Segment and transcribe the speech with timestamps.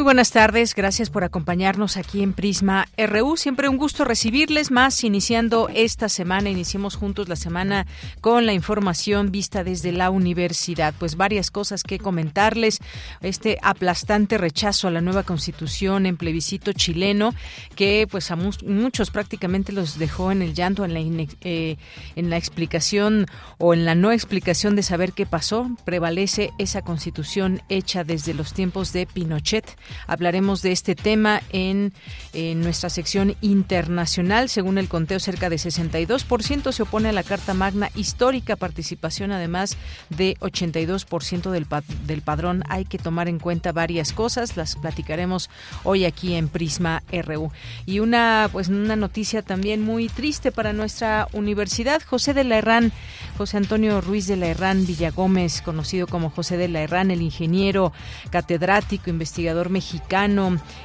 [0.00, 3.36] Muy buenas tardes, gracias por acompañarnos aquí en Prisma RU.
[3.36, 6.48] Siempre un gusto recibirles más iniciando esta semana.
[6.48, 7.86] Iniciemos juntos la semana
[8.22, 10.94] con la información vista desde la universidad.
[10.98, 12.78] Pues varias cosas que comentarles.
[13.20, 17.34] Este aplastante rechazo a la nueva constitución en plebiscito chileno
[17.76, 21.76] que pues a muchos prácticamente los dejó en el llanto, en la, eh,
[22.16, 23.26] en la explicación
[23.58, 25.70] o en la no explicación de saber qué pasó.
[25.84, 29.76] Prevalece esa constitución hecha desde los tiempos de Pinochet
[30.06, 31.92] Hablaremos de este tema en,
[32.32, 34.48] nuestra sección internacional.
[34.48, 39.76] Según el conteo, cerca de 62% se opone a la Carta Magna histórica, participación además
[40.08, 41.66] de 82% del,
[42.06, 42.62] del padrón.
[42.68, 45.50] Hay que tomar en cuenta varias cosas, las platicaremos
[45.84, 47.50] hoy aquí en Prisma RU.
[47.86, 52.02] Y una, pues, una noticia también muy triste para nuestra universidad.
[52.02, 52.92] José de la Herrán,
[53.36, 57.92] José Antonio Ruiz de la Herrán Villagómez, conocido como José de la Herrán, el ingeniero
[58.30, 59.79] catedrático, investigador mexicano,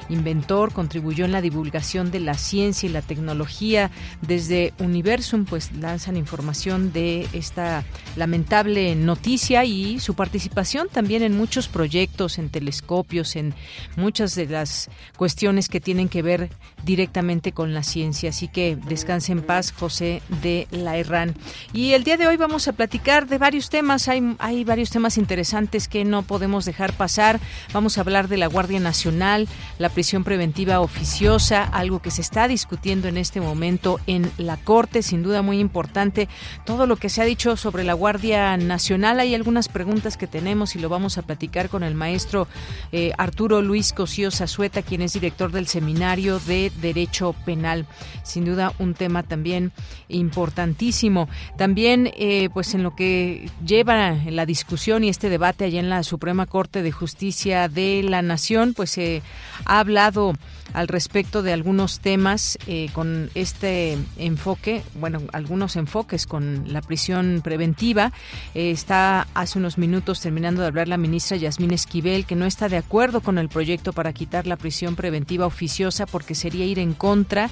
[0.08, 3.90] inventor, contribuyó en la divulgación de la ciencia y la tecnología.
[4.22, 7.84] Desde Universum, pues lanzan información de esta
[8.16, 13.54] lamentable noticia y su participación también en muchos proyectos, en telescopios, en
[13.96, 16.50] muchas de las cuestiones que tienen que ver
[16.84, 18.30] directamente con la ciencia.
[18.30, 21.34] Así que descanse en paz, José de la Herrán.
[21.72, 24.08] Y el día de hoy vamos a platicar de varios temas.
[24.08, 27.40] Hay, hay varios temas interesantes que no podemos dejar pasar.
[27.72, 28.85] Vamos a hablar de la Guardia Nacional,
[29.78, 35.02] la prisión preventiva oficiosa, algo que se está discutiendo en este momento en la Corte,
[35.02, 36.28] sin duda muy importante.
[36.64, 40.76] Todo lo que se ha dicho sobre la Guardia Nacional, hay algunas preguntas que tenemos
[40.76, 42.48] y lo vamos a platicar con el maestro
[42.92, 47.86] eh, Arturo Luis Cosío Zazueta, quien es director del Seminario de Derecho Penal.
[48.22, 49.72] Sin duda un tema también
[50.08, 51.28] importantísimo.
[51.56, 56.02] También, eh, pues en lo que lleva la discusión y este debate allá en la
[56.02, 59.22] Suprema Corte de Justicia de la Nación, pues se
[59.64, 60.34] ha hablado
[60.72, 67.40] al respecto de algunos temas eh, con este enfoque, bueno, algunos enfoques con la prisión
[67.42, 68.12] preventiva.
[68.54, 72.68] Eh, está hace unos minutos terminando de hablar la ministra Yasmín Esquivel, que no está
[72.68, 76.92] de acuerdo con el proyecto para quitar la prisión preventiva oficiosa porque sería ir en
[76.92, 77.48] contra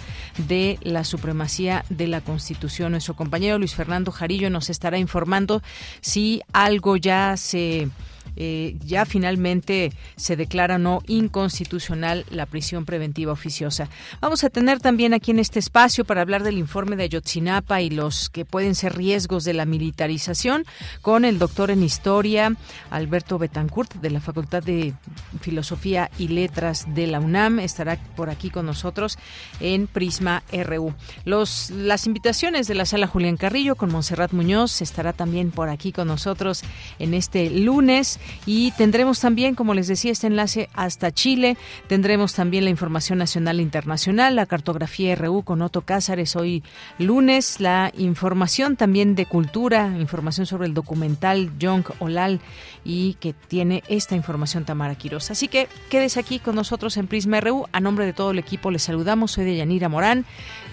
[0.48, 2.92] de la supremacía de la Constitución.
[2.92, 5.62] Nuestro compañero Luis Fernando Jarillo nos estará informando
[6.00, 7.88] si algo ya se
[8.36, 13.88] eh, ya finalmente se declara no inconstitucional la prisión preventiva oficiosa.
[14.20, 17.90] Vamos a tener también aquí en este espacio para hablar del informe de Ayotzinapa y
[17.90, 20.64] los que pueden ser riesgos de la militarización
[21.00, 22.54] con el doctor en historia
[22.90, 24.94] Alberto Betancourt de la Facultad de
[25.40, 27.60] Filosofía y Letras de la UNAM.
[27.60, 29.18] Estará por aquí con nosotros
[29.60, 30.94] en Prisma RU.
[31.24, 35.92] Los, las invitaciones de la sala Julián Carrillo con Monserrat Muñoz estará también por aquí
[35.92, 36.62] con nosotros
[36.98, 41.56] en este lunes y tendremos también, como les decía, este enlace hasta Chile.
[41.86, 46.62] Tendremos también la información nacional e internacional, la cartografía RU con Otto Cázares hoy
[46.98, 52.40] lunes, la información también de cultura, información sobre el documental Young Olal
[52.84, 55.30] y que tiene esta información Tamara Quiroz.
[55.30, 57.66] Así que quédese aquí con nosotros en Prisma RU.
[57.72, 59.32] A nombre de todo el equipo les saludamos.
[59.32, 60.24] Soy de Yanira Morán.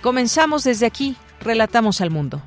[0.02, 1.16] Comenzamos desde aquí.
[1.42, 2.42] Relatamos al mundo.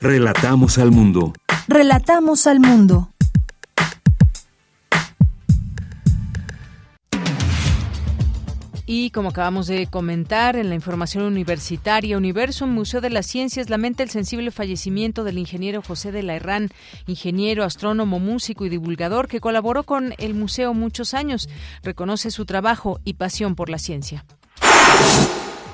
[0.00, 1.32] Relatamos al mundo.
[1.70, 3.10] Relatamos al mundo.
[8.86, 14.02] Y como acabamos de comentar en la información universitaria, Universum Museo de las Ciencias lamenta
[14.02, 16.70] el sensible fallecimiento del ingeniero José de la Herrán,
[17.06, 21.50] ingeniero, astrónomo, músico y divulgador que colaboró con el museo muchos años.
[21.82, 24.24] Reconoce su trabajo y pasión por la ciencia.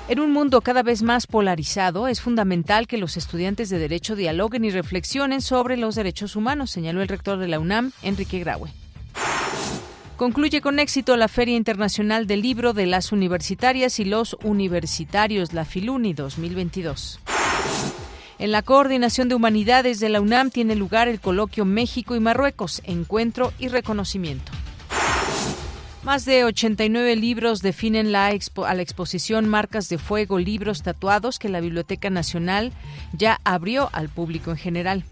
[0.07, 4.63] En un mundo cada vez más polarizado, es fundamental que los estudiantes de Derecho dialoguen
[4.63, 8.69] y reflexionen sobre los derechos humanos, señaló el rector de la UNAM, Enrique Graue.
[10.15, 15.65] Concluye con éxito la Feria Internacional del Libro de las Universitarias y los Universitarios, la
[15.65, 17.19] Filuni 2022.
[18.37, 22.83] En la Coordinación de Humanidades de la UNAM tiene lugar el coloquio México y Marruecos,
[22.85, 24.51] Encuentro y Reconocimiento.
[26.05, 31.49] Más de 89 libros definen la a la exposición Marcas de Fuego, libros tatuados que
[31.49, 32.73] la Biblioteca Nacional
[33.11, 35.03] ya abrió al público en general.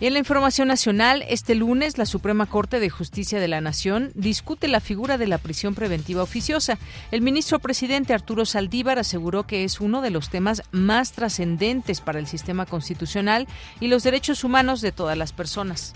[0.00, 4.10] Y en la información nacional, este lunes la Suprema Corte de Justicia de la Nación
[4.16, 6.76] discute la figura de la prisión preventiva oficiosa.
[7.12, 12.18] El ministro presidente Arturo Saldívar aseguró que es uno de los temas más trascendentes para
[12.18, 13.46] el sistema constitucional
[13.78, 15.94] y los derechos humanos de todas las personas.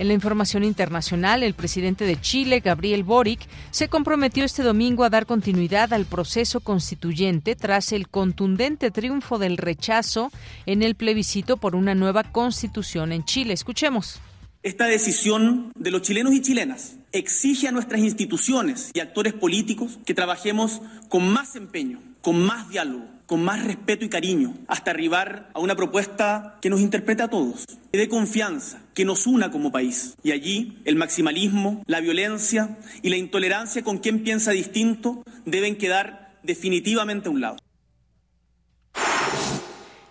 [0.00, 5.10] En la información internacional, el presidente de Chile, Gabriel Boric, se comprometió este domingo a
[5.10, 10.32] dar continuidad al proceso constituyente tras el contundente triunfo del rechazo
[10.64, 13.52] en el plebiscito por una nueva constitución en Chile.
[13.52, 14.22] Escuchemos.
[14.62, 20.14] Esta decisión de los chilenos y chilenas exige a nuestras instituciones y actores políticos que
[20.14, 20.80] trabajemos
[21.10, 25.76] con más empeño, con más diálogo con más respeto y cariño, hasta arribar a una
[25.76, 30.16] propuesta que nos interprete a todos, que dé confianza, que nos una como país.
[30.24, 36.40] Y allí el maximalismo, la violencia y la intolerancia con quien piensa distinto deben quedar
[36.42, 37.56] definitivamente a un lado.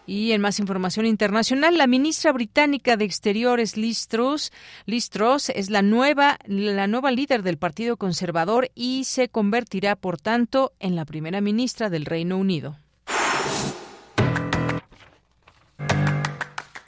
[0.06, 4.54] Y en más información internacional, la ministra británica de Exteriores, Liz Truss,
[4.86, 10.21] Liz Truss es la nueva, la nueva líder del Partido Conservador y se convertirá, por
[10.21, 12.77] tanto, en la primera ministra del Reino Unido.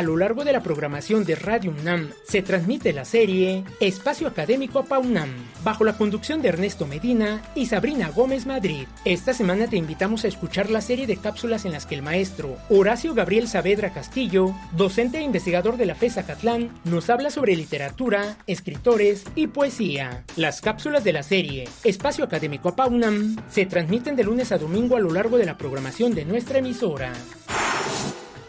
[0.00, 4.78] A lo largo de la programación de Radio UNAM se transmite la serie Espacio Académico
[4.78, 5.28] APAUNAM,
[5.62, 8.86] bajo la conducción de Ernesto Medina y Sabrina Gómez Madrid.
[9.04, 12.56] Esta semana te invitamos a escuchar la serie de cápsulas en las que el maestro
[12.70, 18.38] Horacio Gabriel Saavedra Castillo, docente e investigador de la FESA Catlán, nos habla sobre literatura,
[18.46, 20.24] escritores y poesía.
[20.34, 25.00] Las cápsulas de la serie Espacio Académico APAUNAM se transmiten de lunes a domingo a
[25.00, 27.12] lo largo de la programación de nuestra emisora.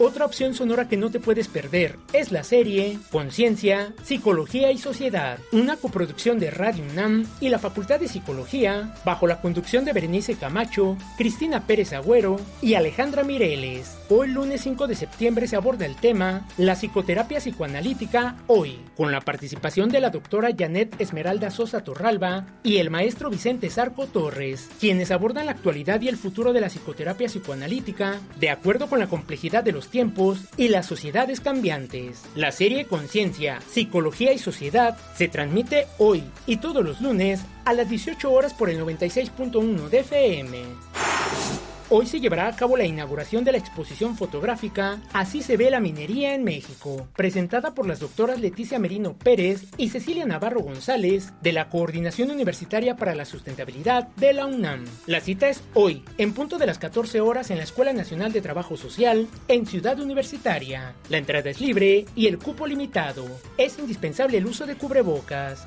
[0.04, 5.38] Otra opción sonora que no te puedes perder es la serie Conciencia, Psicología y Sociedad,
[5.52, 10.34] una coproducción de Radio UNAM y la Facultad de Psicología, bajo la conducción de Berenice
[10.34, 13.96] Camacho, Cristina Pérez Agüero y Alejandra Mireles.
[14.08, 19.20] Hoy lunes 5 de septiembre se aborda el tema La psicoterapia psicoanalítica hoy, con la
[19.20, 25.12] participación de la doctora Janet Esmeralda Sosa Torralba y el maestro Vicente Zarco Torres, quienes
[25.12, 29.62] abordan la actualidad y el futuro de la psicoterapia psicoanalítica de acuerdo con la complejidad
[29.62, 32.22] de los tiempos y las sociedades cambiantes.
[32.34, 37.88] La serie Conciencia, Psicología y Sociedad se transmite hoy y todos los lunes a las
[37.88, 41.71] 18 horas por el 96.1 de FM.
[41.94, 45.78] Hoy se llevará a cabo la inauguración de la exposición fotográfica Así se ve la
[45.78, 51.52] minería en México, presentada por las doctoras Leticia Merino Pérez y Cecilia Navarro González de
[51.52, 54.86] la Coordinación Universitaria para la Sustentabilidad de la UNAM.
[55.04, 58.40] La cita es hoy, en punto de las 14 horas en la Escuela Nacional de
[58.40, 60.94] Trabajo Social en Ciudad Universitaria.
[61.10, 63.26] La entrada es libre y el cupo limitado.
[63.58, 65.66] Es indispensable el uso de cubrebocas.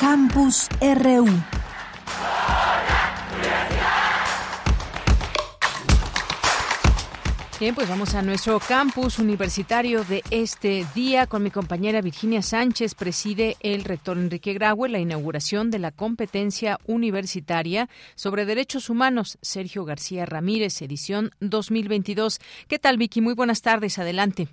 [0.00, 1.26] Campus RU.
[7.60, 12.94] Bien, pues vamos a nuestro campus universitario de este día con mi compañera Virginia Sánchez.
[12.94, 19.38] Preside el rector Enrique Graue la inauguración de la competencia universitaria sobre derechos humanos.
[19.42, 22.38] Sergio García Ramírez, edición 2022.
[22.68, 23.20] ¿Qué tal, Vicky?
[23.20, 23.98] Muy buenas tardes.
[23.98, 24.48] Adelante.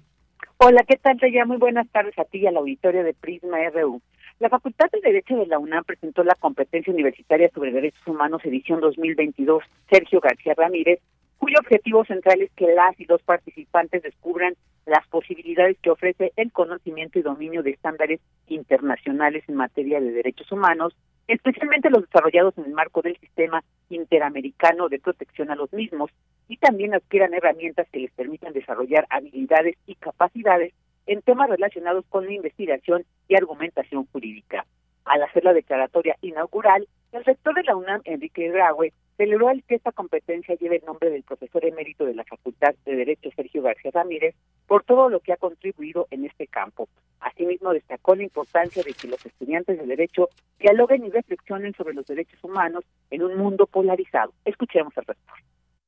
[0.58, 4.01] Hola, ¿qué tal, Ya Muy buenas tardes a ti y al auditorio de Prisma RU.
[4.39, 8.79] La Facultad de Derecho de la UNAM presentó la Competencia Universitaria sobre Derechos Humanos edición
[8.82, 11.00] 2022 Sergio García Ramírez,
[11.39, 14.53] cuyo objetivo central es que las y los participantes descubran
[14.86, 20.51] las posibilidades que ofrece el conocimiento y dominio de estándares internacionales en materia de derechos
[20.51, 20.96] humanos,
[21.27, 26.12] especialmente los desarrollados en el marco del sistema interamericano de protección a los mismos,
[26.48, 30.75] y también adquieran herramientas que les permitan desarrollar habilidades y capacidades
[31.08, 34.66] en temas relacionados con la investigación y argumentación jurídica.
[35.06, 39.76] Al hacer la declaratoria inaugural, el rector de la UNAM, Enrique Graue, celebró el que
[39.76, 43.92] esta competencia lleve el nombre del profesor emérito de la Facultad de Derecho, Sergio García
[43.92, 44.36] Ramírez,
[44.68, 46.88] por todo lo que ha contribuido en este campo.
[47.20, 52.06] Asimismo, destacó la importancia de que los estudiantes de Derecho dialoguen y reflexionen sobre los
[52.06, 54.34] derechos humanos en un mundo polarizado.
[54.46, 55.38] Escuchemos al rector.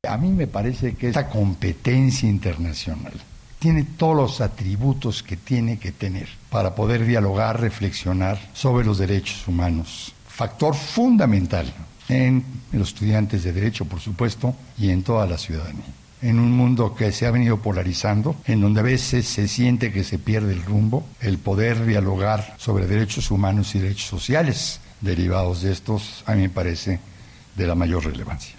[0.07, 3.13] A mí me parece que esta competencia internacional
[3.59, 9.47] tiene todos los atributos que tiene que tener para poder dialogar, reflexionar sobre los derechos
[9.47, 10.13] humanos.
[10.27, 11.71] Factor fundamental
[12.07, 15.85] en los estudiantes de derecho, por supuesto, y en toda la ciudadanía.
[16.21, 20.03] En un mundo que se ha venido polarizando, en donde a veces se siente que
[20.03, 25.71] se pierde el rumbo, el poder dialogar sobre derechos humanos y derechos sociales derivados de
[25.71, 26.99] estos, a mí me parece
[27.55, 28.58] de la mayor relevancia.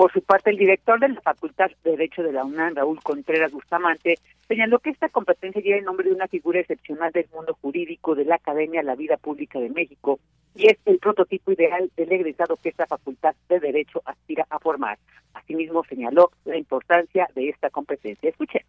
[0.00, 3.52] Por su parte, el director de la Facultad de Derecho de la UNAM, Raúl Contreras
[3.52, 8.14] Bustamante, señaló que esta competencia lleva el nombre de una figura excepcional del mundo jurídico
[8.14, 10.18] de la Academia La Vida Pública de México
[10.54, 14.98] y es el prototipo ideal del egresado que esta Facultad de Derecho aspira a formar.
[15.34, 18.30] Asimismo, señaló la importancia de esta competencia.
[18.30, 18.62] Escuchen.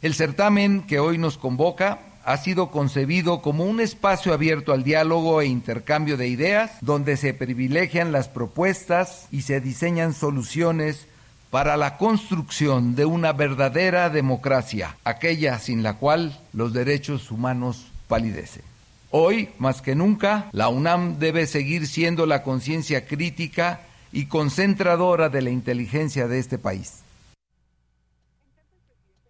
[0.00, 5.40] El certamen que hoy nos convoca ha sido concebido como un espacio abierto al diálogo
[5.40, 11.08] e intercambio de ideas, donde se privilegian las propuestas y se diseñan soluciones
[11.50, 18.62] para la construcción de una verdadera democracia, aquella sin la cual los derechos humanos palidecen.
[19.10, 23.80] Hoy, más que nunca, la UNAM debe seguir siendo la conciencia crítica
[24.12, 27.02] y concentradora de la inteligencia de este país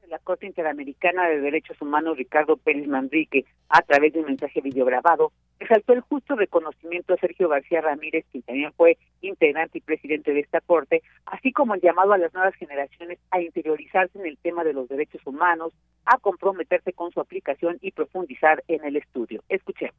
[0.08, 5.32] la Corte Interamericana de Derechos Humanos, Ricardo Pérez Manrique, a través de un mensaje videograbado,
[5.58, 10.40] resaltó el justo reconocimiento a Sergio García Ramírez, quien también fue integrante y presidente de
[10.40, 14.64] esta Corte, así como el llamado a las nuevas generaciones a interiorizarse en el tema
[14.64, 15.72] de los derechos humanos,
[16.04, 19.42] a comprometerse con su aplicación y profundizar en el estudio.
[19.48, 19.96] Escuchemos.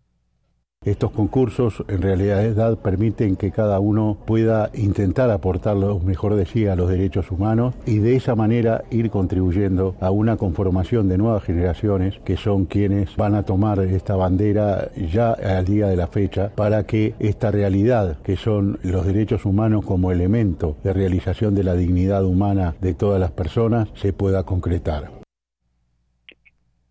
[0.90, 6.66] Estos concursos en realidad permiten que cada uno pueda intentar aportar lo mejor de sí
[6.66, 11.44] a los derechos humanos y de esa manera ir contribuyendo a una conformación de nuevas
[11.44, 16.50] generaciones que son quienes van a tomar esta bandera ya al día de la fecha
[16.56, 21.76] para que esta realidad que son los derechos humanos como elemento de realización de la
[21.76, 25.19] dignidad humana de todas las personas se pueda concretar.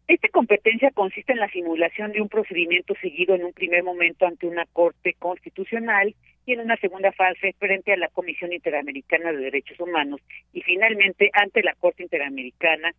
[0.09, 4.47] Esta competencia consiste en la simulación de un procedimiento seguido en un primer momento ante
[4.47, 6.15] una Corte Constitucional
[6.47, 10.23] y en una segunda fase frente a la Comisión Interamericana de Derechos Humanos
[10.55, 12.95] y finalmente ante la Corte Interamericana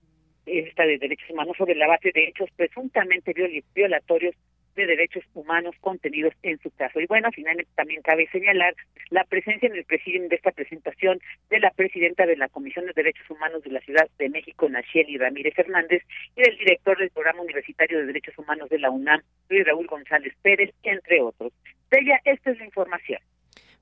[0.46, 3.34] esta de Derechos Humanos sobre la base de hechos presuntamente
[3.74, 4.36] violatorios
[4.80, 7.00] de derechos humanos contenidos en su caso.
[7.00, 8.74] Y bueno, finalmente también cabe señalar
[9.10, 11.20] la presencia en el presidium de esta presentación
[11.50, 15.18] de la presidenta de la Comisión de Derechos Humanos de la Ciudad de México, Nacheli
[15.18, 16.04] Ramírez Hernández,
[16.36, 20.34] y del director del Programa Universitario de Derechos Humanos de la UNAM, Luis Raúl González
[20.42, 21.52] Pérez, entre otros.
[21.92, 23.20] De ella, esta es la información.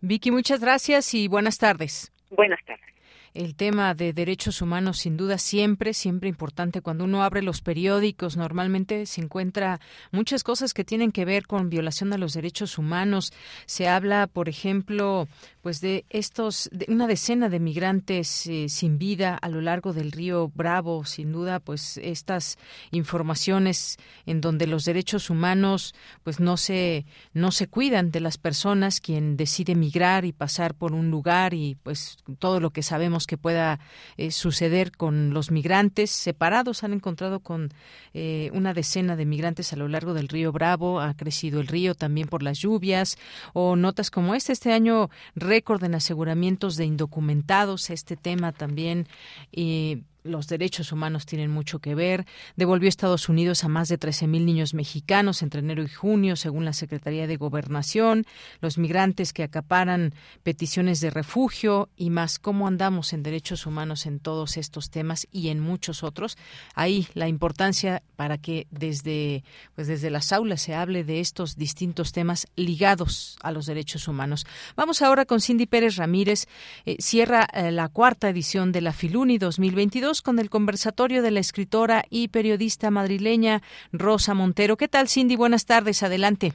[0.02, 2.12] Vicky, muchas gracias y buenas tardes.
[2.30, 2.97] Buenas tardes
[3.38, 6.82] el tema de derechos humanos sin duda siempre, siempre importante.
[6.82, 9.80] Cuando uno abre los periódicos, normalmente se encuentra
[10.12, 13.32] muchas cosas que tienen que ver con violación de los derechos humanos.
[13.68, 15.28] Se habla, por ejemplo,
[15.62, 20.12] pues de estos, de una decena de migrantes eh, sin vida a lo largo del
[20.12, 21.06] río Bravo.
[21.06, 22.58] Sin duda, pues estas
[22.90, 29.00] informaciones en donde los derechos humanos, pues no se, no se cuidan de las personas
[29.00, 33.38] quien decide migrar y pasar por un lugar y pues todo lo que sabemos que
[33.38, 33.80] pueda
[34.18, 36.84] eh, suceder con los migrantes separados.
[36.84, 37.70] Han encontrado con
[38.16, 41.00] eh, una decena de migrantes a lo largo del río Bravo.
[41.00, 43.20] Ha crecido el río también por las lluvias
[43.54, 44.54] o notas como este.
[44.54, 47.92] Este año récord en aseguramientos de indocumentados.
[47.92, 49.08] Este tema también.
[49.52, 52.26] y los derechos humanos tienen mucho que ver.
[52.56, 56.74] Devolvió Estados Unidos a más de 13.000 niños mexicanos entre enero y junio, según la
[56.74, 58.26] Secretaría de Gobernación.
[58.62, 62.40] Los migrantes que acaparan peticiones de refugio y más.
[62.40, 66.38] ¿Cómo andamos en derechos humanos en todos estos temas y en muchos otros?
[66.76, 69.44] Ahí la importancia para que desde,
[69.76, 74.46] pues desde las aulas se hable de estos distintos temas ligados a los derechos humanos.
[74.76, 76.48] Vamos ahora con Cindy Pérez Ramírez.
[76.86, 81.40] Eh, cierra eh, la cuarta edición de la Filuni 2022 con el conversatorio de la
[81.40, 84.78] escritora y periodista madrileña Rosa Montero.
[84.78, 85.36] ¿Qué tal, Cindy?
[85.36, 86.04] Buenas tardes.
[86.04, 86.54] Adelante.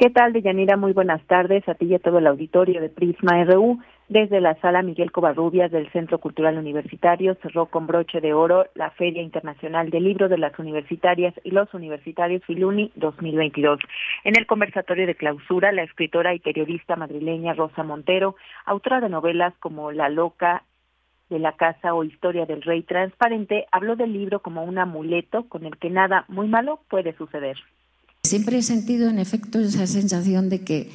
[0.00, 0.78] ¿Qué tal, Deyanira?
[0.78, 3.80] Muy buenas tardes a ti y a todo el auditorio de Prisma RU.
[4.08, 8.90] Desde la sala Miguel Covarrubias del Centro Cultural Universitario cerró con broche de oro la
[8.92, 13.78] Feria Internacional del Libro de las Universitarias y los Universitarios Filuni 2022.
[14.24, 19.52] En el conversatorio de clausura, la escritora y periodista madrileña Rosa Montero, autora de novelas
[19.60, 20.64] como La Loca
[21.30, 25.64] de la Casa o Historia del Rey Transparente, habló del libro como un amuleto con
[25.64, 27.56] el que nada muy malo puede suceder.
[28.24, 30.90] Siempre he sentido, en efecto, esa sensación de que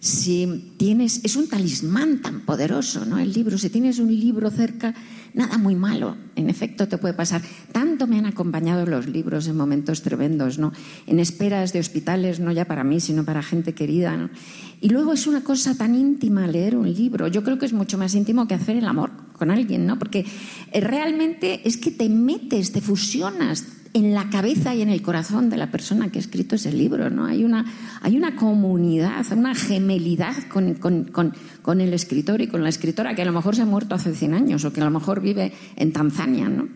[0.00, 3.18] si tienes, es un talismán tan poderoso, ¿no?
[3.18, 4.94] El libro, si tienes un libro cerca,
[5.34, 7.42] nada muy malo, en efecto, te puede pasar.
[7.70, 10.72] Tanto me han acompañado los libros en momentos tremendos, ¿no?
[11.06, 14.30] En esperas de hospitales, no ya para mí, sino para gente querida, ¿no?
[14.80, 17.28] Y luego es una cosa tan íntima leer un libro.
[17.28, 19.98] Yo creo que es mucho más íntimo que hacer el amor con alguien, ¿no?
[19.98, 20.26] Porque
[20.70, 25.48] eh, realmente es que te metes, te fusionas en la cabeza y en el corazón
[25.48, 27.24] de la persona que ha escrito ese libro, ¿no?
[27.24, 27.64] Hay una,
[28.02, 33.24] hay una comunidad, una gemelidad con, con, el escritor y con la escritora que a
[33.24, 35.92] lo mejor se ha muerto hace 100 años o que a lo mejor vive en
[35.92, 36.68] Tanzania, ¿no?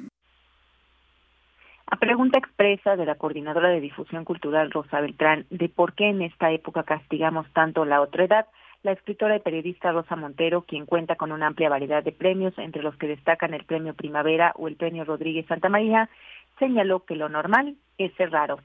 [1.87, 6.23] A pregunta expresa de la coordinadora de difusión cultural Rosa Beltrán de por qué en
[6.23, 8.47] esta época castigamos tanto la otredad,
[8.85, 12.83] la escritora y periodista Rosa Montero, quien cuenta con una amplia variedad de premios, entre
[12.83, 16.11] los que destacan el Premio Primavera o el Premio Rodríguez Santa María,
[16.59, 18.61] señaló que lo normal es ser raro.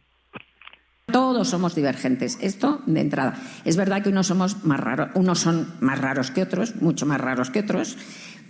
[1.11, 2.37] Todos somos divergentes.
[2.41, 3.35] Esto de entrada.
[3.65, 7.19] Es verdad que unos somos más raros, unos son más raros que otros, mucho más
[7.19, 7.97] raros que otros,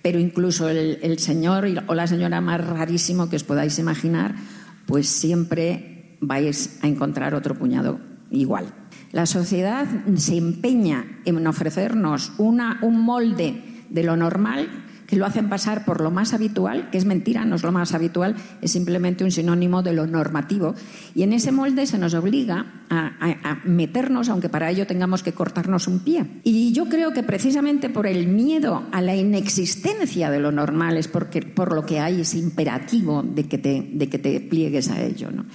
[0.01, 4.33] pero incluso el, señor o la señora más rarísimo que os podáis imaginar,
[4.87, 7.99] pues siempre vais a encontrar otro puñado
[8.31, 8.73] igual.
[9.11, 14.69] La sociedad se empeña en ofrecernos un molde de lo normal
[15.09, 17.95] que lo hacen pasar por lo más habitual, que es mentira, no es lo más
[17.95, 20.75] habitual, es simplemente un sinónimo de lo normativo.
[21.15, 25.87] Y en ese molde se nos obliga a, meternos, aunque para ello tengamos que cortarnos
[25.87, 26.25] un pie.
[26.43, 31.07] Y yo creo que precisamente por el miedo a la inexistencia de lo normal es
[31.07, 35.01] porque, por lo que hay ese imperativo de que te, de que te pliegues a
[35.01, 35.31] ello.
[35.31, 35.45] ¿no?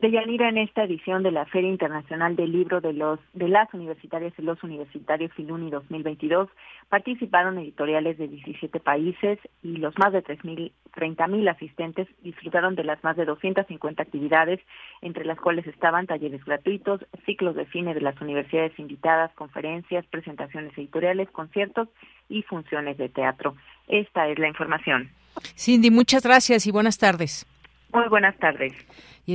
[0.00, 4.32] Deyanira, en esta edición de la Feria Internacional del Libro de, los, de las Universitarias
[4.38, 6.48] y los Universitarios Filuni 2022
[6.88, 13.14] participaron editoriales de 17 países y los más de 30.000 asistentes disfrutaron de las más
[13.18, 14.60] de 250 actividades,
[15.02, 20.72] entre las cuales estaban talleres gratuitos, ciclos de cine de las universidades invitadas, conferencias, presentaciones
[20.78, 21.88] editoriales, conciertos
[22.30, 23.54] y funciones de teatro.
[23.86, 25.10] Esta es la información.
[25.58, 27.46] Cindy, muchas gracias y buenas tardes.
[27.92, 28.72] Muy buenas tardes.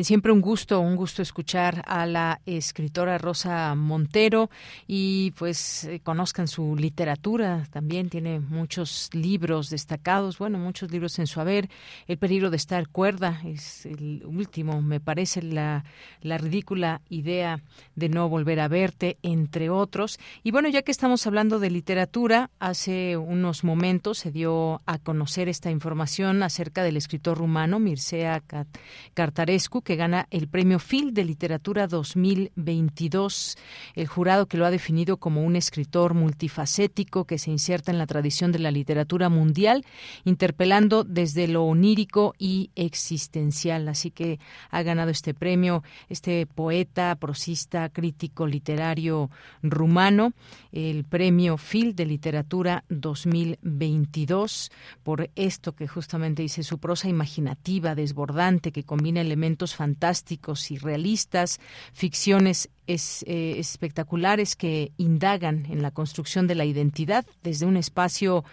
[0.04, 4.50] Siempre un gusto, un gusto escuchar a la escritora Rosa Montero
[4.88, 7.68] y pues eh, conozcan su literatura.
[7.72, 11.70] También tiene muchos libros destacados, bueno, muchos libros en su haber.
[12.08, 15.86] El peligro de estar cuerda es el último, me parece la,
[16.22, 17.62] la ridícula idea
[17.96, 20.20] de no volver a verte, entre otros.
[20.44, 25.50] Y bueno, ya que estamos hablando de literatura, hace unos momentos se dio a conocer
[25.50, 28.42] esta información acerca del escritor rumano Mircea
[29.14, 33.56] Cartarescu, que gana el Premio Phil de Literatura 2022.
[33.94, 38.08] El jurado que lo ha definido como un escritor multifacético que se inserta en la
[38.08, 39.86] tradición de la literatura mundial,
[40.26, 43.88] interpelando desde lo onírico y existencial.
[43.88, 44.40] Así que
[44.72, 49.30] ha ganado este premio este poeta, prosista, crítico literario
[49.62, 50.34] rumano,
[50.76, 54.72] el Premio Phil de Literatura 2022
[55.04, 61.62] por esto que justamente dice su prosa imaginativa, desbordante, que combina elementos fantásticos y realistas,
[61.94, 68.44] ficciones eh, espectaculares que indagan en la construcción de la identidad desde un espacio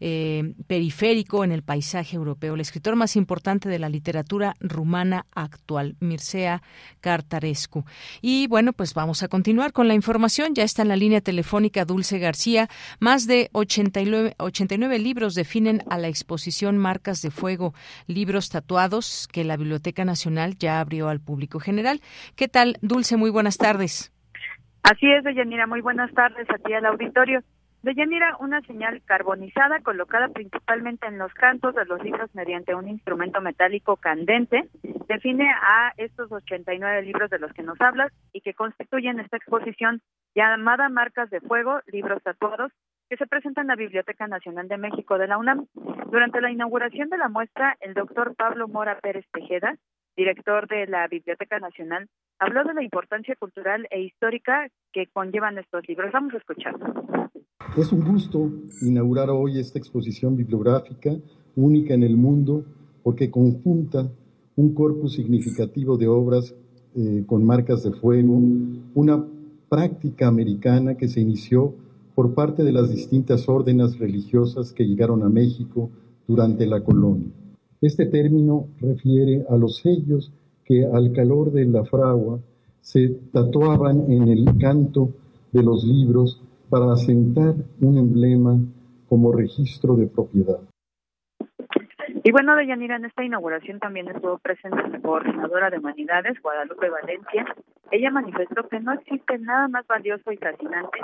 [0.00, 2.54] eh, periférico en el paisaje europeo.
[2.54, 6.62] El escritor más importante de la literatura rumana actual, Mircea
[7.00, 7.84] Cartarescu.
[8.20, 10.54] Y bueno, pues vamos a continuar con la información.
[10.54, 12.68] Ya está en la línea telefónica Dulce García.
[13.00, 17.74] Más de 89, 89 libros definen a la exposición Marcas de Fuego,
[18.06, 22.00] libros tatuados que la Biblioteca Nacional ya abrió al público general.
[22.36, 23.16] ¿Qué tal, Dulce?
[23.16, 23.77] Muy buenas tardes.
[24.82, 25.66] Así es, Deyanira.
[25.66, 27.42] Muy buenas tardes a ti al auditorio.
[27.82, 33.40] Deyanira, una señal carbonizada colocada principalmente en los cantos de los libros mediante un instrumento
[33.40, 34.68] metálico candente
[35.08, 40.02] define a estos 89 libros de los que nos hablas y que constituyen esta exposición
[40.34, 42.70] llamada Marcas de Fuego, libros tatuados,
[43.08, 45.66] que se presenta en la Biblioteca Nacional de México de la UNAM.
[46.10, 49.76] Durante la inauguración de la muestra, el doctor Pablo Mora Pérez Tejeda,
[50.18, 52.08] director de la Biblioteca Nacional,
[52.40, 56.10] habló de la importancia cultural e histórica que conllevan estos libros.
[56.12, 56.86] Vamos a escucharlo.
[57.76, 58.50] Es un gusto
[58.82, 61.12] inaugurar hoy esta exposición bibliográfica
[61.54, 62.64] única en el mundo
[63.04, 64.10] porque conjunta
[64.56, 66.52] un corpus significativo de obras
[66.96, 68.34] eh, con marcas de fuego,
[68.94, 69.24] una
[69.68, 71.74] práctica americana que se inició
[72.16, 75.90] por parte de las distintas órdenes religiosas que llegaron a México
[76.26, 77.30] durante la colonia.
[77.80, 80.32] Este término refiere a los sellos
[80.64, 82.40] que al calor de la fragua
[82.80, 85.10] se tatuaban en el canto
[85.52, 88.58] de los libros para asentar un emblema
[89.08, 90.58] como registro de propiedad.
[92.24, 97.54] Y bueno, Deyanira, en esta inauguración también estuvo presente la coordinadora de humanidades, Guadalupe Valencia.
[97.90, 100.98] Ella manifestó que no existe nada más valioso y fascinante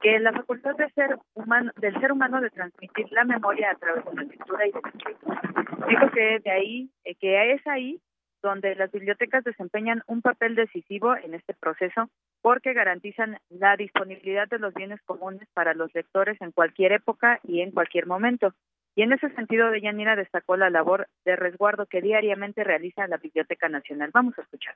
[0.00, 4.04] que la facultad de ser humano, del ser humano de transmitir la memoria a través
[4.04, 5.40] de la lectura y de la escritura.
[5.88, 8.00] Dijo que de ahí, eh, que es ahí
[8.42, 12.08] donde las bibliotecas desempeñan un papel decisivo en este proceso
[12.40, 17.60] porque garantizan la disponibilidad de los bienes comunes para los lectores en cualquier época y
[17.60, 18.54] en cualquier momento.
[18.94, 23.68] Y en ese sentido, Deyanira destacó la labor de resguardo que diariamente realiza la Biblioteca
[23.68, 24.10] Nacional.
[24.12, 24.74] Vamos a escuchar.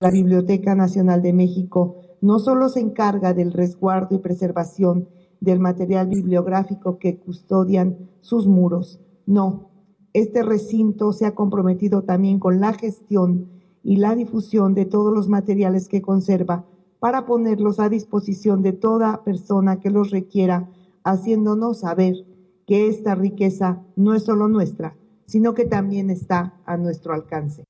[0.00, 5.08] La Biblioteca Nacional de México no solo se encarga del resguardo y preservación
[5.40, 9.70] del material bibliográfico que custodian sus muros, no,
[10.12, 13.48] este recinto se ha comprometido también con la gestión
[13.82, 16.64] y la difusión de todos los materiales que conserva
[17.00, 20.70] para ponerlos a disposición de toda persona que los requiera,
[21.02, 22.14] haciéndonos saber
[22.66, 27.64] que esta riqueza no es solo nuestra, sino que también está a nuestro alcance.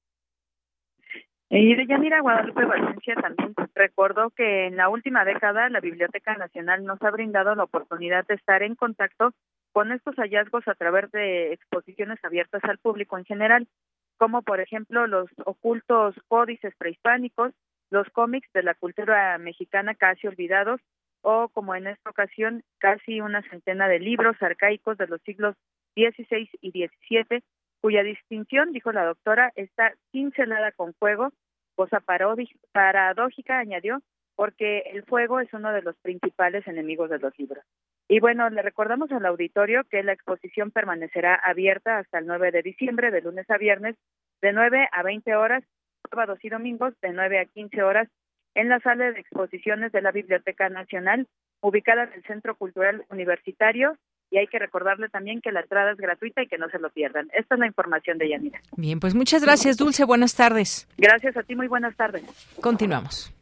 [1.57, 6.85] Y de Yanira Guadalupe Valencia también recordó que en la última década la Biblioteca Nacional
[6.85, 9.33] nos ha brindado la oportunidad de estar en contacto
[9.71, 13.69] con estos hallazgos a través de exposiciones abiertas al público en general,
[14.17, 17.53] como por ejemplo los ocultos códices prehispánicos,
[17.89, 20.81] los cómics de la cultura mexicana casi olvidados,
[21.23, 25.55] o como en esta ocasión casi una centena de libros arcaicos de los siglos
[25.95, 27.45] XVI y XVII,
[27.81, 31.31] cuya distinción, dijo la doctora, está cincelada con fuego,
[31.75, 34.01] cosa paradójica, añadió,
[34.37, 37.65] porque el fuego es uno de los principales enemigos de los libros.
[38.09, 42.63] Y bueno, le recordamos al auditorio que la exposición permanecerá abierta hasta el 9 de
[42.63, 43.97] diciembre, de lunes a viernes,
[44.43, 45.65] de 9 a 20 horas,
[46.11, 48.09] sábados y domingos, de 9 a 15 horas,
[48.55, 51.27] en la sala de exposiciones de la Biblioteca Nacional,
[51.61, 53.97] ubicada en el Centro Cultural Universitario.
[54.35, 56.91] Y hay que recordarle también que la entrada es gratuita y que no se lo
[56.91, 57.31] pierdan.
[57.39, 58.61] Esta es la información de Yanira.
[58.77, 60.03] Bien, pues muchas gracias, Dulce.
[60.03, 60.89] Buenas tardes.
[60.99, 62.25] Gracias a ti, muy buenas tardes.
[62.61, 63.33] Continuamos.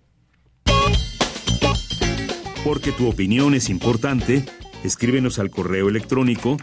[2.63, 4.45] Porque tu opinión es importante,
[4.85, 6.59] escríbenos al correo electrónico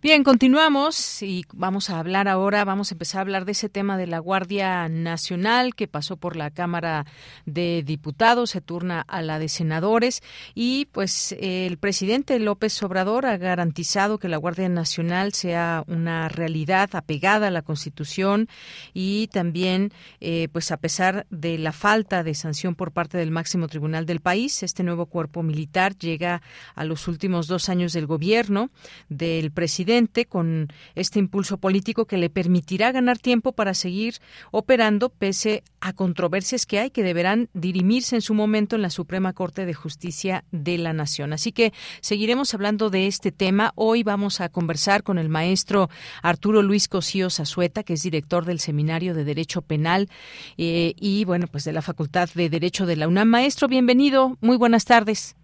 [0.03, 3.97] Bien, continuamos y vamos a hablar ahora, vamos a empezar a hablar de ese tema
[3.97, 7.05] de la Guardia Nacional que pasó por la Cámara
[7.45, 10.21] de Diputados, se turna a la de senadores
[10.55, 16.89] y pues el presidente López Obrador ha garantizado que la Guardia Nacional sea una realidad
[16.97, 18.49] apegada a la Constitución
[18.93, 23.69] y también eh, pues a pesar de la falta de sanción por parte del máximo
[23.69, 26.41] tribunal del país, este nuevo cuerpo militar llega
[26.75, 28.69] a los últimos dos años del gobierno
[29.07, 29.92] del presidente
[30.27, 34.15] con este impulso político que le permitirá ganar tiempo para seguir
[34.51, 39.33] operando pese a controversias que hay que deberán dirimirse en su momento en la Suprema
[39.33, 41.31] Corte de Justicia de la Nación.
[41.31, 43.71] Así que seguiremos hablando de este tema.
[43.75, 45.89] Hoy vamos a conversar con el maestro
[46.23, 50.09] Arturo Luis Cosío Zazueta, que es director del Seminario de Derecho Penal
[50.57, 53.27] eh, y, bueno, pues de la Facultad de Derecho de la UNAM.
[53.27, 54.37] Maestro, bienvenido.
[54.41, 55.35] Muy buenas tardes.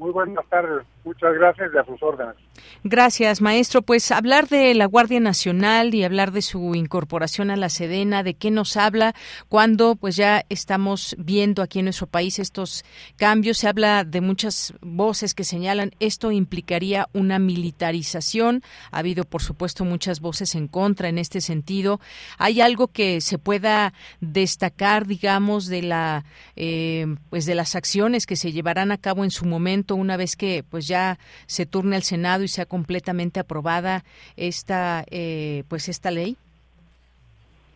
[0.00, 0.86] Muy buenas tardes.
[1.04, 2.36] Muchas gracias y a sus órdenes.
[2.84, 3.82] Gracias, maestro.
[3.82, 8.34] Pues hablar de la Guardia Nacional y hablar de su incorporación a la Sedena, de
[8.34, 9.14] qué nos habla
[9.48, 12.84] cuando pues ya estamos viendo aquí en nuestro país estos
[13.16, 13.58] cambios.
[13.58, 18.62] Se habla de muchas voces que señalan esto implicaría una militarización.
[18.90, 22.00] Ha habido, por supuesto, muchas voces en contra en este sentido.
[22.38, 26.24] ¿Hay algo que se pueda destacar, digamos, de la
[26.56, 30.36] eh, pues de las acciones que se llevarán a cabo en su momento una vez
[30.36, 34.02] que pues ya se turne al Senado y sea completamente aprobada
[34.36, 36.36] esta eh, pues esta ley?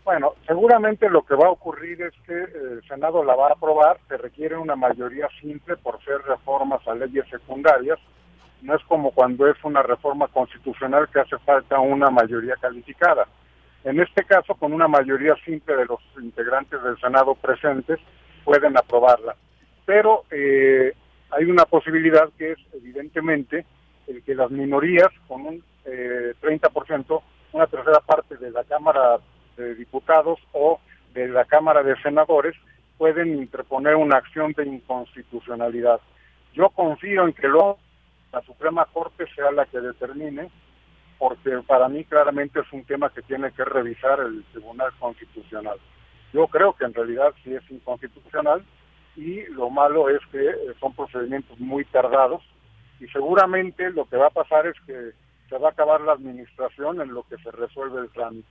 [0.04, 3.98] Bueno, seguramente lo que va a ocurrir es que el Senado la va a aprobar,
[4.06, 7.98] se requiere una mayoría simple por ser reformas a leyes secundarias,
[8.60, 13.26] no es como cuando es una reforma constitucional que hace falta una mayoría calificada.
[13.84, 18.00] En este caso, con una mayoría simple de los integrantes del Senado presentes,
[18.44, 19.36] pueden aprobarla.
[19.84, 20.94] Pero eh,
[21.36, 23.64] hay una posibilidad que es, evidentemente,
[24.06, 29.18] el que las minorías, con un eh, 30%, una tercera parte de la Cámara
[29.56, 30.80] de Diputados o
[31.12, 32.54] de la Cámara de Senadores,
[32.98, 36.00] pueden interponer una acción de inconstitucionalidad.
[36.52, 37.78] Yo confío en que lo,
[38.32, 40.50] la Suprema Corte sea la que determine,
[41.18, 45.78] porque para mí claramente es un tema que tiene que revisar el Tribunal Constitucional.
[46.32, 48.64] Yo creo que en realidad sí es inconstitucional
[49.16, 52.42] y lo malo es que eh, son procedimientos muy tardados
[53.00, 55.12] y seguramente lo que va a pasar es que
[55.48, 58.48] se va a acabar la administración en lo que se resuelve el trámite.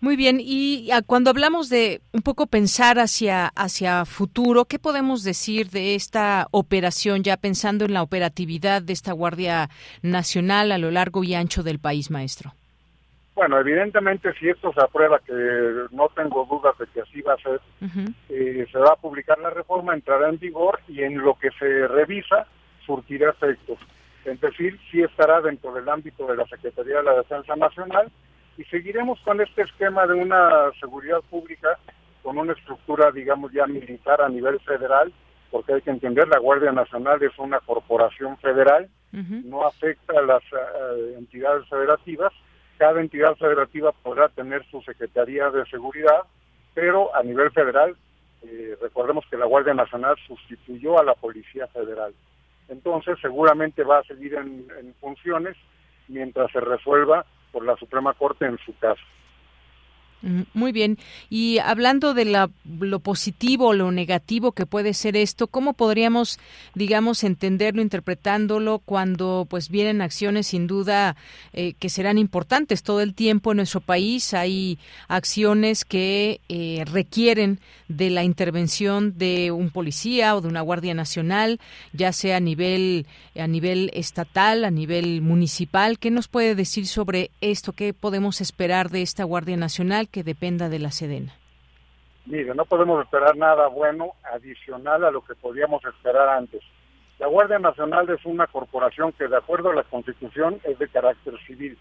[0.00, 5.22] Muy bien, y ah, cuando hablamos de un poco pensar hacia, hacia futuro, ¿qué podemos
[5.22, 9.70] decir de esta operación, ya pensando en la operatividad de esta Guardia
[10.02, 12.52] Nacional a lo largo y ancho del país, maestro?
[13.36, 15.34] Bueno, evidentemente si esto se aprueba, que
[15.90, 17.60] no tengo dudas de que así va a ser,
[18.30, 21.86] eh, se va a publicar la reforma, entrará en vigor y en lo que se
[21.86, 22.46] revisa
[22.86, 23.78] surtirá efectos.
[24.24, 28.10] Es decir, sí estará dentro del ámbito de la Secretaría de la Defensa Nacional
[28.56, 31.78] y seguiremos con este esquema de una seguridad pública
[32.22, 35.12] con con una estructura, digamos, ya militar a nivel federal,
[35.50, 40.42] porque hay que entender, la Guardia Nacional es una corporación federal, no afecta a las
[40.42, 42.32] eh, entidades federativas,
[42.78, 46.22] cada entidad federativa podrá tener su Secretaría de Seguridad,
[46.74, 47.96] pero a nivel federal,
[48.42, 52.14] eh, recordemos que la Guardia Nacional sustituyó a la Policía Federal.
[52.68, 55.56] Entonces, seguramente va a seguir en funciones
[56.08, 59.02] mientras se resuelva por la Suprema Corte en su caso.
[60.22, 60.98] Mm, muy bien.
[61.28, 62.50] Y hablando de la,
[62.80, 66.38] lo positivo lo negativo que puede ser esto, ¿cómo podríamos,
[66.74, 71.16] digamos, entenderlo, interpretándolo cuando pues vienen acciones sin duda
[71.52, 74.32] eh, que serán importantes todo el tiempo en nuestro país?
[74.32, 80.94] Hay acciones que eh, requieren de la intervención de un policía o de una guardia
[80.94, 81.60] nacional,
[81.92, 83.06] ya sea a nivel
[83.38, 85.98] a nivel estatal, a nivel municipal.
[85.98, 87.72] ¿Qué nos puede decir sobre esto?
[87.72, 90.05] ¿Qué podemos esperar de esta guardia nacional?
[90.06, 91.34] Que dependa de la Sedena?
[92.26, 96.62] Mire, no podemos esperar nada bueno adicional a lo que podíamos esperar antes.
[97.18, 101.34] La Guardia Nacional es una corporación que de acuerdo a la Constitución es de carácter
[101.46, 101.78] civil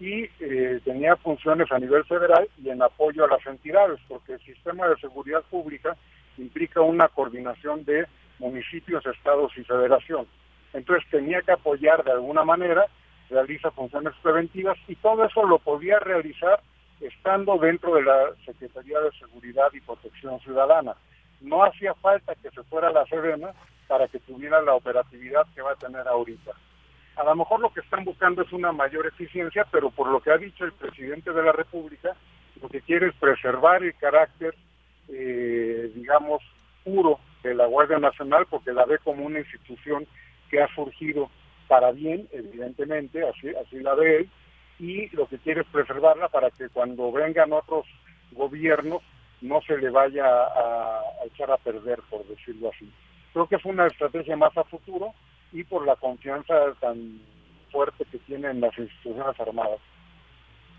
[0.00, 4.40] y eh, tenía funciones a nivel federal y en apoyo a las entidades, porque el
[4.40, 5.96] sistema de seguridad pública
[6.36, 8.06] implica una coordinación de
[8.38, 10.26] municipios, estados y federación.
[10.72, 12.86] Entonces tenía que apoyar de alguna manera,
[13.30, 16.60] realiza funciones preventivas y todo eso lo podía realizar
[17.00, 20.94] estando dentro de la Secretaría de Seguridad y Protección Ciudadana.
[21.40, 23.52] No hacía falta que se fuera la Sedena
[23.86, 26.52] para que tuviera la operatividad que va a tener ahorita.
[27.16, 30.30] A lo mejor lo que están buscando es una mayor eficiencia, pero por lo que
[30.30, 32.14] ha dicho el presidente de la República,
[32.60, 34.54] lo que quiere es preservar el carácter,
[35.08, 36.42] eh, digamos,
[36.84, 40.06] puro de la Guardia Nacional, porque la ve como una institución
[40.50, 41.30] que ha surgido
[41.68, 44.30] para bien, evidentemente, así, así la ve él,
[44.78, 47.86] y lo que quiere es preservarla para que cuando vengan otros
[48.32, 49.02] gobiernos
[49.40, 52.90] no se le vaya a, echar a perder, por decirlo así.
[53.32, 55.12] Creo que es una estrategia más a futuro
[55.52, 57.20] y por la confianza tan
[57.70, 59.80] fuerte que tienen las instituciones armadas.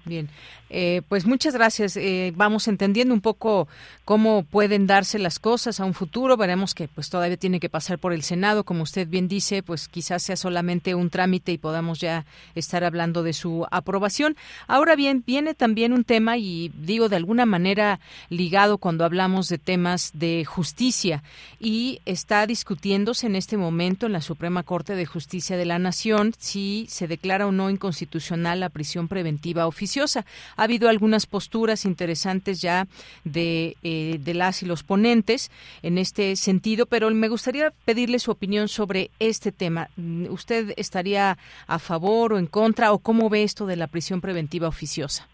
[0.08, 0.30] Bien,
[0.70, 1.98] eh, pues muchas gracias.
[1.98, 3.68] Eh, vamos entendiendo un poco
[4.06, 6.38] cómo pueden darse las cosas a un futuro.
[6.38, 9.90] Veremos que pues todavía tiene que pasar por el Senado, como usted bien dice, pues
[9.90, 14.38] quizás sea solamente un trámite y podamos ya estar hablando de su aprobación.
[14.68, 19.58] Ahora bien, viene también un tema y digo de alguna manera ligado cuando hablamos de
[19.58, 21.22] temas de justicia
[21.60, 26.34] y está discutiéndose en este momento en la Suprema Corte de Justicia de la Nación
[26.38, 32.62] si se declara o no inconstitucional la prisión preventiva oficial ha habido algunas posturas interesantes
[32.62, 32.88] ya
[33.24, 38.68] de, eh, las y los ponentes en este sentido, pero me gustaría pedirle su opinión
[38.68, 39.90] sobre este tema.
[40.30, 44.68] ¿Usted estaría a favor o en contra o cómo ve esto de la prisión preventiva
[44.68, 45.28] oficiosa?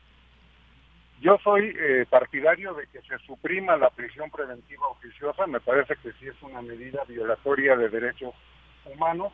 [1.23, 5.47] Yo soy eh, partidario de que se suprima la prisión preventiva oficiosa.
[5.47, 8.33] Me parece que sí es una medida violatoria de derechos
[8.83, 9.31] humanos.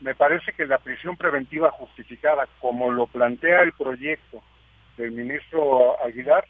[0.00, 4.42] Me parece que la prisión preventiva justificada, como lo plantea el proyecto,
[4.96, 6.44] del ministro Aguilar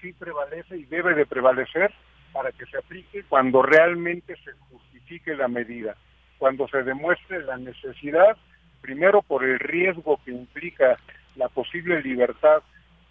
[0.00, 1.92] sí prevalece y debe de prevalecer
[2.32, 5.96] para que se aplique cuando realmente se justifique la medida,
[6.38, 8.36] cuando se demuestre la necesidad,
[8.80, 10.98] primero por el riesgo que implica
[11.36, 12.62] la posible libertad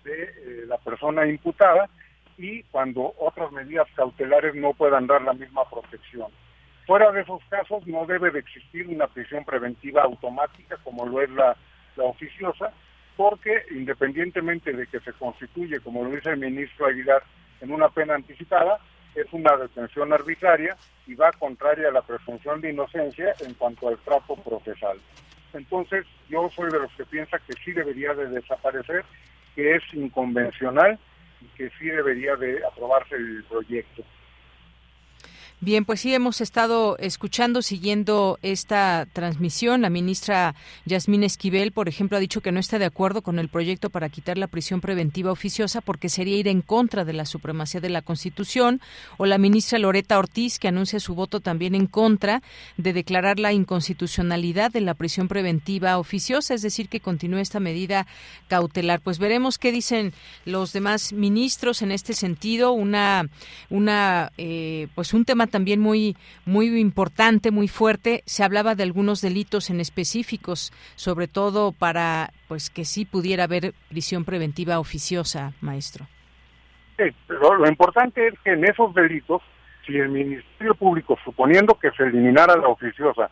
[0.04, 1.90] de eh, la persona imputada
[2.38, 6.32] y cuando otras medidas cautelares no puedan dar la misma protección.
[6.86, 11.30] Fuera de esos casos no debe de existir una prisión preventiva automática como lo es
[11.32, 11.58] la,
[11.98, 12.72] la oficiosa,
[13.18, 17.24] porque independientemente de que se constituye, como lo dice el ministro Aguilar,
[17.60, 18.80] en una pena anticipada,
[19.16, 20.78] es una detención arbitraria
[21.08, 25.00] y va contraria a la presunción de inocencia en cuanto al trato procesal.
[25.54, 29.04] Entonces, yo soy de los que piensa que sí debería de desaparecer,
[29.56, 31.00] que es inconvencional
[31.42, 34.04] y que sí debería de aprobarse el proyecto.
[35.60, 39.82] Bien, pues sí, hemos estado escuchando, siguiendo esta transmisión.
[39.82, 40.54] La ministra
[40.86, 44.10] Yasmín Esquivel, por ejemplo, ha dicho que no está de acuerdo con el proyecto para
[44.10, 48.04] quitar la prisión preventiva oficiosa porque sería ir en contra de la supremacía de la
[48.04, 48.82] Constitución.
[49.18, 52.44] O la ministra Loreta Ortiz, que anuncia su voto también en contra
[52.78, 58.06] de declarar la inconstitucionalidad de la prisión preventiva oficiosa, es decir, que continúe esta medida
[58.48, 59.02] cautelar.
[59.02, 60.14] Pues veremos qué dicen
[60.46, 62.74] los demás ministros en este sentido.
[62.74, 63.28] Una,
[63.72, 68.22] una, eh, pues un tema también muy, muy importante, muy fuerte.
[68.26, 73.74] Se hablaba de algunos delitos en específicos, sobre todo para pues que sí pudiera haber
[73.90, 76.06] prisión preventiva oficiosa, maestro.
[76.98, 79.42] Sí, pero lo importante es que en esos delitos,
[79.86, 83.30] si el Ministerio Público, suponiendo que se eliminara la oficiosa,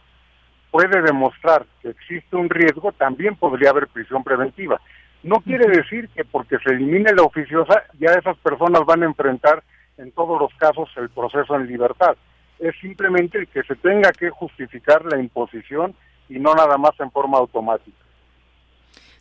[0.72, 4.80] puede demostrar que existe un riesgo, también podría haber prisión preventiva.
[5.24, 9.64] No quiere decir que porque se elimine la oficiosa, ya esas personas van a enfrentar
[9.98, 12.16] en todos los casos el proceso en libertad.
[12.60, 15.94] Es simplemente que se tenga que justificar la imposición
[16.30, 18.05] y no nada más en forma automática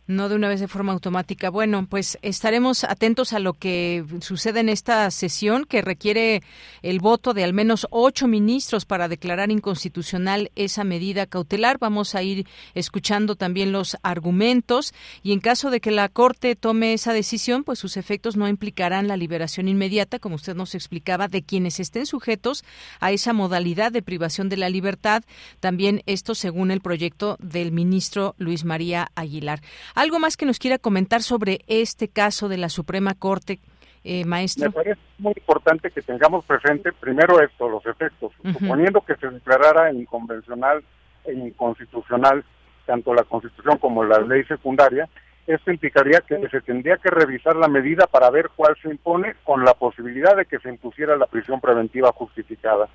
[0.07, 1.49] no de una vez de forma automática.
[1.49, 6.43] Bueno, pues estaremos atentos a lo que sucede en esta sesión que requiere
[6.81, 11.77] el voto de al menos ocho ministros para declarar inconstitucional esa medida cautelar.
[11.79, 16.93] Vamos a ir escuchando también los argumentos y en caso de que la Corte tome
[16.93, 21.43] esa decisión, pues sus efectos no implicarán la liberación inmediata, como usted nos explicaba, de
[21.43, 22.63] quienes estén sujetos
[22.99, 25.23] a esa modalidad de privación de la libertad.
[25.59, 29.61] También esto según el proyecto del ministro Luis María Aguilar.
[29.95, 33.59] ¿Algo más que nos quiera comentar sobre este caso de la Suprema Corte,
[34.03, 34.65] eh, maestro?
[34.65, 38.33] Me parece muy importante que tengamos presente primero esto, los efectos.
[38.59, 40.83] Suponiendo que se declarara inconvencional
[41.23, 42.43] e inconstitucional
[42.85, 45.07] tanto la Constitución como la ley secundaria,
[45.47, 49.63] esto implicaría que se tendría que revisar la medida para ver cuál se impone con
[49.63, 52.89] la posibilidad de que se impusiera la prisión preventiva justificada.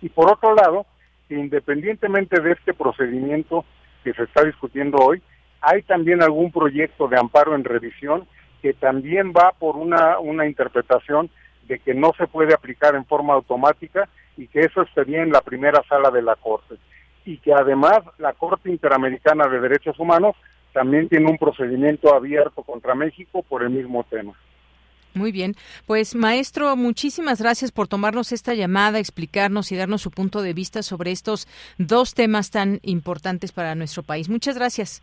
[0.00, 0.86] Y por otro lado,
[1.30, 3.64] independientemente de este procedimiento
[4.04, 5.20] que se está discutiendo hoy,
[5.64, 8.26] hay también algún proyecto de amparo en revisión
[8.62, 11.30] que también va por una, una interpretación
[11.66, 15.40] de que no se puede aplicar en forma automática y que eso estaría en la
[15.40, 16.76] primera sala de la Corte.
[17.24, 20.36] Y que además la Corte Interamericana de Derechos Humanos
[20.72, 24.32] también tiene un procedimiento abierto contra México por el mismo tema.
[25.14, 25.54] Muy bien,
[25.86, 30.82] pues maestro, muchísimas gracias por tomarnos esta llamada, explicarnos y darnos su punto de vista
[30.82, 31.46] sobre estos
[31.78, 34.28] dos temas tan importantes para nuestro país.
[34.28, 35.02] Muchas gracias.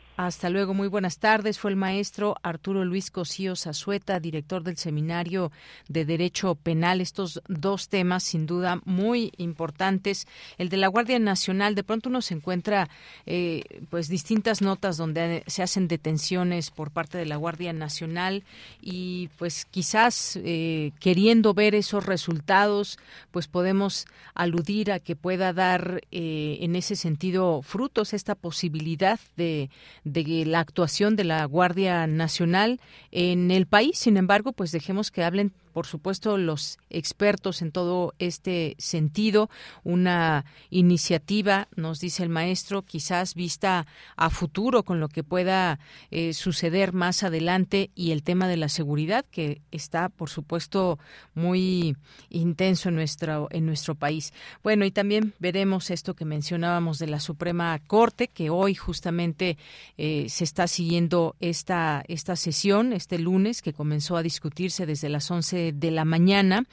[0.23, 1.57] Hasta luego, muy buenas tardes.
[1.57, 5.51] Fue el maestro Arturo Luis Cosío Zazueta, director del Seminario
[5.87, 7.01] de Derecho Penal.
[7.01, 10.27] Estos dos temas, sin duda, muy importantes.
[10.59, 12.87] El de la Guardia Nacional, de pronto uno se encuentra
[13.25, 18.43] eh, pues distintas notas donde se hacen detenciones por parte de la Guardia Nacional
[18.79, 22.99] y pues quizás eh, queriendo ver esos resultados,
[23.31, 24.05] pues podemos
[24.35, 29.71] aludir a que pueda dar eh, en ese sentido frutos esta posibilidad de
[30.10, 30.10] de
[30.45, 32.79] la actuación de la Guardia Nacional
[33.11, 33.97] en el país.
[33.97, 39.49] Sin embargo, pues dejemos que hablen por supuesto, los expertos en todo este sentido.
[39.83, 45.79] Una iniciativa, nos dice el maestro, quizás vista a futuro con lo que pueda
[46.11, 50.99] eh, suceder más adelante y el tema de la seguridad, que está, por supuesto,
[51.33, 51.95] muy
[52.29, 54.33] intenso en nuestro, en nuestro país.
[54.63, 59.57] Bueno, y también veremos esto que mencionábamos de la Suprema Corte, que hoy justamente
[59.97, 65.29] eh, se está siguiendo esta, esta sesión, este lunes, que comenzó a discutirse desde las
[65.29, 66.63] 11 de la mañana,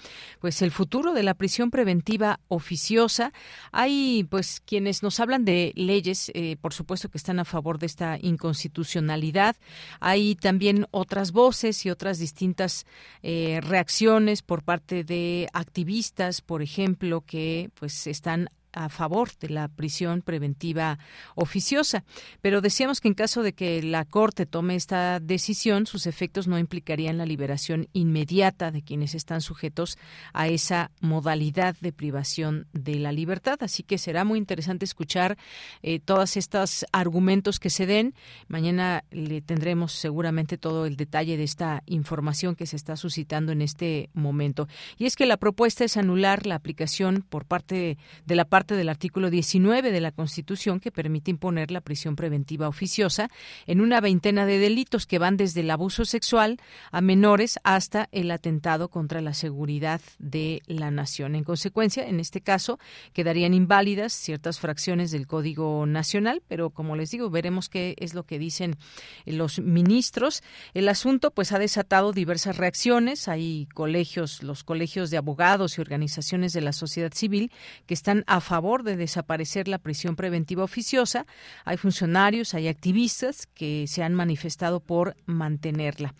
[0.41, 3.33] pues el futuro de la prisión preventiva oficiosa.
[3.73, 7.87] Hay pues quienes nos hablan de leyes, eh, por supuesto que están a favor de
[7.87, 9.57] esta inconstitucionalidad.
[10.01, 12.87] Hay también otras voces y otras distintas
[13.23, 19.69] eh, reacciones por parte de activistas, por ejemplo, que pues están a favor de la
[19.69, 20.99] prisión preventiva
[21.35, 22.05] oficiosa.
[22.41, 26.59] Pero decíamos que en caso de que la Corte tome esta decisión, sus efectos no
[26.59, 29.99] implicarían la liberación inmediata de quienes están sujetos
[30.33, 33.59] a esa modalidad de privación de la libertad.
[33.63, 35.39] Así que será muy interesante escuchar
[35.83, 38.15] eh, todos estos argumentos que se den.
[38.49, 43.63] Mañana le tendremos seguramente todo el detalle de esta información que se está suscitando en
[43.63, 44.69] este momento.
[44.99, 48.89] Y es que la propuesta es anular la aplicación por parte de la parte del
[48.89, 53.31] artículo 19 de la Constitución que permite imponer la prisión preventiva oficiosa
[53.67, 56.59] en una veintena de delitos que van desde el abuso sexual
[56.91, 61.35] a menores hasta el atentado contra la seguridad de la nación.
[61.35, 62.79] En consecuencia, en este caso,
[63.13, 68.25] quedarían inválidas ciertas fracciones del Código Nacional, pero como les digo, veremos qué es lo
[68.25, 68.77] que dicen
[69.25, 70.43] los ministros.
[70.75, 73.29] El asunto pues ha desatado diversas reacciones.
[73.29, 77.53] Hay colegios, los colegios de abogados y organizaciones de la sociedad civil
[77.87, 81.27] que están a favor de desaparecer la prisión preventiva oficiosa.
[81.67, 86.15] Hay funcionarios, hay activistas que se han manifestado por mantenerla.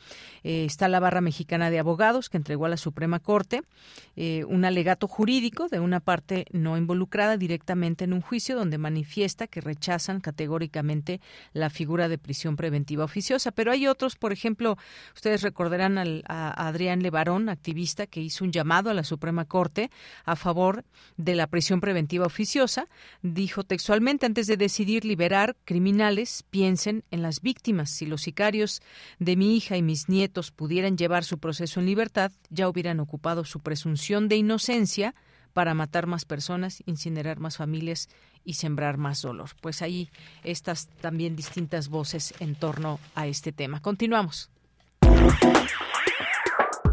[0.45, 3.63] Eh, está la Barra Mexicana de Abogados que entregó a la Suprema Corte
[4.15, 9.47] eh, un alegato jurídico de una parte no involucrada directamente en un juicio donde manifiesta
[9.47, 11.23] que rechazan categóricamente
[11.55, 13.53] la figura de prisión preventiva oficiosa.
[13.53, 14.77] Pero hay otros, por ejemplo,
[15.15, 15.97] ustedes recordarán
[16.29, 19.91] a Adrián Levarón, activista, que hizo un llamado a la Suprema Corte
[20.27, 20.85] a favor
[21.17, 22.89] de la prisión preventiva oficiosa,
[23.23, 27.91] dijo textualmente, antes de decidir liberar criminales, piensen en las víctimas.
[27.91, 28.83] Si los sicarios
[29.19, 33.45] de mi hija y mis nietos pudieran llevar su proceso en libertad, ya hubieran ocupado
[33.45, 35.15] su presunción de inocencia
[35.53, 38.09] para matar más personas, incinerar más familias
[38.45, 39.51] y sembrar más dolor.
[39.61, 40.09] Pues ahí
[40.45, 43.83] estas también distintas voces en torno a este tema.
[43.83, 44.51] Continuamos.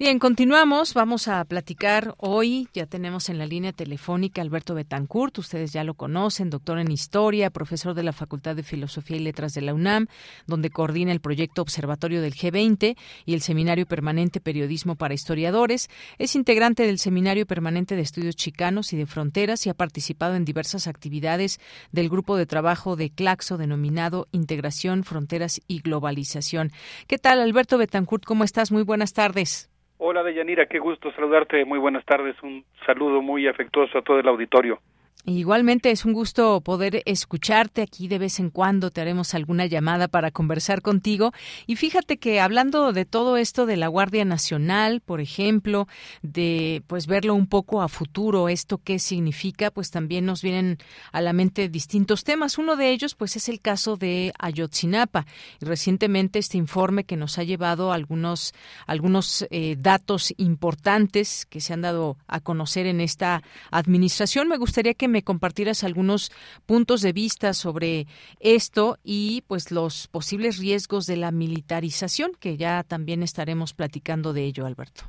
[0.00, 0.94] Bien, continuamos.
[0.94, 2.70] Vamos a platicar hoy.
[2.72, 5.36] Ya tenemos en la línea telefónica Alberto Betancourt.
[5.36, 9.52] Ustedes ya lo conocen, doctor en historia, profesor de la Facultad de Filosofía y Letras
[9.52, 10.06] de la UNAM,
[10.46, 12.96] donde coordina el proyecto Observatorio del G20
[13.26, 15.90] y el Seminario Permanente Periodismo para Historiadores.
[16.16, 20.46] Es integrante del Seminario Permanente de Estudios Chicanos y de Fronteras y ha participado en
[20.46, 21.60] diversas actividades
[21.92, 26.72] del grupo de trabajo de Claxo denominado Integración, Fronteras y Globalización.
[27.06, 28.24] ¿Qué tal, Alberto Betancourt?
[28.24, 28.72] ¿Cómo estás?
[28.72, 29.69] Muy buenas tardes.
[30.02, 31.62] Hola Deyanira, qué gusto saludarte.
[31.66, 32.34] Muy buenas tardes.
[32.42, 34.78] Un saludo muy afectuoso a todo el auditorio.
[35.26, 40.08] Igualmente es un gusto poder escucharte aquí de vez en cuando te haremos alguna llamada
[40.08, 41.32] para conversar contigo
[41.66, 45.88] y fíjate que hablando de todo esto de la Guardia Nacional, por ejemplo,
[46.22, 50.78] de pues verlo un poco a futuro, esto qué significa, pues también nos vienen
[51.12, 52.56] a la mente distintos temas.
[52.56, 55.26] Uno de ellos pues es el caso de Ayotzinapa
[55.60, 58.54] y recientemente este informe que nos ha llevado algunos
[58.86, 64.48] algunos eh, datos importantes que se han dado a conocer en esta administración.
[64.48, 66.30] Me gustaría que me compartieras algunos
[66.66, 68.06] puntos de vista sobre
[68.40, 74.44] esto y pues los posibles riesgos de la militarización, que ya también estaremos platicando de
[74.44, 75.04] ello, Alberto.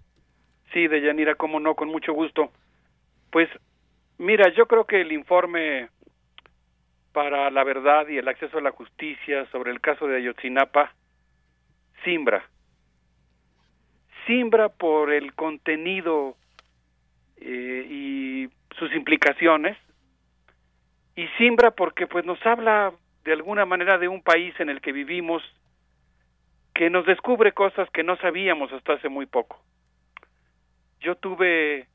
[0.74, 2.52] Sí, de Yanira, cómo no, con mucho gusto.
[3.32, 3.50] Pues
[4.18, 5.90] mira, yo creo que el informe
[7.14, 10.94] para la verdad y el acceso a la justicia sobre el caso de Ayotzinapa
[12.04, 12.44] simbra.
[14.26, 16.36] Simbra por el contenido
[17.38, 19.78] eh, y sus implicaciones
[21.22, 22.94] y simbra porque pues nos habla
[23.24, 25.44] de alguna manera de un país en el que vivimos
[26.74, 29.62] que nos descubre cosas que no sabíamos hasta hace muy poco.
[31.00, 31.86] Yo tuve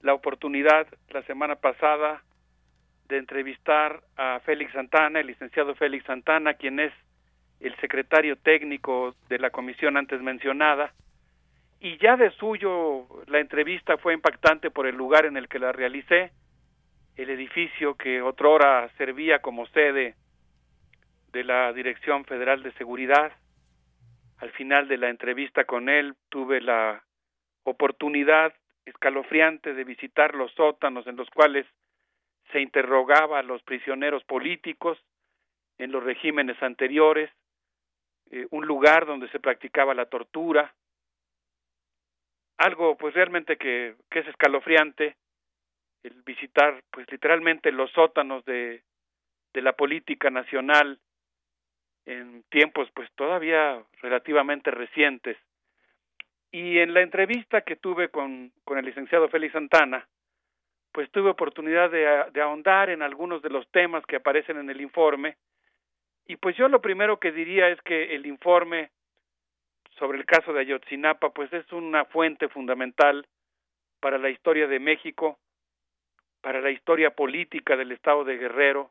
[0.00, 2.22] la oportunidad la semana pasada
[3.08, 6.92] de entrevistar a Félix Santana, el licenciado Félix Santana, quien es
[7.60, 10.94] el secretario técnico de la comisión antes mencionada,
[11.80, 15.70] y ya de suyo la entrevista fue impactante por el lugar en el que la
[15.70, 16.30] realicé,
[17.22, 20.14] el edificio que otrora servía como sede
[21.32, 23.32] de la Dirección Federal de Seguridad.
[24.38, 27.04] Al final de la entrevista con él tuve la
[27.64, 28.54] oportunidad
[28.86, 31.66] escalofriante de visitar los sótanos en los cuales
[32.52, 34.98] se interrogaba a los prisioneros políticos
[35.76, 37.30] en los regímenes anteriores,
[38.30, 40.74] eh, un lugar donde se practicaba la tortura,
[42.56, 45.16] algo pues realmente que, que es escalofriante
[46.02, 48.82] el visitar pues literalmente los sótanos de,
[49.52, 50.98] de la política nacional
[52.06, 55.36] en tiempos pues todavía relativamente recientes.
[56.52, 60.08] Y en la entrevista que tuve con, con el licenciado Félix Santana,
[60.92, 64.80] pues tuve oportunidad de, de ahondar en algunos de los temas que aparecen en el
[64.80, 65.36] informe.
[66.26, 68.90] Y pues yo lo primero que diría es que el informe
[69.98, 73.26] sobre el caso de Ayotzinapa pues es una fuente fundamental
[74.00, 75.38] para la historia de México
[76.40, 78.90] para la historia política del Estado de Guerrero,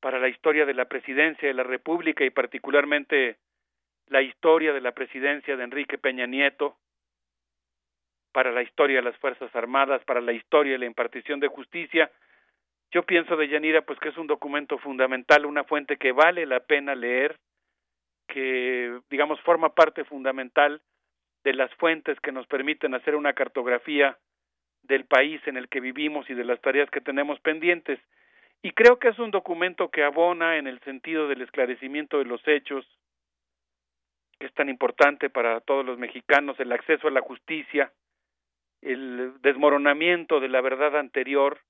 [0.00, 3.38] para la historia de la presidencia de la República y particularmente
[4.08, 6.76] la historia de la presidencia de Enrique Peña Nieto,
[8.32, 12.10] para la historia de las Fuerzas Armadas, para la historia de la impartición de justicia.
[12.90, 16.60] Yo pienso de Yanira pues que es un documento fundamental, una fuente que vale la
[16.60, 17.38] pena leer,
[18.28, 20.82] que digamos forma parte fundamental
[21.44, 24.18] de las fuentes que nos permiten hacer una cartografía
[24.86, 27.98] del país en el que vivimos y de las tareas que tenemos pendientes.
[28.62, 32.40] Y creo que es un documento que abona en el sentido del esclarecimiento de los
[32.46, 32.86] hechos,
[34.38, 37.92] que es tan importante para todos los mexicanos, el acceso a la justicia,
[38.82, 41.60] el desmoronamiento de la verdad anterior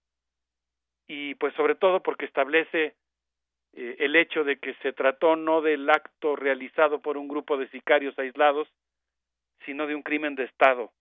[1.06, 2.94] y pues sobre todo porque establece
[3.74, 7.68] eh, el hecho de que se trató no del acto realizado por un grupo de
[7.68, 8.68] sicarios aislados,
[9.64, 10.92] sino de un crimen de Estado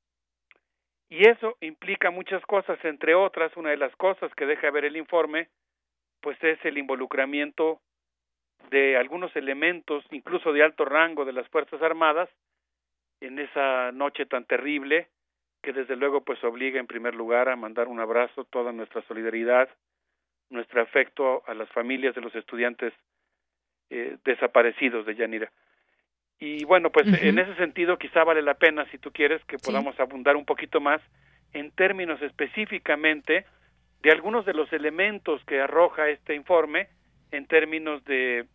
[1.09, 4.97] y eso implica muchas cosas, entre otras, una de las cosas que deja ver el
[4.97, 5.49] informe,
[6.21, 7.79] pues es el involucramiento
[8.69, 12.29] de algunos elementos, incluso de alto rango de las Fuerzas Armadas,
[13.21, 15.09] en esa noche tan terrible,
[15.61, 19.69] que desde luego pues obliga en primer lugar a mandar un abrazo, toda nuestra solidaridad,
[20.49, 22.93] nuestro afecto a las familias de los estudiantes
[23.89, 25.51] eh, desaparecidos de Yanira.
[26.39, 29.99] Y bueno, pues en ese sentido quizá vale la pena, si tú quieres, que podamos
[29.99, 31.01] abundar un poquito más
[31.53, 33.45] en términos específicamente
[34.03, 36.89] de algunos de los elementos que arroja este informe
[37.31, 38.45] en términos de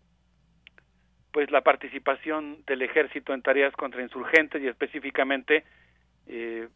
[1.33, 5.64] pues la participación del ejército en tareas contra insurgentes y específicamente
[6.26, 6.68] eh,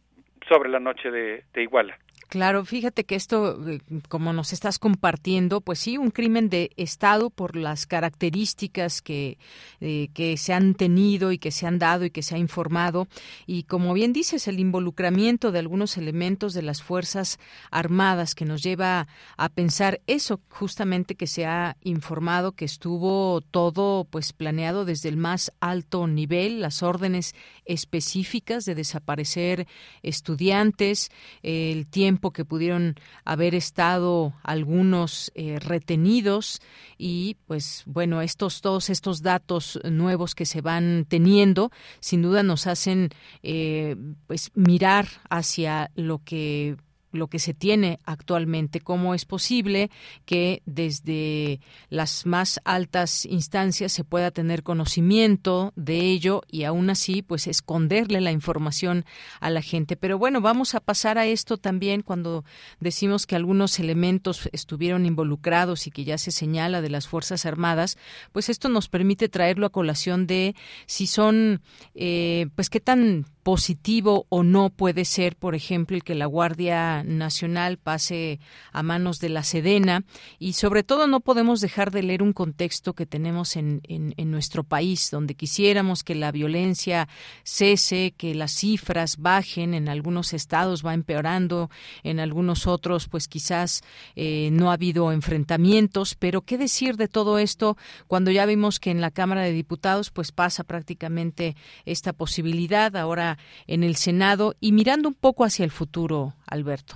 [0.47, 1.99] sobre la noche de Iguala.
[2.27, 7.29] Claro, fíjate que esto, eh, como nos estás compartiendo, pues sí, un crimen de Estado
[7.29, 9.37] por las características que,
[9.79, 13.07] eh, que se han tenido y que se han dado y que se ha informado.
[13.45, 17.37] Y como bien dices, el involucramiento de algunos elementos de las Fuerzas
[17.69, 19.07] Armadas que nos lleva
[19.37, 25.17] a pensar eso justamente que se ha informado, que estuvo todo pues planeado desde el
[25.17, 29.67] más alto nivel, las órdenes específicas de desaparecer
[30.01, 31.11] estudiantes,
[31.43, 36.61] el tiempo que pudieron haber estado algunos eh, retenidos
[36.97, 42.67] y pues bueno estos todos estos datos nuevos que se van teniendo sin duda nos
[42.67, 43.09] hacen
[43.43, 43.95] eh,
[44.27, 46.77] pues mirar hacia lo que
[47.15, 49.89] lo que se tiene actualmente, cómo es posible
[50.25, 51.59] que desde
[51.89, 58.21] las más altas instancias se pueda tener conocimiento de ello y aún así pues esconderle
[58.21, 59.05] la información
[59.39, 59.95] a la gente.
[59.95, 62.43] Pero bueno, vamos a pasar a esto también cuando
[62.79, 67.97] decimos que algunos elementos estuvieron involucrados y que ya se señala de las Fuerzas Armadas,
[68.31, 70.55] pues esto nos permite traerlo a colación de
[70.85, 71.61] si son,
[71.93, 77.03] eh, pues qué tan positivo o no puede ser, por ejemplo, el que la Guardia
[77.03, 78.39] Nacional pase
[78.71, 80.03] a manos de la Sedena.
[80.39, 84.63] Y sobre todo no podemos dejar de leer un contexto que tenemos en, en, nuestro
[84.63, 87.07] país, donde quisiéramos que la violencia
[87.43, 91.69] cese, que las cifras bajen, en algunos estados va empeorando,
[92.01, 93.83] en algunos otros pues quizás
[94.15, 97.77] eh, no ha habido enfrentamientos, pero ¿qué decir de todo esto
[98.07, 103.34] cuando ya vimos que en la Cámara de Diputados pues pasa prácticamente esta posibilidad ahora
[103.67, 106.95] en el Senado y mirando un poco hacia el futuro, Alberto.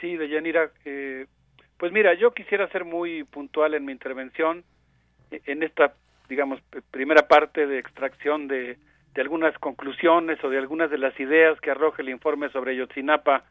[0.00, 1.26] Sí, Deyanira, eh,
[1.76, 4.64] pues mira, yo quisiera ser muy puntual en mi intervención
[5.30, 5.94] e, en esta,
[6.28, 6.60] digamos,
[6.90, 8.76] primera parte de extracción de,
[9.16, 13.42] algunas conclusiones o de algunas de las ideas que arroja el informe sobre Yotzinapa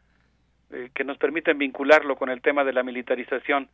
[0.70, 3.68] eh, que nos permiten vincularlo con el tema de la militarización.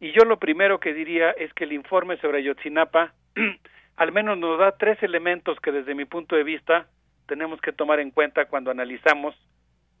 [0.00, 3.12] Y yo lo primero que diría es que el informe sobre Yotzinapa
[3.96, 6.88] al menos nos da tres elementos que desde mi punto de vista
[7.26, 9.34] tenemos que tomar en cuenta cuando analizamos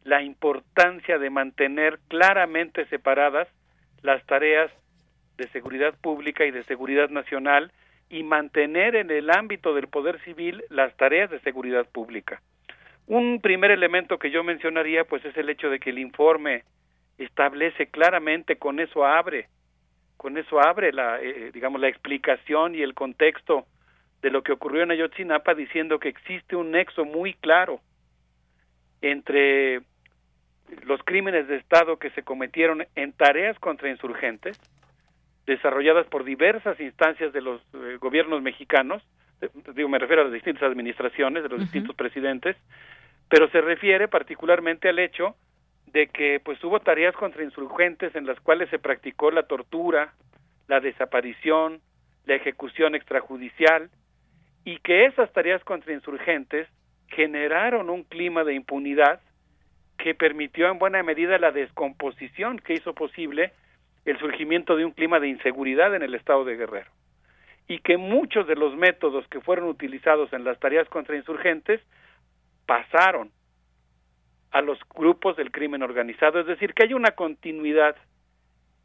[0.04, 3.48] la importancia de mantener claramente separadas
[4.02, 4.70] las tareas
[5.36, 7.72] de seguridad pública y de seguridad nacional
[8.08, 12.40] y mantener en el ámbito del poder civil las tareas de seguridad pública.
[13.08, 16.62] Un primer elemento que yo mencionaría pues es el hecho de que el informe
[17.18, 19.48] establece claramente con eso abre
[20.16, 23.66] con eso abre la eh, digamos la explicación y el contexto
[24.22, 27.80] de lo que ocurrió en Ayotzinapa diciendo que existe un nexo muy claro
[29.00, 29.82] entre
[30.84, 34.58] los crímenes de Estado que se cometieron en tareas contra insurgentes,
[35.46, 39.02] desarrolladas por diversas instancias de los eh, gobiernos mexicanos,
[39.40, 42.56] eh, digo, me refiero a las distintas administraciones de los distintos presidentes,
[43.28, 45.36] pero se refiere particularmente al hecho
[45.86, 50.14] de que pues hubo tareas contra insurgentes en las cuales se practicó la tortura,
[50.68, 51.80] la desaparición,
[52.24, 53.88] la ejecución extrajudicial,
[54.66, 56.68] y que esas tareas contra insurgentes
[57.06, 59.20] generaron un clima de impunidad
[59.96, 63.52] que permitió en buena medida la descomposición que hizo posible
[64.04, 66.90] el surgimiento de un clima de inseguridad en el estado de Guerrero
[67.68, 71.80] y que muchos de los métodos que fueron utilizados en las tareas contra insurgentes
[72.66, 73.30] pasaron
[74.50, 77.94] a los grupos del crimen organizado, es decir, que hay una continuidad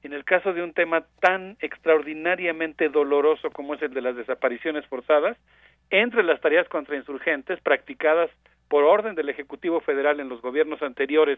[0.04, 4.86] en el caso de un tema tan extraordinariamente doloroso como es el de las desapariciones
[4.86, 5.38] forzadas,
[5.92, 8.32] entre las tareas contra insurgentes practicadas
[8.70, 11.38] por orden del Ejecutivo Federal en los gobiernos anteriores,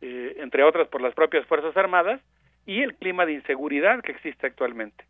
[0.00, 2.20] eh, entre otras por las propias Fuerzas Armadas,
[2.66, 5.04] y el clima de inseguridad que existe actualmente.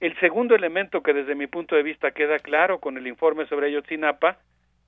[0.00, 3.68] El segundo elemento que desde mi punto de vista queda claro con el informe sobre
[3.68, 4.36] Ayotzinapa,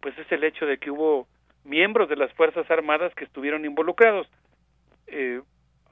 [0.00, 1.26] pues es el hecho de que hubo
[1.64, 4.28] miembros de las Fuerzas Armadas que estuvieron involucrados.
[5.06, 5.40] Eh,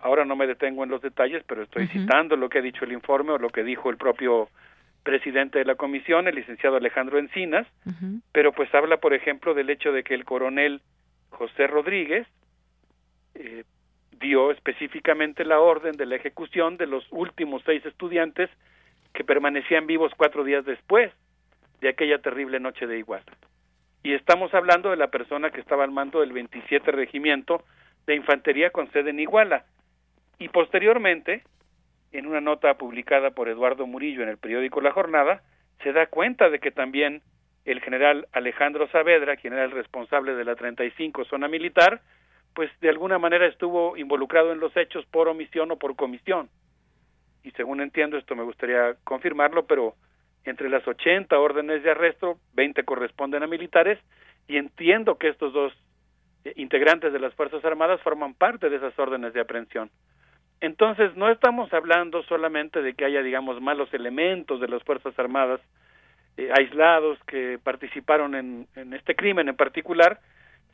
[0.00, 2.92] ahora no me detengo en los detalles, pero estoy citando lo que ha dicho el
[2.92, 4.50] informe o lo que dijo el propio
[5.04, 7.66] presidente de la comisión, el licenciado Alejandro Encinas,
[8.32, 10.80] pero pues habla, por ejemplo, del hecho de que el coronel
[11.30, 12.26] José Rodríguez
[13.34, 13.64] eh,
[14.18, 18.50] dio específicamente la orden de la ejecución de los últimos seis estudiantes
[19.12, 21.12] que permanecían vivos cuatro días después
[21.80, 23.24] de aquella terrible noche de Iguala.
[24.02, 27.62] Y estamos hablando de la persona que estaba al mando del 27 Regimiento
[28.06, 29.64] de Infantería con sede en Iguala.
[30.38, 31.42] Y posteriormente,
[32.14, 35.42] en una nota publicada por Eduardo Murillo en el periódico La Jornada,
[35.82, 37.22] se da cuenta de que también
[37.64, 42.02] el general Alejandro Saavedra, quien era el responsable de la 35 zona militar,
[42.54, 46.48] pues de alguna manera estuvo involucrado en los hechos por omisión o por comisión.
[47.42, 49.94] Y según entiendo, esto me gustaría confirmarlo, pero
[50.44, 53.98] entre las 80 órdenes de arresto, 20 corresponden a militares,
[54.46, 55.72] y entiendo que estos dos
[56.44, 59.90] eh, integrantes de las Fuerzas Armadas forman parte de esas órdenes de aprehensión.
[60.60, 65.60] Entonces, no estamos hablando solamente de que haya, digamos, malos elementos de las Fuerzas Armadas
[66.36, 70.20] eh, aislados que participaron en, este crimen en particular,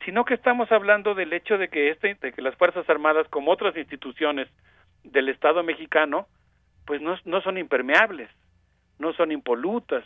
[0.05, 3.51] sino que estamos hablando del hecho de que, este, de que las Fuerzas Armadas, como
[3.51, 4.47] otras instituciones
[5.03, 6.27] del Estado mexicano,
[6.85, 8.29] pues no, no son impermeables,
[8.97, 10.03] no son impolutas,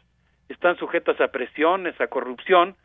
[0.50, 2.76] están sujetas a presiones, a corrupción,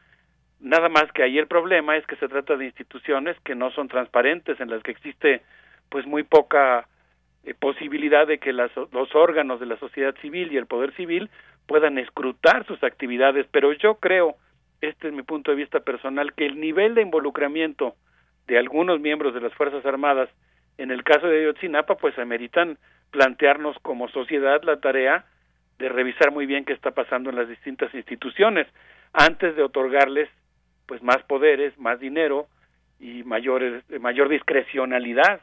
[0.61, 3.88] nada más que ahí el problema es que se trata de instituciones que no son
[3.88, 5.43] transparentes, en las que existe
[5.91, 6.86] pues muy poca
[7.45, 11.30] eh, posibilidad de que las, los órganos de la sociedad civil y el poder civil
[11.66, 14.36] puedan escrutar sus actividades, pero yo creo,
[14.80, 17.95] este es mi punto de vista personal, que el nivel de involucramiento
[18.47, 20.28] de algunos miembros de las Fuerzas Armadas
[20.78, 22.78] en el caso de Ayotzinapa, pues ameritan
[23.11, 25.26] plantearnos como sociedad la tarea
[25.78, 28.66] de revisar muy bien qué está pasando en las distintas instituciones
[29.12, 30.28] antes de otorgarles
[30.86, 32.47] pues más poderes, más dinero
[32.99, 35.41] y mayores, mayor discrecionalidad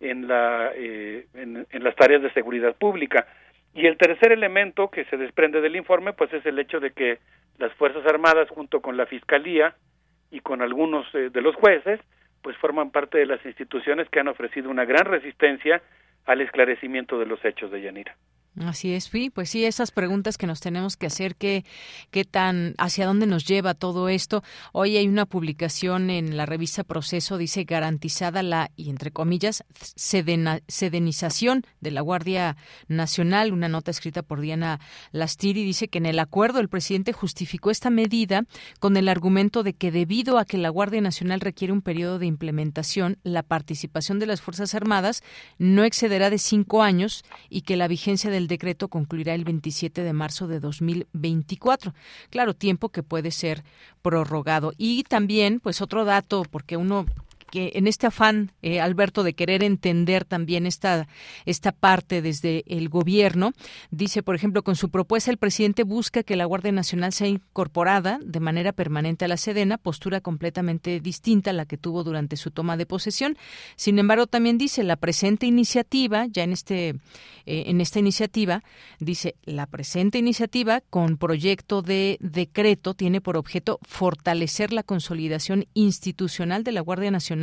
[0.00, 3.26] en, la, eh, en, las tareas de seguridad pública.
[3.74, 7.18] Y el tercer elemento que se desprende del informe, pues es el hecho de que
[7.58, 9.74] las Fuerzas Armadas, junto con la Fiscalía
[10.30, 12.00] y con algunos eh, de los jueces,
[12.42, 15.82] pues forman parte de las instituciones que han ofrecido una gran resistencia
[16.24, 18.16] al esclarecimiento de los hechos de Yanira.
[18.56, 21.64] Así es, sí, pues sí, esas preguntas que nos tenemos que hacer, qué,
[22.10, 24.42] qué tan, hacia dónde nos lleva todo esto.
[24.72, 31.64] Hoy hay una publicación en la revista Proceso, dice garantizada la, y entre comillas, sedenización
[31.80, 32.56] de la Guardia
[32.88, 34.80] Nacional, una nota escrita por Diana
[35.12, 38.46] Lastiri, dice que en el acuerdo el presidente justificó esta medida
[38.80, 42.26] con el argumento de que debido a que la Guardia Nacional requiere un periodo de
[42.26, 45.22] implementación, la participación de las Fuerzas Armadas
[45.58, 50.12] no excederá de cinco años y que la vigencia del decreto concluirá el 27 de
[50.14, 51.92] marzo de 2024.
[52.30, 53.62] Claro, tiempo que puede ser
[54.00, 54.72] prorrogado.
[54.78, 57.04] Y también, pues otro dato, porque uno
[57.50, 61.08] que en este afán, eh, Alberto, de querer entender también esta,
[61.44, 63.52] esta parte desde el gobierno,
[63.90, 68.18] dice, por ejemplo, con su propuesta el presidente busca que la Guardia Nacional sea incorporada
[68.24, 72.50] de manera permanente a la Sedena, postura completamente distinta a la que tuvo durante su
[72.50, 73.36] toma de posesión.
[73.76, 76.90] Sin embargo, también dice, la presente iniciativa, ya en, este,
[77.46, 78.62] eh, en esta iniciativa,
[79.00, 86.62] dice, la presente iniciativa con proyecto de decreto tiene por objeto fortalecer la consolidación institucional
[86.62, 87.39] de la Guardia Nacional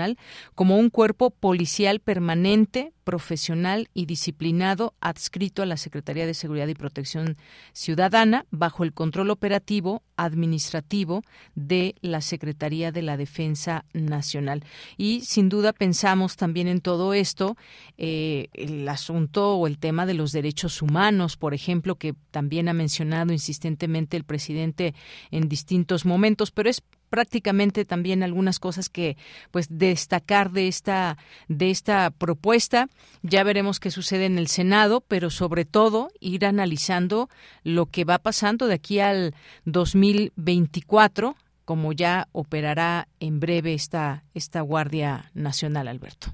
[0.56, 6.74] como un cuerpo policial permanente, profesional y disciplinado adscrito a la Secretaría de Seguridad y
[6.74, 7.38] Protección
[7.72, 11.22] Ciudadana bajo el control operativo administrativo
[11.56, 14.66] de la Secretaría de la Defensa Nacional.
[14.98, 17.56] Y sin duda pensamos también en todo esto,
[17.98, 22.74] eh, el asunto o el tema de los derechos humanos, por ejemplo, que también ha
[22.74, 24.94] mencionado insistentemente el presidente
[25.32, 29.18] en distintos momentos, pero es prácticamente también algunas cosas que
[29.52, 32.88] pues destacar de esta de esta propuesta
[33.22, 37.30] ya veremos qué sucede en el Senado pero sobre todo ir analizando
[37.64, 39.34] lo que va pasando de aquí al
[39.66, 41.36] 2024
[41.66, 46.28] como ya operará en breve esta esta Guardia Nacional Alberto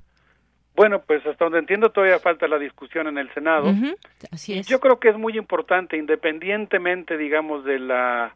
[0.75, 3.71] bueno, pues hasta donde entiendo todavía falta la discusión en el Senado.
[4.31, 4.67] Así es.
[4.67, 8.35] Yo creo que es muy importante, independientemente, digamos, de la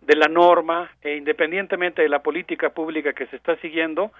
[0.00, 4.12] de la norma e independientemente de la política pública que se está siguiendo,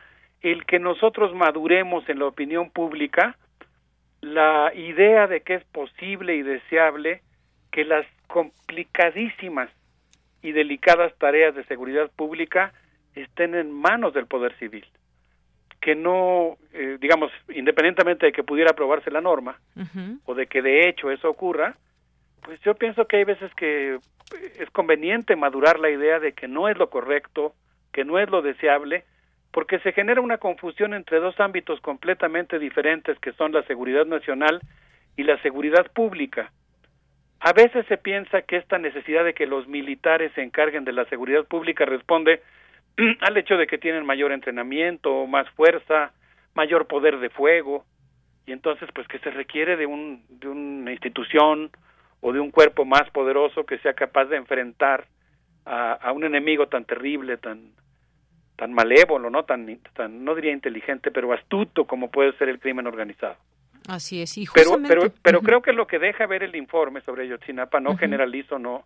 [0.43, 3.37] el que nosotros maduremos en la opinión pública
[4.21, 7.23] la idea de que es posible y deseable
[7.71, 9.71] que las complicadísimas
[10.43, 12.73] y delicadas tareas de seguridad pública
[13.15, 14.87] estén en manos del Poder Civil.
[15.81, 19.59] Que no, eh, digamos, independientemente de que pudiera aprobarse la norma
[20.27, 21.77] o de que de hecho eso ocurra,
[22.51, 24.01] pues yo pienso que hay veces que
[24.59, 27.55] es conveniente madurar la idea de que no es lo correcto,
[27.93, 29.05] que no es lo deseable,
[29.53, 34.59] porque se genera una confusión entre dos ámbitos completamente diferentes que son la seguridad nacional
[35.17, 36.51] y la seguridad pública.
[37.39, 41.05] A veces se piensa que esta necesidad de que los militares se encarguen de la
[41.05, 42.43] seguridad pública responde
[43.21, 46.11] al hecho de que tienen mayor entrenamiento, más fuerza,
[46.55, 47.85] mayor poder de fuego,
[48.45, 51.71] y entonces pues que se requiere de, un, de una institución
[52.21, 55.07] o de un cuerpo más poderoso que sea capaz de enfrentar
[55.65, 57.73] a, un enemigo tan terrible, tan
[58.57, 62.87] tan malévolo, no tan, tan no diría inteligente, pero astuto como puede ser el crimen
[62.87, 63.37] organizado.
[63.89, 67.27] Así es, y pero pero pero creo que lo que deja ver el informe sobre
[67.29, 68.85] Yotzinapa no generalizo, no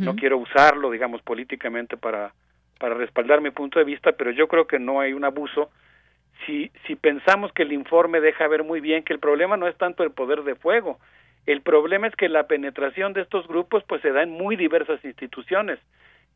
[0.00, 2.32] no quiero usarlo, digamos, políticamente para
[2.78, 5.70] para respaldar mi punto de vista, pero yo creo que no hay un abuso.
[6.44, 9.76] Si si pensamos que el informe deja ver muy bien que el problema no es
[9.78, 10.98] tanto el poder de fuego,
[11.46, 15.04] el problema es que la penetración de estos grupos pues se da en muy diversas
[15.04, 15.78] instituciones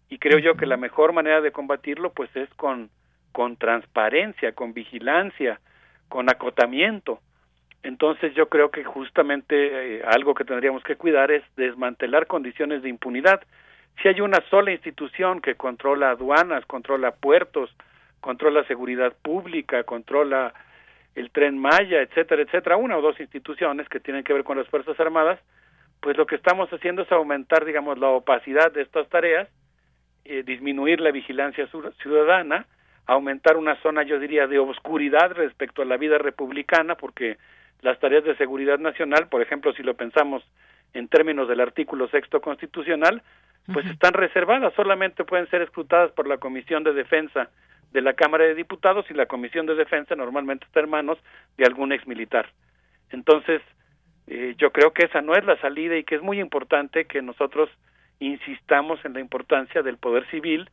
[0.09, 2.91] y creo yo que la mejor manera de combatirlo pues es con
[3.33, 5.61] con transparencia, con vigilancia,
[6.09, 7.21] con acotamiento.
[7.83, 12.89] Entonces yo creo que justamente eh, algo que tendríamos que cuidar es desmantelar condiciones de
[12.89, 13.41] impunidad.
[14.03, 17.71] Si hay una sola institución que controla aduanas, controla puertos,
[18.21, 20.53] controla seguridad pública, controla
[21.19, 24.69] el tren Maya, etcétera, etcétera, una o dos instituciones que tienen que ver con las
[24.69, 25.41] Fuerzas Armadas,
[26.01, 29.49] pues lo que estamos haciendo es aumentar, digamos, la opacidad de estas tareas,
[30.25, 31.69] eh, disminuir la vigilancia
[32.01, 32.67] ciudadana,
[33.07, 37.37] aumentar una zona, yo diría, de oscuridad respecto a la vida republicana, porque
[37.81, 40.45] las tareas de seguridad nacional, por ejemplo, si lo pensamos
[40.95, 43.23] en términos del artículo sexto constitucional,
[43.73, 47.51] pues están reservadas, solamente pueden ser escrutadas por la Comisión de Defensa
[47.93, 51.19] de la Cámara de Diputados y la Comisión de Defensa normalmente está en manos
[51.57, 52.51] de algún ex militar.
[53.11, 53.63] Entonces,
[54.27, 57.23] eh, yo creo que esa no es la salida y que es muy importante que
[57.23, 57.71] nosotros
[58.21, 60.69] insistamos en la importancia del poder civil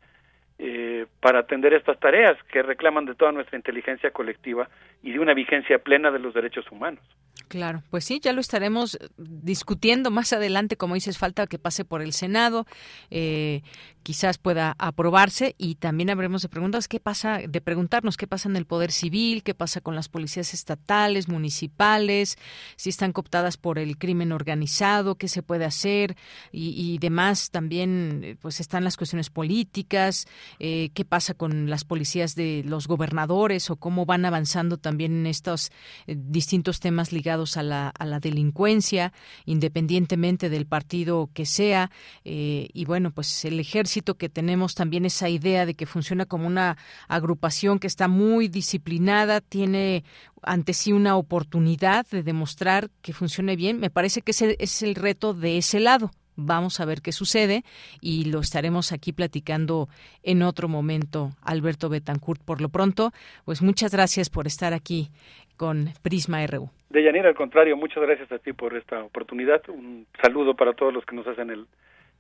[0.57, 4.69] eh, para atender estas tareas que reclaman de toda nuestra inteligencia colectiva
[5.03, 7.03] y de una vigencia plena de los derechos humanos.
[7.47, 12.01] Claro, pues sí, ya lo estaremos discutiendo más adelante, como dices, falta que pase por
[12.01, 12.65] el Senado,
[13.11, 13.61] eh,
[14.05, 18.55] quizás pueda aprobarse y también habremos de preguntas qué pasa, de preguntarnos qué pasa en
[18.55, 22.37] el poder civil, qué pasa con las policías estatales, municipales,
[22.75, 26.15] si están cooptadas por el crimen organizado, qué se puede hacer
[26.51, 27.49] y, demás.
[27.49, 30.27] También, pues están las cuestiones políticas,
[30.59, 35.25] eh, qué pasa con las policías de los gobernadores o cómo van avanzando también en
[35.25, 35.71] estos
[36.05, 39.13] eh, distintos temas ligados a la, a la delincuencia,
[39.45, 41.91] independientemente del partido que sea.
[42.23, 46.47] Eh, y bueno, pues el ejército que tenemos también esa idea de que funciona como
[46.47, 46.77] una
[47.07, 50.03] agrupación que está muy disciplinada, tiene
[50.41, 53.79] ante sí una oportunidad de demostrar que funcione bien.
[53.79, 56.11] Me parece que ese es el reto de ese lado.
[56.35, 57.63] Vamos a ver qué sucede
[58.01, 59.87] y lo estaremos aquí platicando
[60.23, 62.41] en otro momento, Alberto Betancourt.
[62.43, 63.11] Por lo pronto,
[63.45, 65.09] pues muchas gracias por estar aquí
[65.57, 66.69] con Prisma RU.
[66.89, 69.61] Deyanira, al contrario, muchas gracias a ti por esta oportunidad.
[69.69, 71.65] Un saludo para todos los que nos hacen el,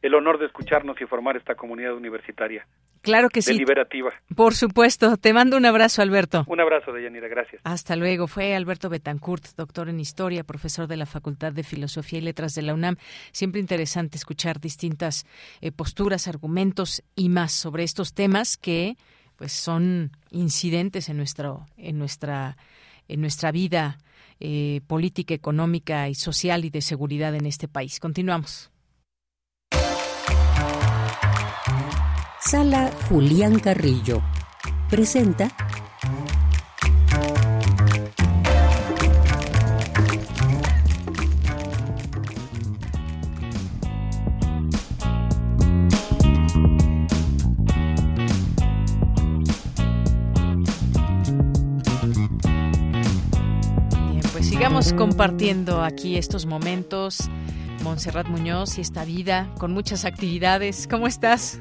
[0.01, 2.67] el honor de escucharnos y formar esta comunidad universitaria.
[3.01, 3.53] Claro que sí.
[3.53, 4.11] Deliberativa.
[4.35, 5.17] Por supuesto.
[5.17, 6.43] Te mando un abrazo, Alberto.
[6.47, 7.27] Un abrazo, Deyanira.
[7.27, 7.61] Gracias.
[7.63, 8.27] Hasta luego.
[8.27, 12.63] Fue Alberto Betancourt, doctor en Historia, profesor de la Facultad de Filosofía y Letras de
[12.63, 12.97] la UNAM.
[13.31, 15.25] Siempre interesante escuchar distintas
[15.61, 18.95] eh, posturas, argumentos y más sobre estos temas que
[19.35, 22.57] pues son incidentes en nuestro en nuestra
[23.07, 23.97] en nuestra vida
[24.39, 27.99] eh, política, económica y social y de seguridad en este país.
[27.99, 28.71] Continuamos.
[32.55, 34.21] Sala Julián Carrillo
[34.89, 35.49] presenta
[54.39, 57.29] sigamos compartiendo aquí estos momentos.
[57.83, 60.87] Montserrat Muñoz y esta vida con muchas actividades.
[60.89, 61.59] ¿Cómo estás?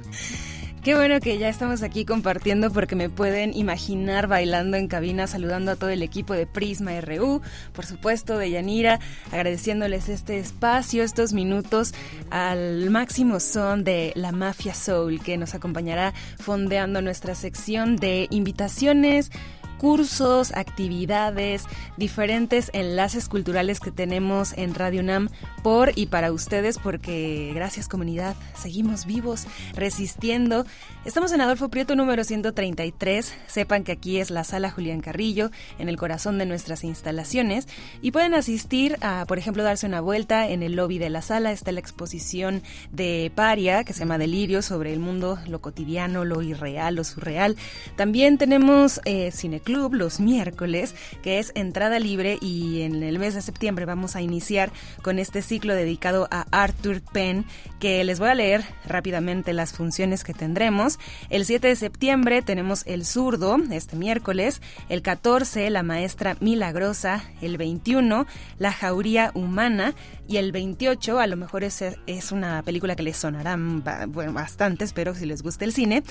[0.85, 5.71] Qué bueno que ya estamos aquí compartiendo porque me pueden imaginar bailando en cabina, saludando
[5.71, 7.41] a todo el equipo de Prisma RU,
[7.73, 9.01] por supuesto de Yanira,
[9.33, 11.95] agradeciéndoles este espacio, estos minutos
[12.29, 19.31] al máximo son de la Mafia Soul que nos acompañará fondeando nuestra sección de invitaciones
[19.79, 21.65] cursos, actividades,
[21.97, 25.29] diferentes enlaces culturales que tenemos en Radio UNAM
[25.63, 30.65] por y para ustedes, porque gracias comunidad, seguimos vivos, resistiendo.
[31.05, 33.35] Estamos en Adolfo Prieto número 133.
[33.47, 37.69] Sepan que aquí es la sala Julián Carrillo, en el corazón de nuestras instalaciones,
[38.01, 41.53] y pueden asistir a, por ejemplo, darse una vuelta en el lobby de la sala.
[41.53, 46.43] Está la exposición de Paria, que se llama Delirio, sobre el mundo, lo cotidiano, lo
[46.43, 47.57] irreal, lo surreal.
[47.97, 53.43] También tenemos eh, Cineclub los miércoles, que es entrada libre y en el mes de
[53.43, 54.71] septiembre vamos a iniciar
[55.03, 57.45] con este ciclo dedicado a Arthur Penn,
[57.81, 60.99] que les voy a leer rápidamente las funciones que tendremos.
[61.29, 67.59] El 7 de septiembre tenemos El Zurdo, este miércoles, el 14 La Maestra Milagrosa, el
[67.59, 68.27] 21
[68.59, 69.95] La Jauría Humana
[70.29, 75.15] y el 28 a lo mejor es, es una película que les sonará bastante, espero
[75.15, 76.03] si les gusta el cine,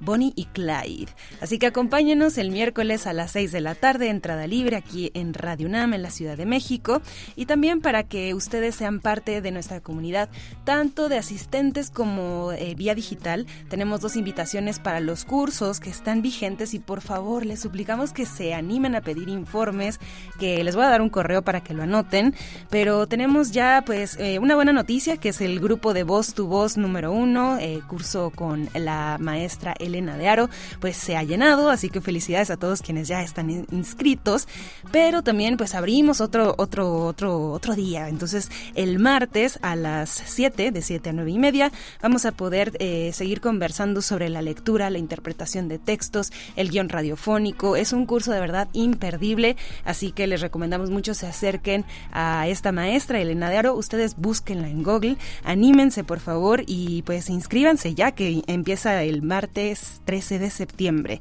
[0.00, 1.12] Bonnie y Clyde.
[1.40, 5.10] Así que acompáñenos el miércoles miércoles a las 6 de la tarde, entrada libre aquí
[5.14, 7.02] en Radio UNAM en la Ciudad de México.
[7.34, 10.28] Y también para que ustedes sean parte de nuestra comunidad,
[10.62, 16.22] tanto de asistentes como eh, vía digital, tenemos dos invitaciones para los cursos que están
[16.22, 19.98] vigentes y por favor les suplicamos que se animen a pedir informes,
[20.38, 22.36] que les voy a dar un correo para que lo anoten.
[22.70, 26.46] Pero tenemos ya pues eh, una buena noticia que es el grupo de Voz tu
[26.46, 30.48] Voz número uno, eh, curso con la maestra Elena de Aro,
[30.78, 34.46] pues se ha llenado, así que felicidades a todos quienes ya están inscritos,
[34.92, 40.70] pero también pues abrimos otro, otro, otro, otro día, entonces el martes a las 7,
[40.70, 44.90] de 7 a 9 y media, vamos a poder eh, seguir conversando sobre la lectura,
[44.90, 50.28] la interpretación de textos, el guion radiofónico, es un curso de verdad imperdible, así que
[50.28, 55.16] les recomendamos mucho se acerquen a esta maestra Elena de Aro, ustedes búsquenla en Google,
[55.42, 61.20] anímense por favor y pues inscríbanse ya que empieza el martes 13 de septiembre.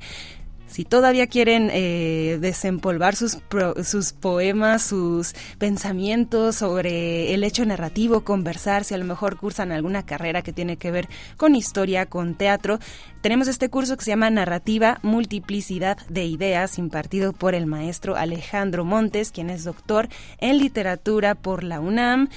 [0.69, 3.39] Si todavía quieren eh, desempolvar sus,
[3.83, 10.05] sus poemas, sus pensamientos sobre el hecho narrativo, conversar, si a lo mejor cursan alguna
[10.05, 12.79] carrera que tiene que ver con historia, con teatro,
[13.21, 18.85] tenemos este curso que se llama Narrativa Multiplicidad de Ideas, impartido por el maestro Alejandro
[18.85, 20.07] Montes, quien es doctor
[20.37, 22.29] en literatura por la UNAM.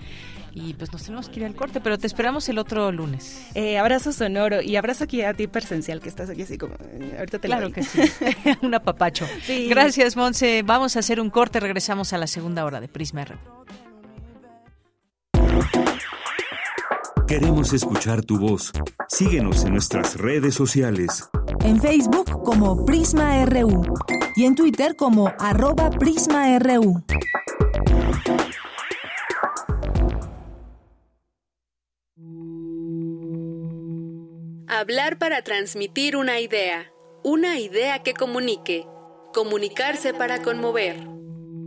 [0.53, 3.45] y pues nos tenemos que ir al corte, pero te esperamos el otro lunes.
[3.55, 7.15] Eh, abrazo sonoro y abrazo aquí a ti presencial que estás aquí así como eh,
[7.17, 7.99] ahorita te Claro que sí.
[8.61, 9.25] un apapacho.
[9.69, 10.63] Gracias, Monse.
[10.63, 13.35] Vamos a hacer un corte, regresamos a la segunda hora de Prisma R.
[17.29, 18.71] Queremos escuchar tu voz.
[19.07, 21.29] Síguenos en nuestras redes sociales.
[21.63, 23.83] En Facebook como Prisma RU
[24.35, 27.03] y en Twitter como arroba PrismaRU.
[34.71, 36.91] Hablar para transmitir una idea.
[37.23, 38.85] Una idea que comunique.
[39.33, 40.95] Comunicarse para conmover.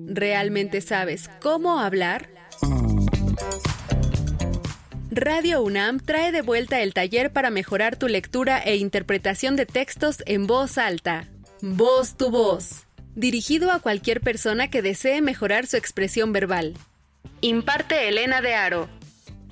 [0.07, 2.29] ¿Realmente sabes cómo hablar?
[5.11, 10.23] Radio UNAM trae de vuelta el taller para mejorar tu lectura e interpretación de textos
[10.25, 11.29] en voz alta.
[11.61, 12.87] Voz tu voz.
[13.17, 16.75] Dirigido a cualquier persona que desee mejorar su expresión verbal.
[17.41, 19.02] Imparte Elena de Aro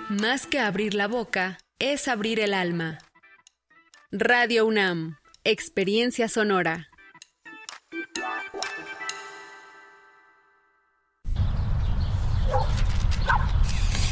[0.09, 2.97] Más que abrir la boca, es abrir el alma.
[4.11, 6.89] Radio UNAM, Experiencia Sonora.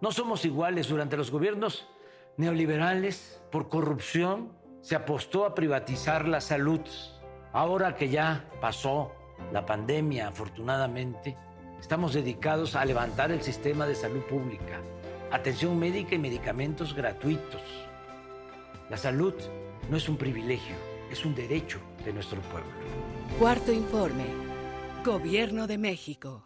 [0.00, 1.88] No somos iguales durante los gobiernos
[2.36, 4.52] neoliberales por corrupción.
[4.80, 6.80] Se apostó a privatizar la salud.
[7.52, 9.12] Ahora que ya pasó
[9.52, 11.36] la pandemia, afortunadamente,
[11.80, 14.80] Estamos dedicados a levantar el sistema de salud pública,
[15.30, 17.62] atención médica y medicamentos gratuitos.
[18.90, 19.34] La salud
[19.90, 20.74] no es un privilegio,
[21.10, 22.70] es un derecho de nuestro pueblo.
[23.38, 24.24] Cuarto informe.
[25.04, 26.45] Gobierno de México.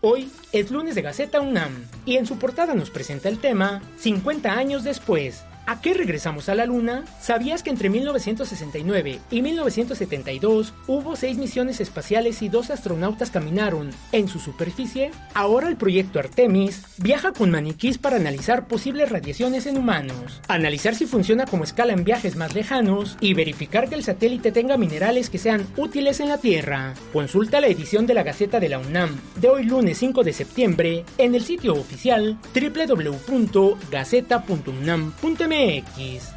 [0.00, 1.70] Hoy es lunes de Gaceta UNAM
[2.04, 6.56] y en su portada nos presenta el tema 50 años después, ¿A qué regresamos a
[6.56, 7.04] la Luna?
[7.20, 14.26] ¿Sabías que entre 1969 y 1972 hubo seis misiones espaciales y dos astronautas caminaron en
[14.26, 15.12] su superficie?
[15.34, 21.06] Ahora el proyecto Artemis viaja con maniquís para analizar posibles radiaciones en humanos, analizar si
[21.06, 25.38] funciona como escala en viajes más lejanos y verificar que el satélite tenga minerales que
[25.38, 26.94] sean útiles en la Tierra.
[27.12, 31.04] Consulta la edición de la Gaceta de la UNAM de hoy lunes 5 de septiembre
[31.18, 36.32] en el sitio oficial www.gaceta.unam.mx MX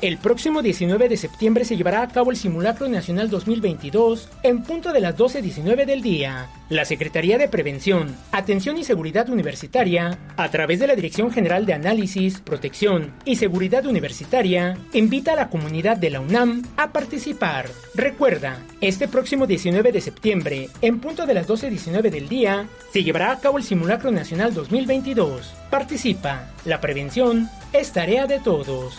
[0.00, 4.92] el próximo 19 de septiembre se llevará a cabo el Simulacro Nacional 2022 en punto
[4.92, 6.48] de las 12.19 del día.
[6.68, 11.74] La Secretaría de Prevención, Atención y Seguridad Universitaria, a través de la Dirección General de
[11.74, 17.68] Análisis, Protección y Seguridad Universitaria, invita a la comunidad de la UNAM a participar.
[17.94, 23.32] Recuerda, este próximo 19 de septiembre, en punto de las 12.19 del día, se llevará
[23.32, 25.54] a cabo el Simulacro Nacional 2022.
[25.70, 26.50] Participa.
[26.64, 28.98] La prevención es tarea de todos.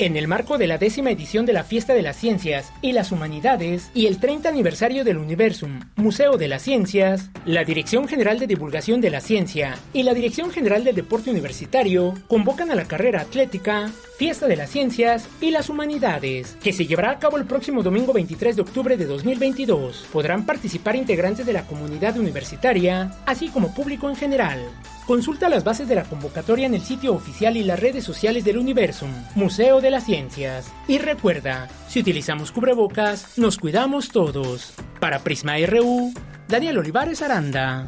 [0.00, 3.12] En el marco de la décima edición de la Fiesta de las Ciencias y las
[3.12, 8.46] Humanidades y el 30 aniversario del Universum, Museo de las Ciencias, la Dirección General de
[8.46, 13.20] Divulgación de la Ciencia y la Dirección General del Deporte Universitario convocan a la carrera
[13.20, 17.82] atlética Fiesta de las Ciencias y las Humanidades, que se llevará a cabo el próximo
[17.82, 20.06] domingo 23 de octubre de 2022.
[20.10, 24.60] Podrán participar integrantes de la comunidad universitaria, así como público en general.
[25.10, 28.58] Consulta las bases de la convocatoria en el sitio oficial y las redes sociales del
[28.58, 30.72] Universum, Museo de las Ciencias.
[30.88, 34.74] Y recuerda, si utilizamos cubrebocas, nos cuidamos todos.
[35.00, 36.12] Para Prisma RU,
[36.48, 37.84] Daniel Olivares Aranda.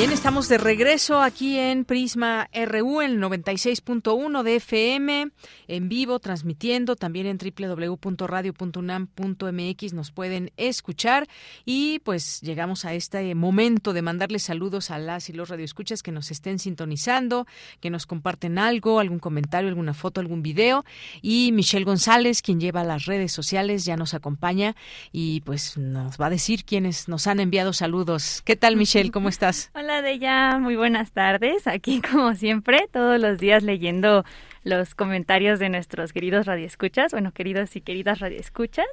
[0.00, 5.28] Bien, estamos de regreso aquí en Prisma RU, el 96.1 de FM,
[5.68, 11.28] en vivo, transmitiendo también en www.radio.unam.mx nos pueden escuchar
[11.66, 16.12] y pues llegamos a este momento de mandarles saludos a las y los radioescuchas que
[16.12, 17.46] nos estén sintonizando,
[17.80, 20.86] que nos comparten algo, algún comentario, alguna foto, algún video
[21.20, 24.76] y Michelle González, quien lleva las redes sociales, ya nos acompaña
[25.12, 28.40] y pues nos va a decir quiénes nos han enviado saludos.
[28.46, 29.10] ¿Qué tal Michelle?
[29.10, 29.70] ¿Cómo estás?
[29.89, 31.66] Hola de ella, muy buenas tardes.
[31.66, 34.24] Aquí como siempre, todos los días leyendo
[34.62, 38.86] los comentarios de nuestros queridos radioescuchas, bueno, queridos y queridas radioescuchas.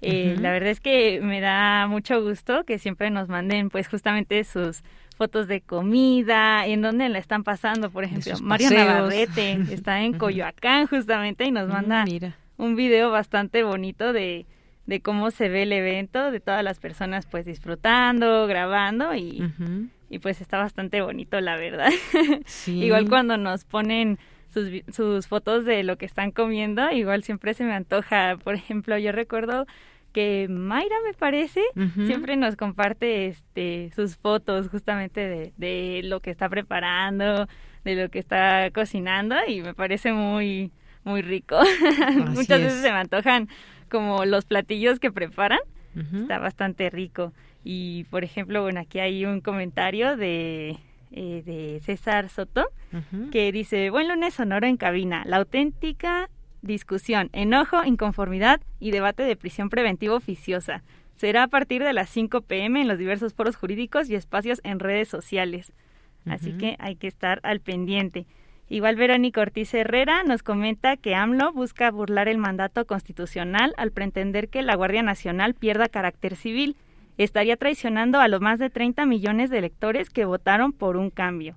[0.00, 4.42] Eh, La verdad es que me da mucho gusto que siempre nos manden pues justamente
[4.42, 4.82] sus
[5.16, 10.88] fotos de comida, en dónde la están pasando, por ejemplo, Mario Navarrete está en Coyoacán
[10.88, 12.04] justamente y nos mm, manda
[12.56, 14.46] un video bastante bonito de,
[14.86, 19.42] de cómo se ve el evento, de todas las personas pues disfrutando, grabando y,
[20.12, 21.90] y pues está bastante bonito, la verdad.
[22.66, 24.18] igual cuando nos ponen
[24.52, 28.36] sus, sus fotos de lo que están comiendo, igual siempre se me antoja.
[28.36, 29.66] Por ejemplo, yo recuerdo
[30.12, 31.62] que Mayra me parece
[32.04, 37.48] siempre nos comparte este sus fotos justamente de, de lo que está preparando,
[37.82, 40.72] de lo que está cocinando y me parece muy
[41.04, 41.58] muy rico.
[42.34, 43.48] Muchas veces se me antojan
[43.90, 45.60] como los platillos que preparan.
[46.14, 47.32] Está bastante rico.
[47.64, 50.78] Y por ejemplo, bueno, aquí hay un comentario de
[51.14, 52.64] eh, de César Soto,
[53.30, 56.30] que dice, buen lunes sonoro en cabina, la auténtica
[56.62, 60.82] discusión, enojo, inconformidad y debate de prisión preventiva oficiosa.
[61.16, 64.78] Será a partir de las 5 pm en los diversos foros jurídicos y espacios en
[64.78, 65.74] redes sociales.
[66.24, 68.26] Así que hay que estar al pendiente.
[68.70, 74.48] Igual Verónica Ortiz Herrera nos comenta que AMLO busca burlar el mandato constitucional al pretender
[74.48, 76.74] que la Guardia Nacional pierda carácter civil.
[77.18, 81.56] Estaría traicionando a los más de 30 millones de electores que votaron por un cambio.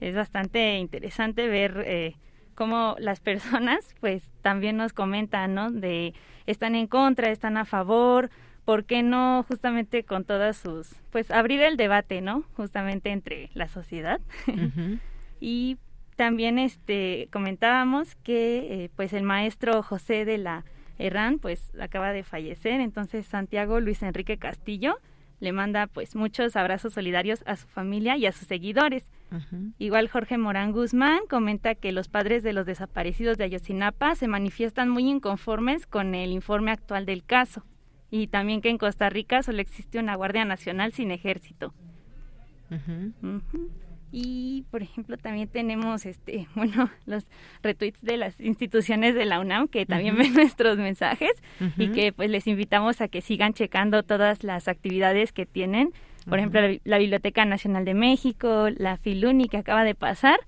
[0.00, 2.16] Es bastante interesante ver eh,
[2.54, 5.70] cómo las personas pues también nos comentan, ¿no?
[5.70, 6.14] De
[6.46, 8.30] están en contra, están a favor,
[8.64, 12.44] ¿por qué no justamente con todas sus, pues abrir el debate, ¿no?
[12.54, 14.20] Justamente entre la sociedad.
[15.40, 15.78] y
[16.16, 20.64] también este comentábamos que eh, pues el maestro José de la
[21.00, 24.98] Herrán pues acaba de fallecer, entonces Santiago Luis Enrique Castillo
[25.40, 29.08] le manda pues muchos abrazos solidarios a su familia y a sus seguidores.
[29.78, 34.90] Igual Jorge Morán Guzmán comenta que los padres de los desaparecidos de Ayotzinapa se manifiestan
[34.90, 37.64] muy inconformes con el informe actual del caso.
[38.10, 41.72] Y también que en Costa Rica solo existe una Guardia Nacional sin ejército.
[44.12, 47.26] Y, por ejemplo, también tenemos, este, bueno, los
[47.62, 51.32] retweets de las instituciones de la UNAM que también ven nuestros mensajes
[51.76, 55.92] y que pues les invitamos a que sigan checando todas las actividades que tienen
[56.28, 60.38] por ejemplo, la, Biblioteca Nacional de México, la Filuni que acaba de pasar,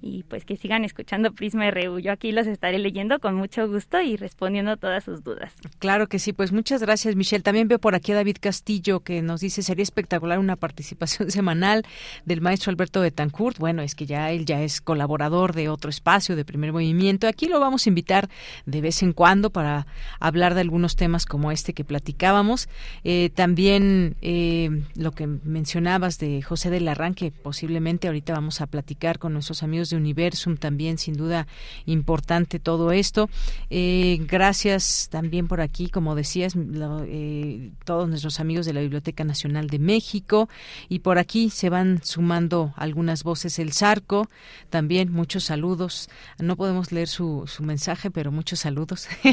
[0.00, 1.98] y pues que sigan escuchando Prisma RU.
[1.98, 5.54] Yo aquí los estaré leyendo con mucho gusto y respondiendo todas sus dudas.
[5.78, 7.42] Claro que sí, pues muchas gracias, Michelle.
[7.42, 11.84] También veo por aquí a David Castillo que nos dice sería espectacular una participación semanal
[12.24, 13.58] del maestro Alberto Betancourt.
[13.58, 17.26] Bueno, es que ya él ya es colaborador de otro espacio de primer movimiento.
[17.26, 18.28] Aquí lo vamos a invitar
[18.66, 19.86] de vez en cuando para
[20.20, 22.68] hablar de algunos temas como este que platicábamos.
[23.04, 29.18] Eh, también eh, lo que mencionabas de José del Arranque, posiblemente ahorita vamos a platicar
[29.18, 31.46] con nuestros amigos de Universum, también sin duda
[31.86, 33.28] importante todo esto.
[33.70, 39.68] Eh, gracias también por aquí, como decías, eh, todos nuestros amigos de la Biblioteca Nacional
[39.68, 40.48] de México
[40.88, 44.28] y por aquí se van sumando algunas voces el Zarco,
[44.70, 46.08] también muchos saludos.
[46.38, 49.08] No podemos leer su, su mensaje, pero muchos saludos.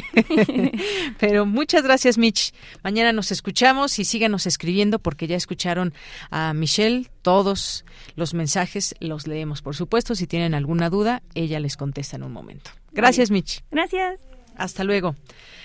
[1.19, 2.53] pero muchas gracias, Mitch.
[2.83, 5.35] Mañana nos escuchamos y síganos escribiendo porque ya
[5.65, 5.93] escucharon
[6.29, 7.07] a Michelle.
[7.23, 7.85] Todos
[8.15, 10.13] los mensajes los leemos, por supuesto.
[10.13, 12.71] Si tienen alguna duda, ella les contesta en un momento.
[12.91, 13.61] Gracias, Mich.
[13.71, 14.21] Gracias.
[14.57, 15.15] Hasta luego.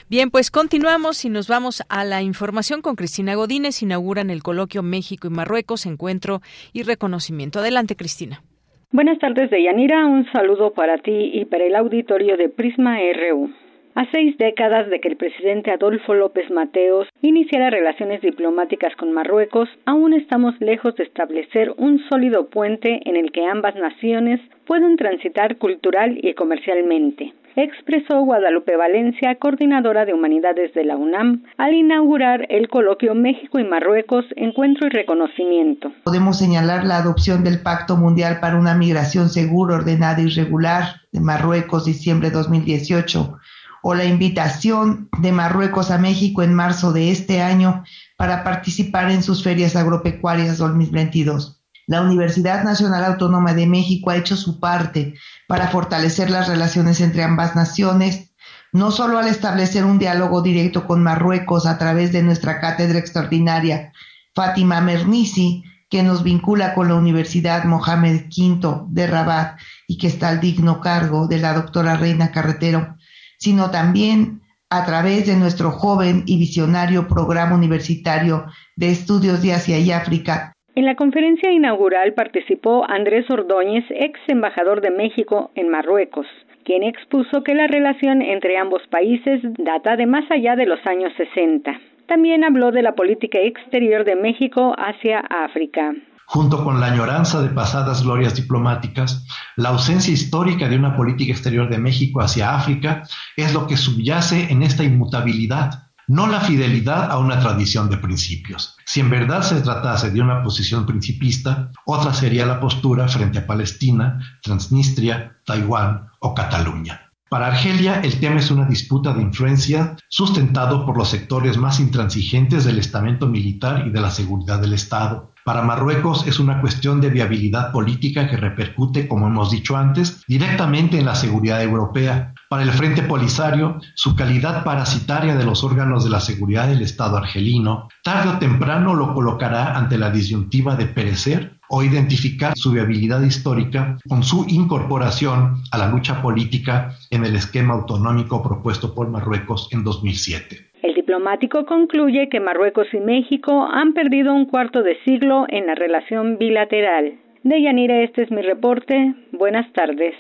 [0.09, 3.83] Bien, pues continuamos y nos vamos a la información con Cristina Godínez.
[3.83, 6.41] Inauguran el coloquio México y Marruecos, encuentro
[6.73, 7.61] y reconocimiento.
[7.61, 8.43] Adelante, Cristina.
[8.91, 10.07] Buenas tardes, Deyanira.
[10.07, 13.53] Un saludo para ti y para el auditorio de Prisma RU.
[14.01, 19.69] A seis décadas de que el presidente Adolfo López Mateos iniciara relaciones diplomáticas con Marruecos,
[19.85, 25.59] aún estamos lejos de establecer un sólido puente en el que ambas naciones puedan transitar
[25.59, 32.69] cultural y comercialmente expresó Guadalupe Valencia, coordinadora de Humanidades de la UNAM, al inaugurar el
[32.69, 35.93] coloquio México y Marruecos, Encuentro y Reconocimiento.
[36.05, 41.21] Podemos señalar la adopción del Pacto Mundial para una Migración Segura, Ordenada y Regular de
[41.21, 43.37] Marruecos, diciembre de 2018
[43.83, 47.85] o la invitación de Marruecos a México en marzo de este año
[48.17, 51.63] para participar en sus ferias agropecuarias 2022.
[51.87, 55.15] La Universidad Nacional Autónoma de México ha hecho su parte
[55.49, 58.33] para fortalecer las relaciones entre ambas naciones,
[58.73, 63.93] no solo al establecer un diálogo directo con Marruecos a través de nuestra cátedra extraordinaria
[64.35, 69.59] Fátima Mernissi, que nos vincula con la Universidad Mohamed V de Rabat
[69.89, 72.97] y que está al digno cargo de la doctora Reina Carretero,
[73.41, 74.41] sino también
[74.71, 78.45] a través de nuestro joven y visionario programa universitario
[78.77, 80.53] de estudios de Asia y África.
[80.77, 86.27] En la conferencia inaugural participó Andrés Ordóñez, ex embajador de México en Marruecos,
[86.65, 91.13] quien expuso que la relación entre ambos países data de más allá de los años
[91.17, 91.81] 60.
[92.07, 95.95] También habló de la política exterior de México hacia África
[96.33, 99.27] junto con la añoranza de pasadas glorias diplomáticas,
[99.57, 103.03] la ausencia histórica de una política exterior de México hacia África
[103.37, 108.77] es lo que subyace en esta inmutabilidad, no la fidelidad a una tradición de principios.
[108.85, 113.47] Si en verdad se tratase de una posición principista, otra sería la postura frente a
[113.49, 117.11] Palestina, Transnistria, Taiwán o Cataluña.
[117.31, 122.65] Para Argelia, el tema es una disputa de influencia sustentado por los sectores más intransigentes
[122.65, 125.30] del estamento militar y de la seguridad del Estado.
[125.45, 130.99] Para Marruecos es una cuestión de viabilidad política que repercute, como hemos dicho antes, directamente
[130.99, 132.35] en la seguridad europea.
[132.49, 137.17] Para el Frente Polisario, su calidad parasitaria de los órganos de la seguridad del Estado
[137.17, 143.23] argelino, tarde o temprano lo colocará ante la disyuntiva de perecer o identificar su viabilidad
[143.23, 149.69] histórica con su incorporación a la lucha política en el esquema autonómico propuesto por Marruecos
[149.71, 150.70] en 2007.
[151.11, 156.39] Diplomático concluye que Marruecos y México han perdido un cuarto de siglo en la relación
[156.39, 157.15] bilateral.
[157.43, 159.15] De Yanira, este es mi reporte.
[159.33, 160.15] Buenas tardes.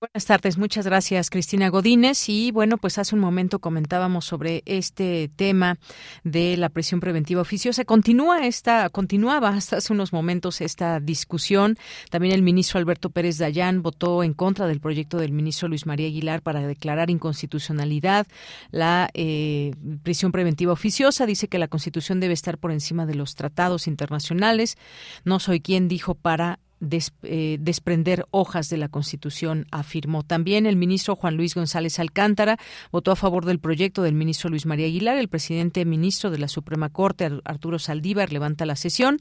[0.00, 2.28] Buenas tardes, muchas gracias Cristina Godínez.
[2.28, 5.76] Y bueno, pues hace un momento comentábamos sobre este tema
[6.22, 7.84] de la prisión preventiva oficiosa.
[7.84, 11.76] Continúa esta, continuaba hasta hace unos momentos esta discusión.
[12.10, 16.06] También el ministro Alberto Pérez Dayán votó en contra del proyecto del ministro Luis María
[16.06, 18.28] Aguilar para declarar inconstitucionalidad
[18.70, 19.72] la eh,
[20.04, 21.26] prisión preventiva oficiosa.
[21.26, 24.78] Dice que la Constitución debe estar por encima de los tratados internacionales.
[25.24, 30.22] No soy quien dijo para eh, desprender hojas de la Constitución, afirmó.
[30.22, 32.58] También el ministro Juan Luis González Alcántara
[32.92, 35.18] votó a favor del proyecto del ministro Luis María Aguilar.
[35.18, 39.18] El presidente ministro de la Suprema Corte, Arturo Saldívar, levanta la sesión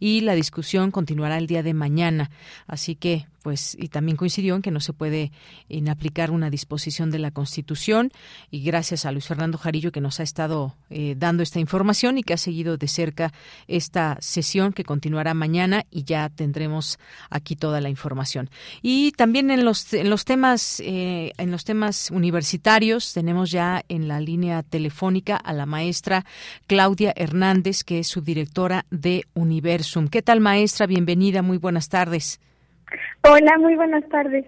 [0.00, 2.30] y la discusión continuará el día de mañana.
[2.66, 5.30] Así que pues y también coincidió en que no se puede
[5.68, 8.10] en aplicar una disposición de la Constitución
[8.50, 12.22] y gracias a Luis Fernando Jarillo que nos ha estado eh, dando esta información y
[12.22, 13.34] que ha seguido de cerca
[13.68, 16.98] esta sesión que continuará mañana y ya tendremos
[17.28, 18.48] aquí toda la información.
[18.80, 24.08] Y también en los en los temas eh, en los temas universitarios tenemos ya en
[24.08, 26.24] la línea telefónica a la maestra
[26.66, 30.08] Claudia Hernández que es subdirectora de Universum.
[30.08, 32.40] Qué tal maestra bienvenida muy buenas tardes
[33.22, 34.46] Hola, muy buenas tardes.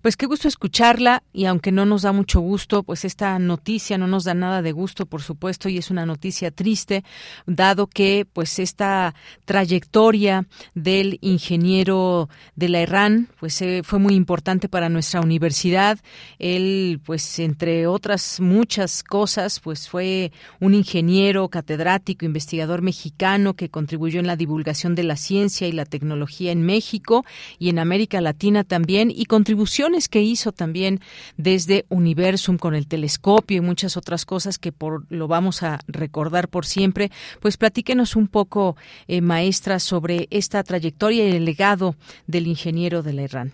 [0.00, 4.06] Pues qué gusto escucharla y aunque no nos da mucho gusto, pues esta noticia no
[4.06, 7.04] nos da nada de gusto, por supuesto, y es una noticia triste,
[7.46, 9.14] dado que pues esta
[9.44, 15.98] trayectoria del ingeniero de la Iran pues eh, fue muy importante para nuestra universidad.
[16.38, 24.20] Él pues entre otras muchas cosas pues fue un ingeniero catedrático, investigador mexicano que contribuyó
[24.20, 27.24] en la divulgación de la ciencia y la tecnología en México
[27.58, 29.62] y en América Latina también y contribuyó
[30.10, 31.00] que hizo también
[31.36, 36.48] desde Universum con el telescopio y muchas otras cosas que por lo vamos a recordar
[36.48, 37.10] por siempre.
[37.40, 38.76] Pues platíquenos un poco,
[39.08, 41.94] eh, maestra, sobre esta trayectoria y el legado
[42.26, 43.52] del ingeniero de la IRAN.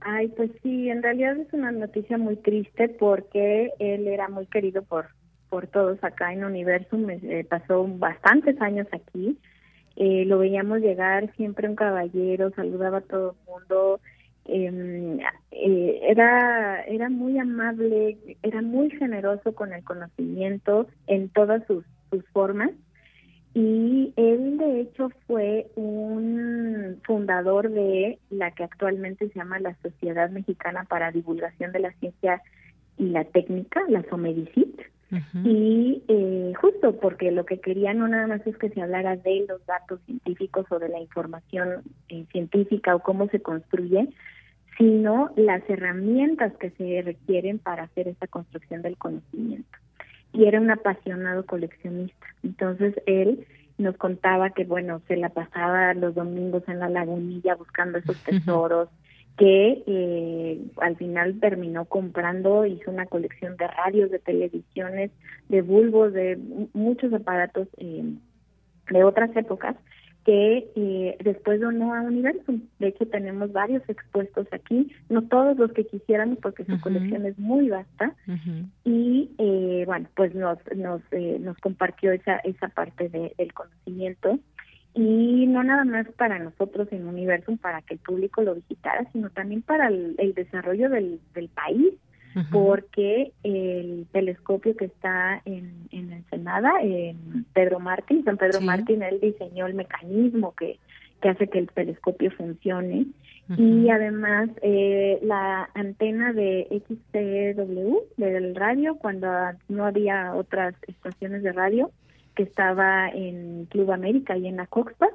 [0.00, 4.82] Ay, pues sí, en realidad es una noticia muy triste porque él era muy querido
[4.82, 5.06] por
[5.50, 9.38] por todos acá en Universum, eh, pasó bastantes años aquí,
[9.94, 14.00] eh, lo veíamos llegar siempre un caballero, saludaba a todo el mundo,
[14.46, 21.84] Em, eh, era, era muy amable, era muy generoso con el conocimiento en todas sus,
[22.10, 22.70] sus formas
[23.54, 30.28] y él de hecho fue un fundador de la que actualmente se llama la Sociedad
[30.30, 32.42] Mexicana para Divulgación de la Ciencia
[32.98, 34.93] y la Técnica, la SOMEDICIT.
[35.44, 39.44] Y eh, justo porque lo que quería no nada más es que se hablara de
[39.48, 44.08] los datos científicos o de la información eh, científica o cómo se construye,
[44.76, 49.78] sino las herramientas que se requieren para hacer esta construcción del conocimiento.
[50.32, 52.26] Y era un apasionado coleccionista.
[52.42, 53.46] Entonces él
[53.78, 58.88] nos contaba que, bueno, se la pasaba los domingos en la lagunilla buscando esos tesoros,
[59.36, 65.10] que eh, al final terminó comprando, hizo una colección de radios, de televisiones,
[65.48, 66.38] de bulbos, de
[66.72, 68.14] muchos aparatos eh,
[68.90, 69.76] de otras épocas
[70.24, 72.62] que eh, después donó a Universum.
[72.78, 77.38] De hecho, tenemos varios expuestos aquí, no todos los que quisiéramos porque su colección es
[77.38, 78.14] muy vasta.
[78.84, 84.38] Y eh, bueno, pues nos nos, eh, nos compartió esa, esa parte del conocimiento.
[84.94, 89.30] Y no nada más para nosotros en Universum, para que el público lo visitara, sino
[89.30, 91.94] también para el, desarrollo del, del país
[92.50, 99.20] porque el telescopio que está en, en Ensenada, en Pedro Martín, San Pedro Martín, él
[99.20, 100.78] diseñó el mecanismo que,
[101.22, 103.06] que hace que el telescopio funcione.
[103.58, 109.28] Y además eh, la antena de XTW del radio, cuando
[109.68, 111.90] no había otras estaciones de radio,
[112.34, 115.08] que estaba en Club América y en la Coxpa.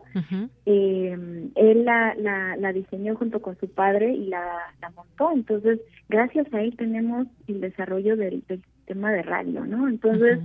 [0.65, 4.43] eh, él la, la, la, diseñó junto con su padre y la,
[4.81, 5.31] la, montó.
[5.33, 9.87] Entonces, gracias a él tenemos el desarrollo del, del sistema de radio, ¿no?
[9.87, 10.39] Entonces,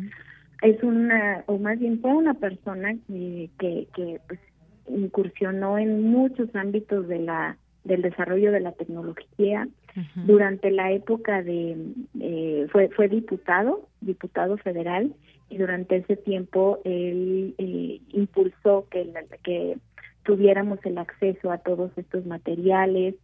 [0.63, 4.41] es una, o más bien fue una persona que, que, que pues,
[4.89, 9.69] incursionó en muchos ámbitos de la del desarrollo de la tecnología,
[10.17, 11.77] Durante la época de,
[12.19, 15.15] eh, fue, fue diputado, diputado federal,
[15.55, 19.09] y durante ese tiempo él eh, impulsó que,
[19.45, 19.79] que
[20.25, 23.15] tuviéramos el acceso a todos estos materiales,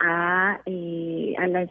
[0.00, 1.70] a, eh, las,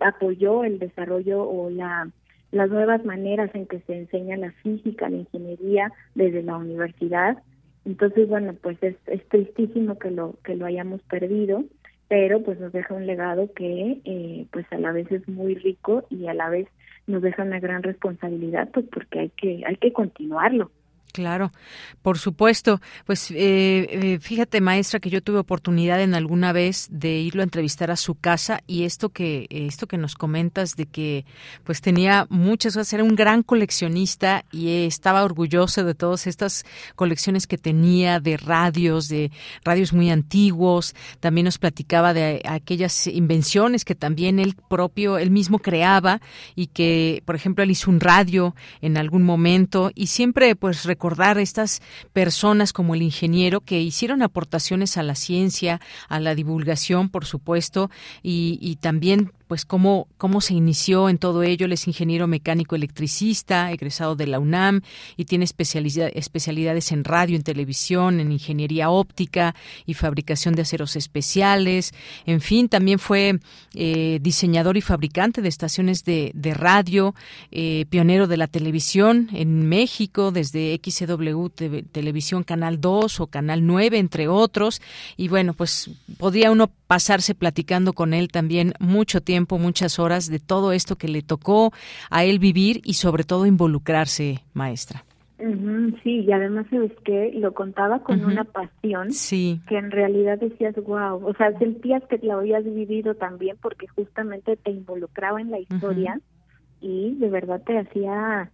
[0.00, 2.08] apoyó el desarrollo o la
[2.52, 7.42] las nuevas maneras en que se enseña la física, la ingeniería desde la universidad.
[7.84, 11.64] Entonces, bueno, pues es, es tristísimo que lo que lo hayamos perdido,
[12.06, 16.06] pero pues nos deja un legado que eh, pues a la vez es muy rico
[16.10, 16.68] y a la vez
[17.06, 20.70] nos deja una gran responsabilidad, pues porque hay que hay que continuarlo.
[21.14, 21.52] Claro,
[22.02, 22.80] por supuesto.
[23.06, 27.44] Pues eh, eh, fíjate, maestra, que yo tuve oportunidad en alguna vez de irlo a
[27.44, 31.24] entrevistar a su casa y esto que esto que nos comentas de que
[31.62, 36.64] pues tenía muchas cosas, era un gran coleccionista y estaba orgulloso de todas estas
[36.96, 39.30] colecciones que tenía de radios, de
[39.64, 40.96] radios muy antiguos.
[41.20, 46.20] También nos platicaba de aquellas invenciones que también él propio, él mismo creaba
[46.56, 51.36] y que, por ejemplo, él hizo un radio en algún momento y siempre pues recordar
[51.36, 51.82] estas
[52.14, 57.90] personas como el ingeniero que hicieron aportaciones a la ciencia, a la divulgación, por supuesto,
[58.22, 61.66] y, y también pues cómo, cómo se inició en todo ello.
[61.66, 64.80] Él es ingeniero mecánico electricista, egresado de la UNAM
[65.16, 69.54] y tiene especialidades en radio, en televisión, en ingeniería óptica
[69.86, 71.94] y fabricación de aceros especiales.
[72.26, 73.38] En fin, también fue
[73.74, 77.14] eh, diseñador y fabricante de estaciones de, radio,
[77.52, 81.46] eh, pionero de la televisión en México, desde XCW
[81.92, 84.82] Televisión Canal 2 o Canal 9, entre otros.
[85.16, 90.38] Y bueno, pues podía uno pasarse platicando con él también mucho tiempo, muchas horas de
[90.38, 91.72] todo esto que le tocó
[92.10, 95.04] a él vivir y sobre todo involucrarse, maestra.
[96.02, 99.60] sí, y además es que lo contaba con una pasión sí.
[99.68, 104.56] que en realidad decías, wow, o sea, sentías que lo habías vivido también porque justamente
[104.56, 106.20] te involucraba en la historia
[106.80, 108.50] y de verdad te hacía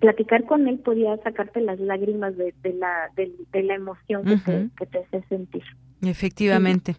[0.00, 4.86] platicar con él podía sacarte las lágrimas de, la de, la emoción que, te, que
[4.86, 5.62] te hace sentir.
[6.02, 6.96] Efectivamente.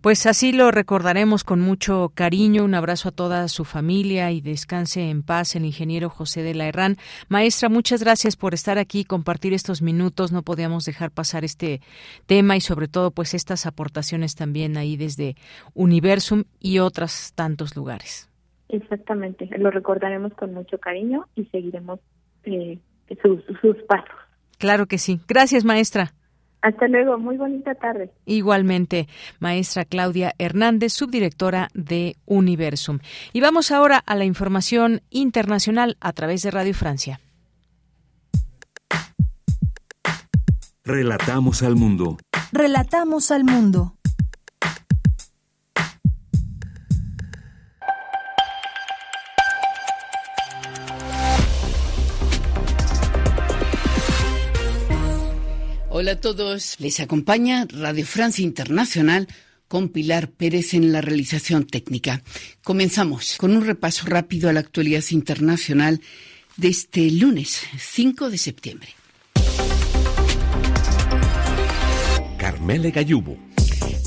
[0.00, 2.64] Pues así lo recordaremos con mucho cariño.
[2.64, 6.66] Un abrazo a toda su familia y descanse en paz el ingeniero José de la
[6.66, 6.96] Herrán.
[7.28, 10.32] Maestra, muchas gracias por estar aquí y compartir estos minutos.
[10.32, 11.80] No podíamos dejar pasar este
[12.26, 15.36] tema y sobre todo pues estas aportaciones también ahí desde
[15.74, 18.30] Universum y otros tantos lugares.
[18.68, 19.48] Exactamente.
[19.58, 22.00] Lo recordaremos con mucho cariño y seguiremos
[22.44, 22.78] eh,
[23.22, 24.16] sus, sus pasos.
[24.58, 25.20] Claro que sí.
[25.26, 26.14] Gracias, maestra.
[26.62, 28.10] Hasta luego, muy bonita tarde.
[28.26, 29.08] Igualmente,
[29.38, 32.98] maestra Claudia Hernández, subdirectora de Universum.
[33.32, 37.20] Y vamos ahora a la información internacional a través de Radio Francia.
[40.84, 42.18] Relatamos al mundo.
[42.52, 43.94] Relatamos al mundo.
[56.00, 59.28] Hola a todos, les acompaña Radio Francia Internacional
[59.68, 62.22] con Pilar Pérez en la realización técnica.
[62.64, 66.00] Comenzamos con un repaso rápido a la actualidad internacional
[66.56, 68.88] de este lunes 5 de septiembre.
[72.38, 73.36] Carmele Gallubo.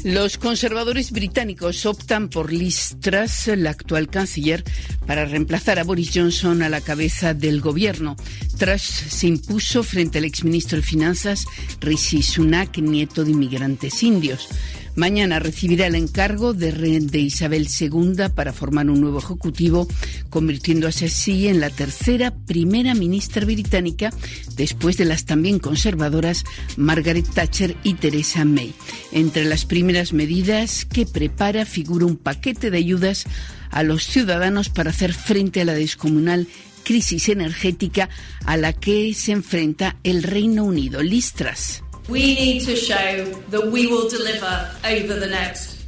[0.04, 4.62] Los conservadores británicos optan por Liz Truss, la actual canciller,
[5.08, 8.18] para reemplazar a Boris Johnson a la cabeza del gobierno.
[8.58, 11.46] Truss se impuso frente al exministro de Finanzas
[11.80, 14.50] Rishi Sunak, nieto de inmigrantes indios.
[14.96, 19.88] Mañana recibirá el encargo de, de Isabel II para formar un nuevo ejecutivo,
[20.30, 24.12] convirtiéndose así en la tercera primera ministra británica
[24.56, 26.44] después de las también conservadoras
[26.78, 28.74] Margaret Thatcher y Theresa May.
[29.12, 33.26] Entre las primeras medidas que prepara figura un paquete de ayudas
[33.72, 36.48] a los ciudadanos para hacer frente a la descomunal
[36.84, 38.10] crisis energética
[38.46, 41.02] a la que se enfrenta el Reino Unido.
[41.02, 41.83] Listras.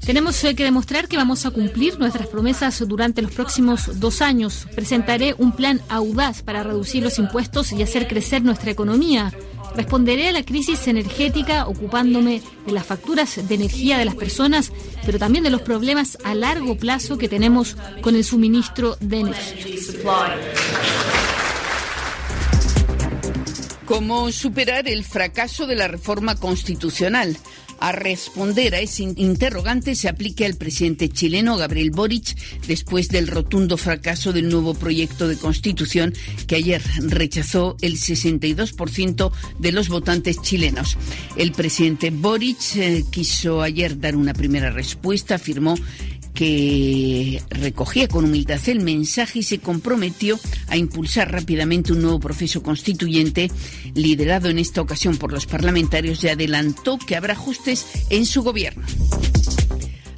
[0.05, 4.67] Tenemos que demostrar que vamos a cumplir nuestras promesas durante los próximos dos años.
[4.75, 9.33] Presentaré un plan audaz para reducir los impuestos y hacer crecer nuestra economía.
[9.75, 14.71] Responderé a la crisis energética ocupándome de las facturas de energía de las personas,
[15.05, 19.65] pero también de los problemas a largo plazo que tenemos con el suministro de energía.
[23.85, 27.37] ¿Cómo superar el fracaso de la reforma constitucional?
[27.79, 32.35] A responder a ese interrogante se aplica el presidente chileno Gabriel Boric
[32.67, 36.13] después del rotundo fracaso del nuevo proyecto de constitución
[36.47, 40.97] que ayer rechazó el 62% de los votantes chilenos.
[41.35, 45.75] El presidente Boric eh, quiso ayer dar una primera respuesta, afirmó
[46.35, 52.61] que recogía con humildad el mensaje y se comprometió a impulsar rápidamente un nuevo proceso
[52.61, 53.49] constituyente
[53.95, 58.85] liderado en esta ocasión por los parlamentarios y adelantó que habrá ajustes en su gobierno.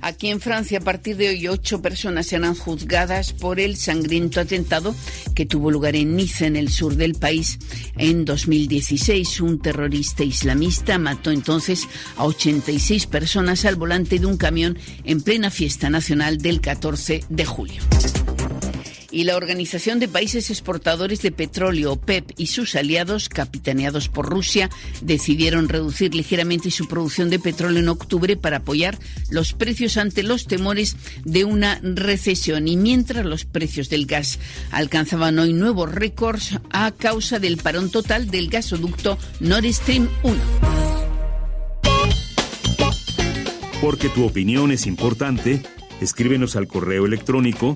[0.07, 4.95] Aquí en Francia, a partir de hoy, ocho personas serán juzgadas por el sangriento atentado
[5.35, 7.59] que tuvo lugar en Niza, en el sur del país,
[7.97, 9.41] en 2016.
[9.41, 15.51] Un terrorista islamista mató entonces a 86 personas al volante de un camión en plena
[15.51, 17.83] fiesta nacional del 14 de julio
[19.11, 24.69] y la Organización de Países Exportadores de Petróleo, OPEP, y sus aliados, capitaneados por Rusia,
[25.01, 28.97] decidieron reducir ligeramente su producción de petróleo en octubre para apoyar
[29.29, 32.67] los precios ante los temores de una recesión.
[32.67, 34.39] Y mientras los precios del gas
[34.71, 40.35] alcanzaban hoy nuevos récords a causa del parón total del gasoducto Nord Stream 1.
[43.81, 45.61] Porque tu opinión es importante,
[46.01, 47.75] escríbenos al correo electrónico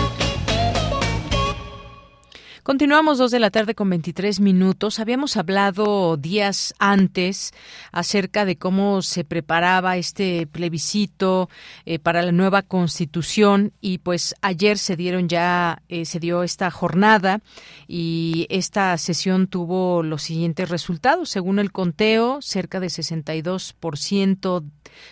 [2.71, 4.99] Continuamos dos de la tarde con 23 minutos.
[4.99, 7.51] Habíamos hablado días antes
[7.91, 11.49] acerca de cómo se preparaba este plebiscito
[11.85, 16.71] eh, para la nueva constitución y pues ayer se dieron ya, eh, se dio esta
[16.71, 17.41] jornada
[17.89, 21.29] y esta sesión tuvo los siguientes resultados.
[21.29, 24.63] Según el conteo, cerca de 62%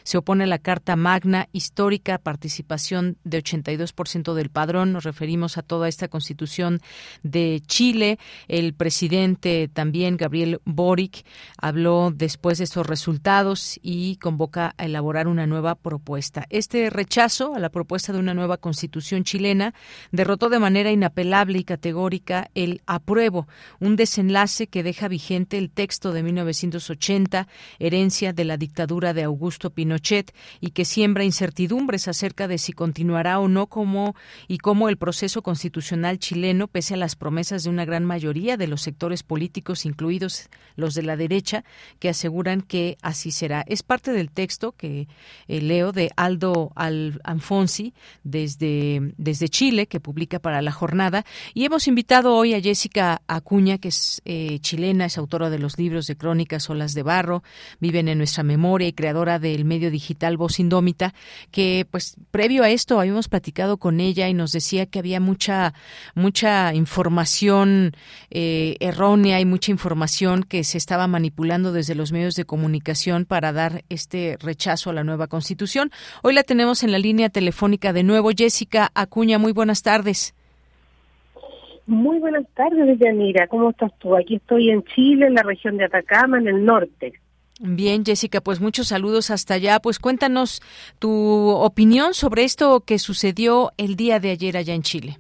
[0.04, 4.94] se opone a la Carta Magna histórica, participación de 82% del padrón.
[4.94, 6.80] Nos referimos a toda esta constitución
[7.24, 8.20] de Chile.
[8.48, 11.26] El presidente también, Gabriel Boric,
[11.58, 16.46] habló después de estos resultados y convoca a elaborar una nueva propuesta.
[16.50, 19.74] Este rechazo a la propuesta de una nueva constitución chilena
[20.12, 23.48] derrotó de manera inapelable y categórica el apruebo,
[23.80, 27.48] un desenlace que deja vigente el texto de 1980,
[27.80, 33.40] herencia de la dictadura de Augusto Pinochet, y que siembra incertidumbres acerca de si continuará
[33.40, 34.16] o no como
[34.48, 38.68] y cómo el proceso constitucional chileno, pese a las promesas de una gran mayoría de
[38.68, 41.64] los sectores políticos, incluidos los de la derecha,
[42.00, 43.64] que aseguran que así será.
[43.68, 45.08] Es parte del texto que
[45.48, 47.94] eh, leo de Aldo Al Alfonsi
[48.24, 51.26] desde, desde Chile, que publica para la jornada.
[51.54, 55.78] Y hemos invitado hoy a Jessica Acuña, que es eh, chilena, es autora de los
[55.78, 57.44] libros de crónicas Olas de Barro,
[57.80, 61.14] viven en nuestra memoria y creadora del medio digital Voz Indómita,
[61.52, 65.74] que pues previo a esto habíamos platicado con ella y nos decía que había mucha,
[66.16, 67.92] mucha información
[68.32, 73.52] eh, errónea y mucha información que se estaba manipulando desde los medios de comunicación para
[73.52, 75.92] dar este rechazo a la nueva constitución.
[76.24, 78.30] Hoy la tenemos en la línea telefónica de nuevo.
[78.36, 80.34] Jessica Acuña, muy buenas tardes.
[81.86, 83.48] Muy buenas tardes, Yanira.
[83.48, 84.16] ¿Cómo estás tú?
[84.16, 87.14] Aquí estoy en Chile, en la región de Atacama, en el norte.
[87.62, 89.82] Bien, Jessica, pues muchos saludos hasta allá.
[89.82, 90.62] Pues cuéntanos
[90.98, 95.18] tu opinión sobre esto que sucedió el día de ayer allá en Chile.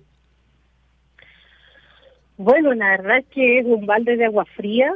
[2.37, 4.93] Bueno, la verdad que es un balde de agua fría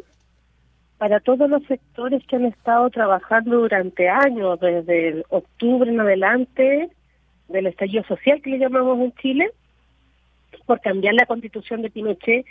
[0.98, 6.90] para todos los sectores que han estado trabajando durante años, desde octubre en adelante,
[7.50, 9.52] del estallido social que le llamamos en Chile,
[10.66, 12.46] por cambiar la constitución de Pinochet,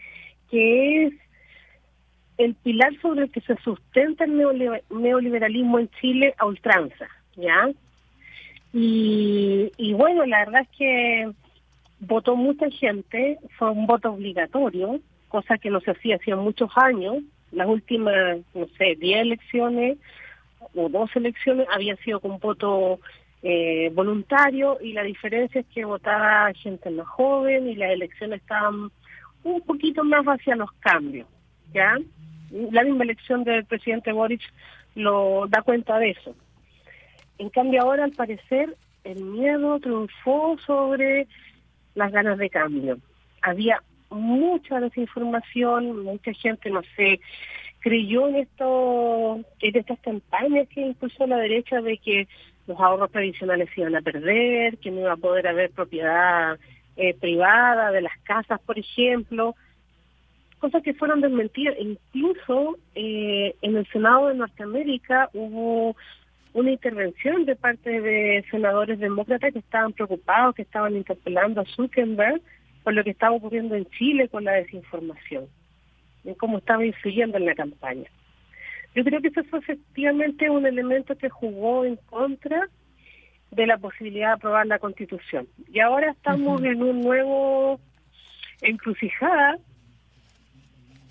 [0.50, 1.14] que es
[2.44, 4.36] el pilar sobre el que se sustenta el
[4.90, 7.70] neoliberalismo en Chile a ultranza, ¿ya?
[8.72, 11.30] Y, bueno, la verdad es que
[12.00, 17.18] votó mucha gente, fue un voto obligatorio, cosa que no se hacía hacía muchos años.
[17.52, 19.98] Las últimas, no sé, 10 elecciones
[20.74, 22.98] o dos elecciones habían sido con voto
[23.42, 28.90] eh, voluntario y la diferencia es que votaba gente más joven y las elecciones estaban
[29.44, 31.26] un poquito más hacia los cambios,
[31.74, 31.98] ¿ya?
[32.52, 34.42] La misma elección del presidente Boric
[34.94, 36.36] lo da cuenta de eso.
[37.38, 41.26] En cambio ahora, al parecer, el miedo triunfó sobre
[41.94, 42.98] las ganas de cambio.
[43.40, 47.20] Había mucha desinformación, mucha gente, no sé,
[47.80, 52.28] creyó en esto, en estas campañas que impulsó la derecha de que
[52.66, 56.58] los ahorros tradicionales se iban a perder, que no iba a poder haber propiedad
[56.96, 59.56] eh, privada de las casas, por ejemplo,
[60.62, 61.74] cosas que fueron desmentidas.
[61.76, 65.96] Incluso eh, en el Senado de Norteamérica hubo
[66.52, 72.40] una intervención de parte de senadores demócratas que estaban preocupados, que estaban interpelando a Zuckerberg
[72.84, 75.46] por lo que estaba ocurriendo en Chile con la desinformación,
[76.24, 78.08] en cómo estaba influyendo en la campaña.
[78.94, 82.68] Yo creo que eso fue efectivamente un elemento que jugó en contra
[83.50, 85.48] de la posibilidad de aprobar la Constitución.
[85.72, 87.80] Y ahora estamos en un nuevo
[88.60, 89.58] encrucijada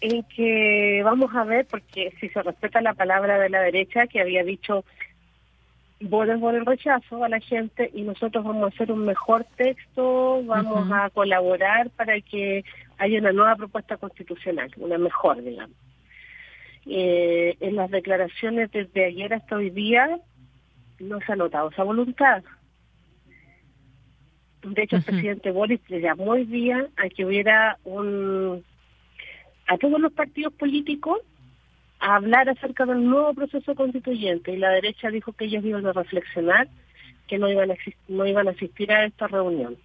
[0.02, 4.20] en que vamos a ver, porque si se respeta la palabra de la derecha que
[4.20, 4.84] había dicho
[6.02, 10.44] voten por el rechazo a la gente y nosotros vamos a hacer un mejor texto,
[10.44, 12.64] vamos a colaborar para que
[12.98, 15.78] haya una nueva propuesta constitucional, una mejor, digamos.
[16.88, 20.20] Eh, en las declaraciones desde ayer hasta hoy día
[21.00, 22.44] no se ha notado esa voluntad.
[24.64, 28.64] De hecho, el presidente Boris le llamó hoy día a que hubiera un
[29.72, 31.20] a todos los partidos políticos
[32.02, 35.94] a hablar acerca del nuevo proceso constituyente y la derecha dijo que ellos iban a
[35.94, 36.68] reflexionar,
[37.26, 37.76] que no iban a,
[38.10, 39.78] no iban a asistir a esta reunión.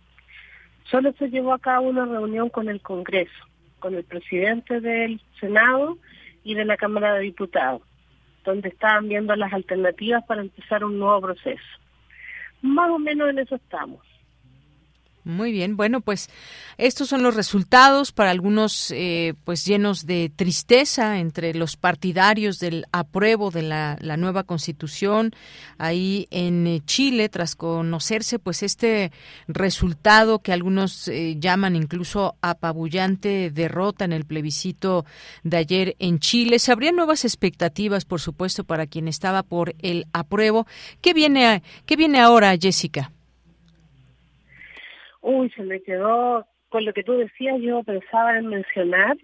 [0.91, 3.47] Solo se llevó a cabo una reunión con el Congreso,
[3.79, 5.99] con el presidente del Senado
[6.43, 7.83] y de la Cámara de Diputados,
[8.45, 11.63] donde estaban viendo las alternativas para empezar un nuevo proceso.
[12.61, 14.01] Más o menos en eso estamos.
[15.27, 16.31] Muy bien, bueno, pues
[16.79, 22.87] estos son los resultados para algunos, eh, pues llenos de tristeza entre los partidarios del
[22.93, 25.33] apruebo de la, nueva constitución
[25.79, 29.11] ahí en eh, Chile, tras conocerse, pues este
[29.49, 35.07] resultado que algunos eh, llaman incluso apabullante derrota en el plebiscito
[35.43, 36.61] de ayer en Chile.
[36.61, 40.69] Se habrían nuevas expectativas, por supuesto, para quien estaba por el apruebo.
[41.01, 43.11] ¿Qué viene, qué viene ahora, Jessica?
[45.27, 46.47] Uy, se me quedó.
[46.69, 49.17] Con lo que tú decías, yo pensaba en mencionar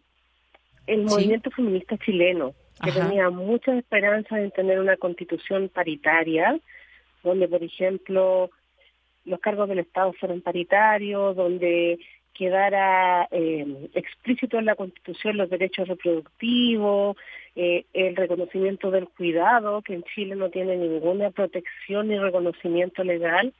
[0.88, 6.58] el movimiento feminista chileno, que tenía muchas esperanzas en tener una constitución paritaria,
[7.22, 8.50] donde, por ejemplo,
[9.24, 12.00] los cargos del Estado fueran paritarios, donde
[12.34, 17.16] quedara eh, explícito en la Constitución los derechos reproductivos,
[17.54, 23.52] eh, el reconocimiento del cuidado, que en Chile no tiene ninguna protección ni reconocimiento legal,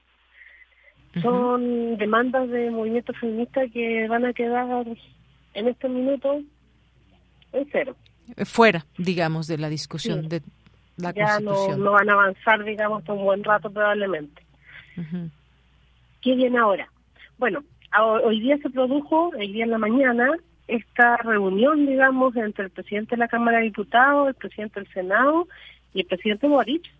[1.21, 4.87] son demandas de movimiento feminista que van a quedar
[5.55, 6.41] en este minuto
[7.53, 7.97] en cero.
[8.45, 10.43] Fuera, digamos, de la discusión de
[10.97, 14.43] la ya No, no van a avanzar, digamos, hasta un buen rato probablemente.
[16.23, 16.89] ¿Qué viene ahora?
[17.39, 17.65] Bueno,
[18.25, 20.31] hoy día se produjo, el día en la mañana,
[20.69, 25.49] esta reunión, digamos, entre el presidente de la Cámara de Diputados, el presidente del Senado
[25.93, 26.91] y el presidente Boric,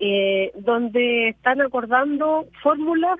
[0.00, 3.18] eh, donde están acordando fórmulas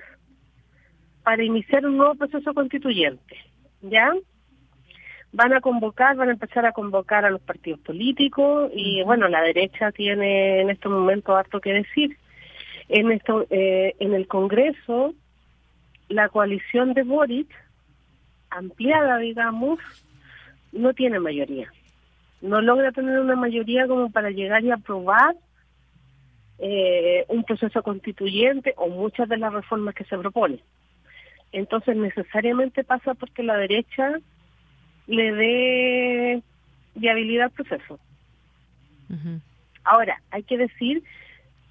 [1.23, 3.37] para iniciar un nuevo proceso constituyente.
[3.81, 4.13] ¿Ya?
[5.31, 9.41] Van a convocar, van a empezar a convocar a los partidos políticos y bueno, la
[9.41, 12.17] derecha tiene en este momento harto que decir.
[12.87, 15.13] En, esto, eh, en el Congreso,
[16.07, 17.47] la coalición de Boric,
[18.49, 19.79] ampliada, digamos,
[20.71, 21.71] no tiene mayoría.
[22.41, 25.35] No logra tener una mayoría como para llegar y aprobar
[26.59, 30.61] eh, un proceso constituyente o muchas de las reformas que se proponen.
[31.51, 34.19] Entonces necesariamente pasa porque la derecha
[35.07, 36.43] le dé
[36.95, 37.99] viabilidad al proceso.
[39.83, 41.03] Ahora, hay que decir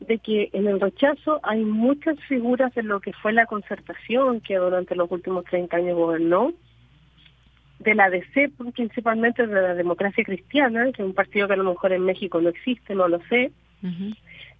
[0.00, 4.56] de que en el rechazo hay muchas figuras de lo que fue la concertación que
[4.56, 6.52] durante los últimos 30 años gobernó,
[7.78, 11.70] de la DC, principalmente de la democracia cristiana, que es un partido que a lo
[11.70, 13.52] mejor en México no existe, no lo sé,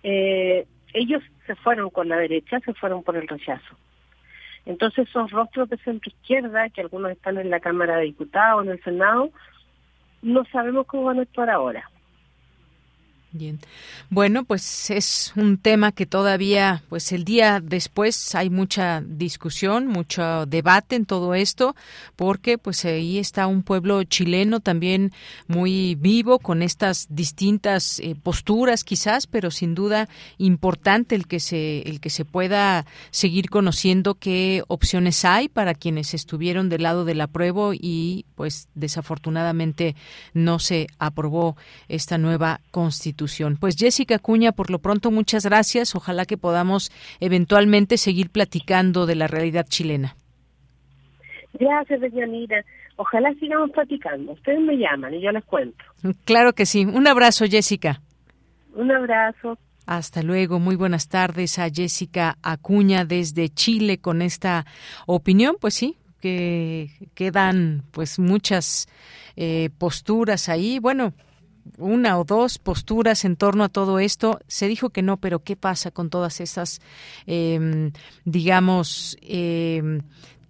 [0.03, 3.77] eh, ellos se fueron con la derecha, se fueron por el rechazo.
[4.67, 8.73] Entonces esos rostros de centro izquierda, que algunos están en la Cámara de Diputados, en
[8.73, 9.31] el Senado,
[10.21, 11.91] no sabemos cómo van a actuar ahora.
[13.31, 13.59] Bien.
[14.09, 20.47] Bueno, pues es un tema que todavía, pues el día después hay mucha discusión, mucho
[20.47, 21.77] debate en todo esto,
[22.17, 25.13] porque pues ahí está un pueblo chileno también
[25.47, 31.83] muy vivo con estas distintas eh, posturas quizás, pero sin duda importante el que se
[31.83, 37.21] el que se pueda seguir conociendo qué opciones hay para quienes estuvieron del lado del
[37.21, 39.97] apruebo y pues desafortunadamente
[40.33, 43.18] no se aprobó esta nueva constitución
[43.59, 45.95] pues Jessica Cuña, por lo pronto muchas gracias.
[45.95, 46.91] Ojalá que podamos
[47.21, 50.17] eventualmente seguir platicando de la realidad chilena.
[51.55, 52.65] Gracias, Deyanira.
[52.97, 54.33] Ojalá sigamos platicando.
[54.33, 55.85] Ustedes me llaman y yo les cuento.
[56.25, 56.85] Claro que sí.
[56.85, 58.01] Un abrazo, Jessica.
[58.75, 59.59] Un abrazo.
[59.87, 60.59] Hasta luego.
[60.59, 64.67] Muy buenas tardes a Jessica Acuña desde Chile con esta
[65.07, 65.57] opinión.
[65.61, 68.89] Pues sí, que quedan pues muchas
[69.37, 70.79] eh, posturas ahí.
[70.79, 71.13] Bueno,
[71.77, 74.41] una o dos posturas en torno a todo esto.
[74.47, 76.81] Se dijo que no, pero ¿qué pasa con todas esas,
[77.27, 77.93] em,
[78.25, 80.03] digamos, em,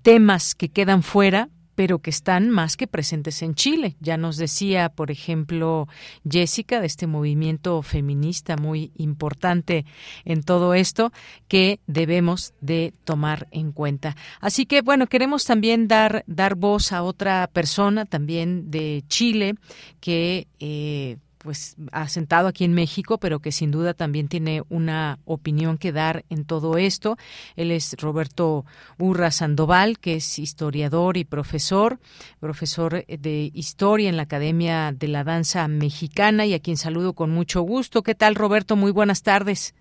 [0.03, 1.49] temas que quedan fuera?
[1.79, 3.95] Pero que están más que presentes en Chile.
[4.01, 5.87] Ya nos decía, por ejemplo,
[6.29, 9.87] Jessica, de este movimiento feminista muy importante
[10.25, 11.13] en todo esto,
[11.47, 14.17] que debemos de tomar en cuenta.
[14.41, 19.55] Así que, bueno, queremos también dar, dar voz a otra persona también de Chile
[20.01, 25.79] que eh, pues asentado aquí en México, pero que sin duda también tiene una opinión
[25.79, 27.17] que dar en todo esto.
[27.57, 28.65] Él es Roberto
[28.99, 31.99] Urra Sandoval, que es historiador y profesor,
[32.41, 37.31] profesor de historia en la Academia de la Danza Mexicana y a quien saludo con
[37.31, 38.03] mucho gusto.
[38.03, 38.77] ¿Qué tal, Roberto?
[38.77, 39.75] Muy buenas tardes.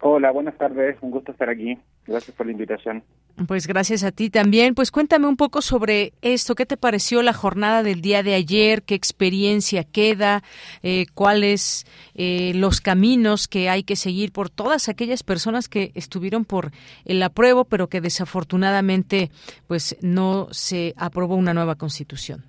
[0.00, 0.96] Hola, buenas tardes.
[1.00, 1.78] Un gusto estar aquí.
[2.06, 3.04] Gracias por la invitación.
[3.46, 4.74] Pues gracias a ti también.
[4.74, 6.54] Pues cuéntame un poco sobre esto.
[6.54, 8.82] ¿Qué te pareció la jornada del día de ayer?
[8.82, 10.42] ¿Qué experiencia queda?
[10.82, 16.44] Eh, ¿Cuáles eh, los caminos que hay que seguir por todas aquellas personas que estuvieron
[16.44, 16.72] por
[17.04, 19.30] el apruebo, pero que desafortunadamente
[19.66, 22.44] pues no se aprobó una nueva constitución?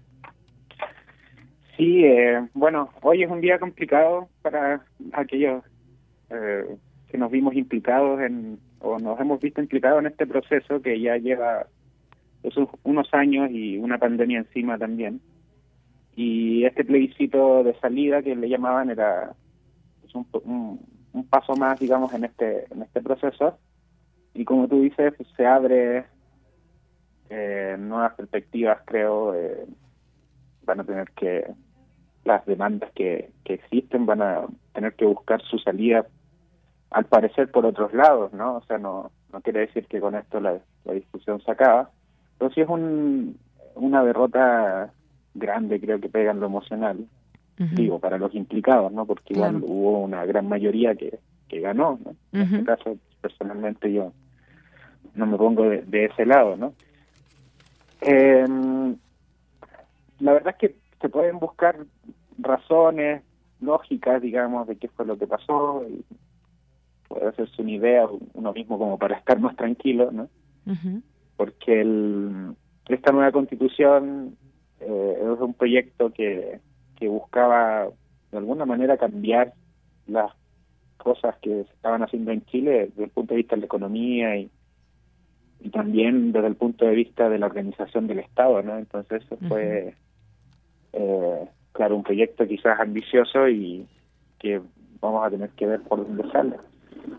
[1.78, 5.64] Sí, eh, bueno, hoy es un día complicado para aquellos
[6.30, 6.78] eh,
[7.10, 11.18] que nos vimos implicados en o nos hemos visto implicados en este proceso que ya
[11.18, 11.68] lleva
[12.84, 15.22] unos años y una pandemia encima también.
[16.16, 19.34] Y este plebiscito de salida que le llamaban era
[20.02, 20.80] pues, un,
[21.14, 23.58] un, paso más, digamos, en este en este proceso.
[24.34, 26.06] Y como tú dices, se abre
[27.30, 29.34] eh, nuevas perspectivas, creo.
[29.34, 29.66] Eh,
[30.66, 31.46] van a tener que
[32.26, 36.06] las demandas que, que existen van a tener que buscar su salida
[36.94, 38.58] al parecer por otros lados, ¿no?
[38.58, 41.90] O sea, no, no quiere decir que con esto la, discusión se acaba,
[42.38, 43.38] pero sí es un,
[43.76, 44.94] una derrota
[45.34, 47.08] grande, creo que pega en lo emocional,
[47.58, 49.06] digo, para los implicados, ¿no?
[49.06, 52.16] Porque igual hubo una gran mayoría que, que ganó, ¿no?
[52.32, 54.14] En este caso, personalmente yo
[55.16, 56.74] no me pongo de, ese lado, ¿no?
[58.02, 58.46] Eh,
[60.20, 61.78] la verdad es que se pueden buscar
[62.38, 63.24] razones
[63.62, 66.06] lógicas, digamos, de qué fue lo que pasó, y
[67.14, 70.30] puede hacerse una idea uno mismo como para estar más tranquilo, ¿no?
[71.38, 72.56] Porque el,
[72.88, 74.36] esta nueva constitución
[74.80, 76.60] eh, es un proyecto que,
[76.98, 77.88] que buscaba
[78.32, 79.54] de alguna manera cambiar
[80.08, 80.32] las
[80.98, 84.38] cosas que se estaban haciendo en Chile desde el punto de vista de la economía
[84.38, 84.50] y,
[85.62, 88.78] y también desde el punto de vista de la organización del Estado, ¿no?
[88.78, 89.96] Entonces eso fue,
[90.94, 93.86] eh, claro, un proyecto quizás ambicioso y
[94.40, 94.62] que
[95.00, 96.56] vamos a tener que ver por dónde sale.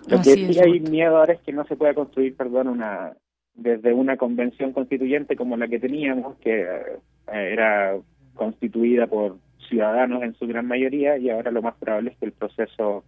[0.08, 3.14] Lo que sí hay miedo ahora es que no se pueda construir, perdón, una
[3.54, 7.96] desde una convención constituyente como la que teníamos, que eh, era
[8.34, 9.38] constituida por
[9.68, 13.04] ciudadanos en su gran mayoría, y ahora lo más probable es que el proceso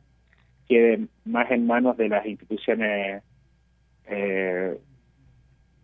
[0.68, 3.22] quede más en manos de las instituciones,
[4.08, 4.78] eh,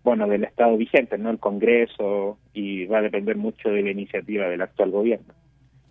[0.05, 1.31] bueno, del Estado vigente, ¿no?
[1.31, 5.35] El Congreso, y va a depender mucho de la iniciativa del actual gobierno.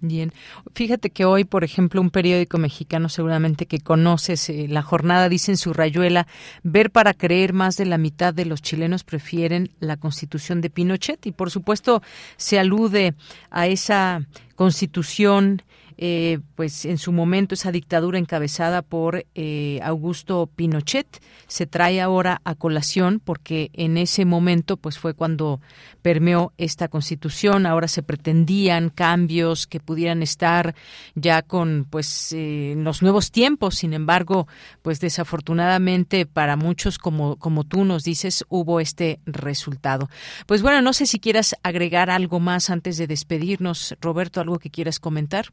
[0.03, 0.33] Bien,
[0.73, 5.51] fíjate que hoy, por ejemplo, un periódico mexicano seguramente que conoces, eh, la jornada dice
[5.51, 6.25] en su rayuela,
[6.63, 11.27] ver para creer más de la mitad de los chilenos prefieren la constitución de Pinochet
[11.27, 12.01] y por supuesto
[12.35, 13.13] se alude
[13.51, 14.25] a esa
[14.55, 15.61] constitución
[16.03, 22.41] eh, pues en su momento esa dictadura encabezada por eh, Augusto Pinochet se trae ahora
[22.43, 25.61] a colación porque en ese momento pues fue cuando
[26.01, 27.67] permeó esta constitución.
[27.67, 30.73] Ahora se pretendían cambios que pudieran estar
[31.13, 33.75] ya con pues eh, los nuevos tiempos.
[33.75, 34.47] Sin embargo
[34.81, 40.09] pues desafortunadamente para muchos como como tú nos dices hubo este resultado.
[40.47, 43.95] Pues bueno no sé si quieras agregar algo más antes de despedirnos.
[44.01, 45.51] Roberto algo que quieras comentar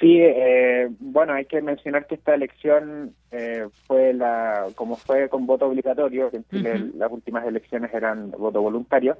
[0.00, 5.46] Sí, eh, bueno, hay que mencionar que esta elección eh, fue la, como fue con
[5.46, 9.16] voto obligatorio, que en Chile las últimas elecciones eran voto voluntario,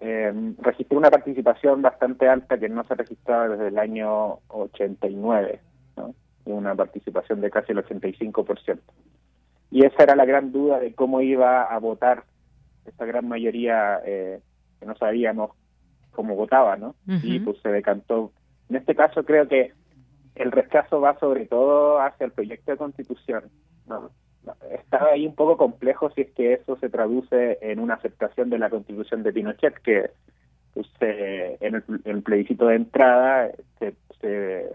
[0.00, 5.60] eh, registró una participación bastante alta que no se registraba desde el año 89,
[5.96, 6.14] ¿no?
[6.44, 8.78] una participación de casi el 85%.
[9.70, 12.24] Y esa era la gran duda de cómo iba a votar
[12.86, 14.40] esta gran mayoría eh,
[14.80, 15.50] que no sabíamos
[16.12, 16.94] cómo votaba, ¿no?
[17.22, 18.32] Y pues se decantó.
[18.70, 19.72] En este caso creo que
[20.38, 23.44] el rechazo va sobre todo hacia el proyecto de constitución.
[23.86, 24.10] ¿no?
[24.70, 28.58] Está ahí un poco complejo si es que eso se traduce en una aceptación de
[28.58, 30.10] la constitución de Pinochet, que
[30.74, 33.94] pues, en, el, plebiscito de entrada se,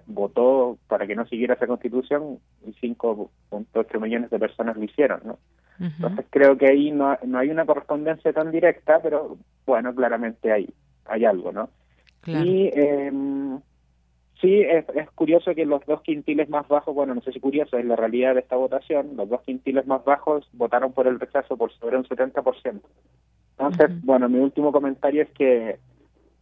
[0.07, 5.19] votó para que no siguiera esa constitución y 5.8 millones de personas lo hicieron.
[5.25, 5.39] ¿no?
[5.79, 10.73] Entonces creo que ahí no, no hay una correspondencia tan directa, pero bueno, claramente hay,
[11.05, 11.69] hay algo, ¿no?
[12.25, 13.11] Y eh,
[14.43, 17.85] Sí, es, curioso que los dos quintiles más bajos, bueno, no sé si curioso, es
[17.85, 21.71] la realidad de esta votación, los dos quintiles más bajos votaron por el rechazo por
[21.71, 22.81] sobre un 70%.
[23.57, 25.79] Entonces, bueno, mi último comentario es que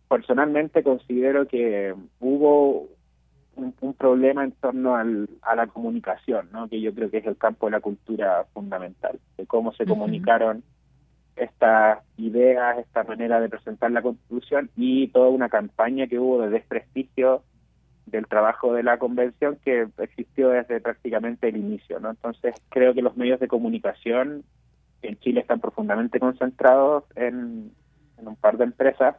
[0.09, 2.87] personalmente considero que hubo
[3.55, 6.67] un, problema en torno al, a la comunicación, ¿no?
[6.67, 10.63] que yo creo que es el campo de la cultura fundamental, de cómo se comunicaron
[11.35, 16.49] estas ideas, esta manera de presentar la Constitución y toda una campaña que hubo de
[16.49, 17.43] desprestigio
[18.05, 22.09] del trabajo de la convención que existió desde prácticamente el inicio, ¿no?
[22.09, 24.43] Entonces creo que los medios de comunicación
[25.01, 27.71] en Chile están profundamente concentrados en,
[28.17, 29.15] en un par de empresas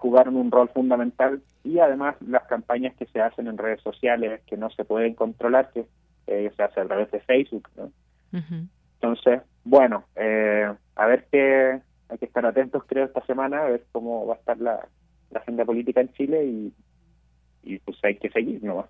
[0.00, 4.56] jugaron un rol fundamental y además las campañas que se hacen en redes sociales que
[4.56, 5.84] no se pueden controlar, que
[6.26, 7.68] eh, se hace a través de Facebook.
[7.76, 7.92] ¿no?
[8.94, 13.84] Entonces, bueno, eh, a ver qué, hay que estar atentos creo esta semana, a ver
[13.92, 14.88] cómo va a estar la,
[15.34, 16.72] agenda política en Chile y,
[17.62, 18.88] y pues hay que seguir, ¿no?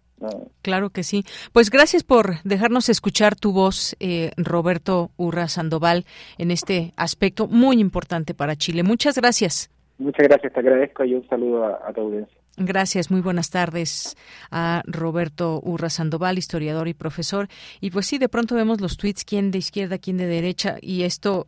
[0.62, 1.24] Claro que sí.
[1.52, 6.05] Pues gracias por dejarnos escuchar tu voz, eh, Roberto Urra Sandoval,
[6.38, 8.82] en este aspecto muy importante para Chile.
[8.82, 9.70] Muchas gracias.
[9.98, 12.39] Muchas gracias, te agradezco y un saludo a, a tu audiencia.
[12.56, 14.16] Gracias, muy buenas tardes
[14.51, 17.48] a Roberto Urra Sandoval, historiador y profesor.
[17.81, 21.05] Y pues sí, de pronto vemos los tweets, quién de izquierda, quién de derecha, y
[21.05, 21.47] esto,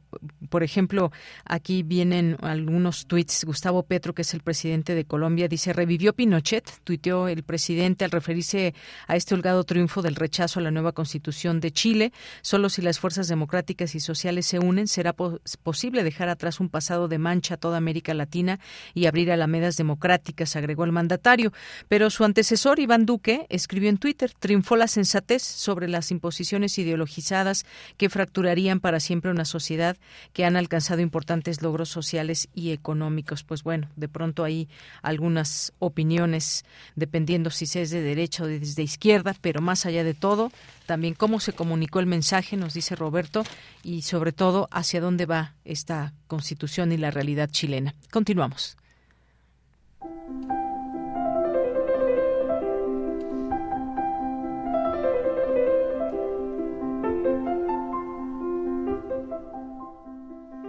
[0.49, 1.13] por ejemplo,
[1.45, 3.45] aquí vienen algunos tweets.
[3.45, 8.11] Gustavo Petro, que es el presidente de Colombia, dice, revivió Pinochet, tuiteó el presidente al
[8.11, 8.73] referirse
[9.07, 12.13] a este holgado triunfo del rechazo a la nueva constitución de Chile.
[12.43, 17.09] Solo si las fuerzas democráticas y sociales se unen, será posible dejar atrás un pasado
[17.09, 18.61] de mancha a toda América Latina
[18.95, 21.53] y abrir alamedas democráticas, agregó el mandatario,
[21.89, 27.65] pero su antecesor Iván Duque escribió en Twitter, triunfó la sensatez sobre las imposiciones ideologizadas
[27.97, 29.97] que fracturarían para siempre una sociedad
[30.33, 33.43] que han alcanzado importantes logros sociales y económicos.
[33.43, 34.69] Pues bueno, de pronto hay
[35.03, 36.65] algunas opiniones
[36.95, 40.53] dependiendo si se es de derecha o de, de izquierda, pero más allá de todo,
[40.87, 43.45] también cómo se comunicó el mensaje, nos dice Roberto,
[43.83, 47.95] y sobre todo hacia dónde va esta constitución y la realidad chilena.
[48.11, 48.77] Continuamos.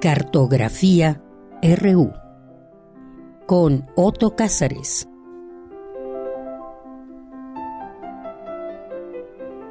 [0.04, 1.22] Cartografía
[1.62, 2.12] RU
[3.48, 5.08] con Otto Cázares.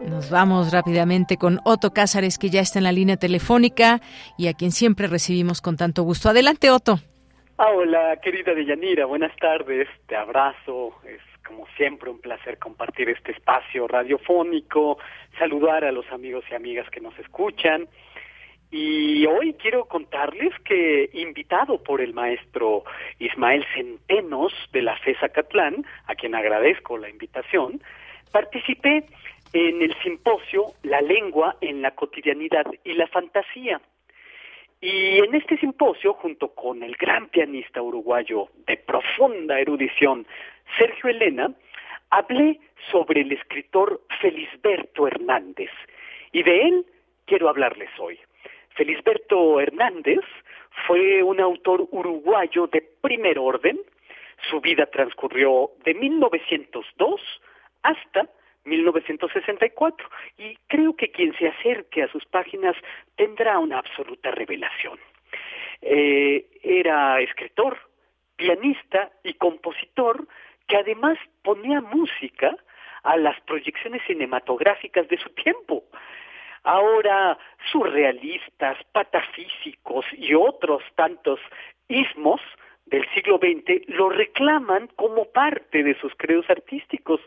[0.09, 4.01] Nos vamos rápidamente con Otto Cázares, que ya está en la línea telefónica
[4.39, 6.31] y a quien siempre recibimos con tanto gusto.
[6.31, 6.95] Adelante, Otto.
[7.59, 13.33] Ah, hola, querida Deyanira, buenas tardes, te abrazo, es como siempre un placer compartir este
[13.33, 14.97] espacio radiofónico,
[15.39, 17.87] saludar a los amigos y amigas que nos escuchan
[18.75, 22.85] y hoy quiero contarles que, invitado por el maestro
[23.19, 27.83] Ismael Centenos de la FESA Catlán, a quien agradezco la invitación,
[28.33, 29.05] participé
[29.53, 33.79] en el simposio La lengua en la cotidianidad y la fantasía.
[34.81, 40.27] Y en este simposio, junto con el gran pianista uruguayo de profunda erudición,
[40.79, 41.53] Sergio Elena,
[42.09, 42.59] hablé
[42.91, 45.71] sobre el escritor Felisberto Hernández.
[46.33, 46.87] Y de él
[47.27, 48.19] quiero hablarles hoy.
[48.75, 50.21] Felisberto Hernández
[50.87, 53.79] fue un autor uruguayo de primer orden.
[54.51, 57.21] Su vida transcurrió de 1902
[57.83, 58.29] hasta
[58.65, 60.09] 1964
[60.39, 62.77] y creo que quien se acerque a sus páginas
[63.17, 64.99] tendrá una absoluta revelación.
[65.81, 67.77] Eh, era escritor,
[68.37, 70.27] pianista y compositor
[70.69, 72.57] que además ponía música
[73.03, 75.85] a las proyecciones cinematográficas de su tiempo.
[76.65, 77.39] Ahora,
[77.73, 81.41] surrealistas, patafísicos y otros tantos
[81.89, 82.41] ismos
[82.87, 87.21] del siglo XX lo reclaman como parte de sus credos artísticos.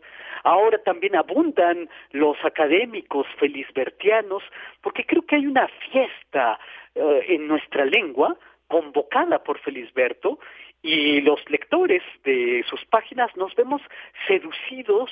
[0.44, 4.44] Ahora también abundan los académicos felisbertianos,
[4.82, 6.60] porque creo que hay una fiesta
[6.94, 8.38] eh, en nuestra lengua
[8.68, 10.40] convocada por Felisberto
[10.82, 13.82] y los lectores de sus páginas nos vemos
[14.28, 15.12] seducidos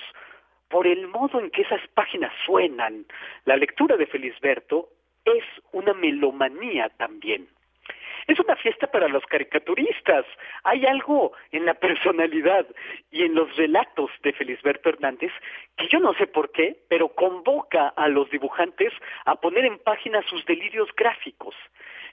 [0.74, 3.06] por el modo en que esas páginas suenan.
[3.46, 4.90] La lectura de Felisberto
[5.24, 7.48] es una melomanía también.
[8.26, 10.26] Es una fiesta para los caricaturistas.
[10.64, 12.66] Hay algo en la personalidad
[13.12, 15.32] y en los relatos de Felisberto Hernández
[15.78, 18.94] que yo no sé por qué, pero convoca a los dibujantes
[19.26, 21.54] a poner en páginas sus delirios gráficos.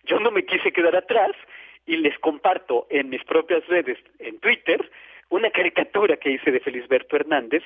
[0.05, 1.33] Yo no me quise quedar atrás
[1.87, 4.91] y les comparto en mis propias redes, en Twitter,
[5.31, 7.63] una caricatura que hice de Felisberto Hernández.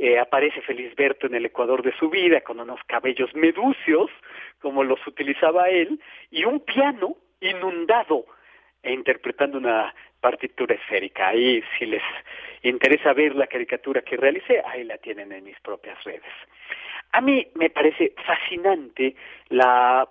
[0.00, 4.08] Eh, aparece Felisberto en el Ecuador de su vida con unos cabellos meducios,
[4.60, 6.00] como los utilizaba él,
[6.30, 8.24] y un piano inundado
[8.80, 11.26] e interpretando una partitura esférica.
[11.26, 12.02] Ahí, si les
[12.62, 16.32] interesa ver la caricatura que realicé, ahí la tienen en mis propias redes.
[17.10, 19.16] A mí me parece fascinante
[19.48, 20.08] la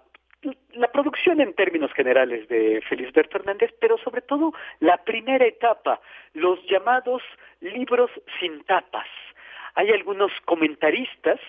[0.73, 5.99] la producción en términos generales de Felisberto Hernández, pero sobre todo la primera etapa,
[6.33, 7.23] los llamados
[7.59, 9.07] libros sin tapas.
[9.77, 11.39] Hay algunos comentaristas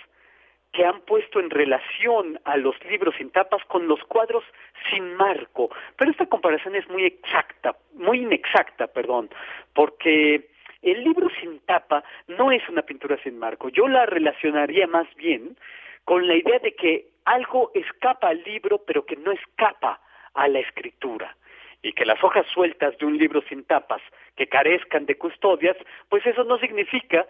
[0.73, 4.45] que han puesto en relación a los libros sin tapas con los cuadros
[4.91, 9.31] sin marco, pero esta comparación es muy exacta, muy inexacta, perdón,
[9.73, 10.51] porque
[10.83, 13.71] el libro sin tapa no es una pintura sin marco.
[13.71, 15.57] Yo la relacionaría más bien
[16.05, 20.03] con la idea de que algo escapa al libro, pero que no escapa
[20.35, 21.35] a la escritura.
[21.81, 24.03] Y que las hojas sueltas de un libro sin tapas,
[24.37, 25.79] que carezcan de custodias,
[26.11, 27.27] pues eso no significa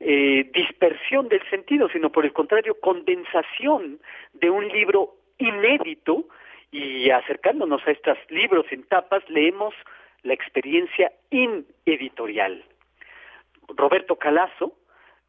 [0.00, 4.00] eh, dispersión del sentido, sino por el contrario, condensación
[4.32, 6.26] de un libro inédito
[6.70, 9.74] y acercándonos a estos libros sin tapas, leemos
[10.22, 12.64] la experiencia ineditorial.
[13.68, 14.72] Roberto Calazo,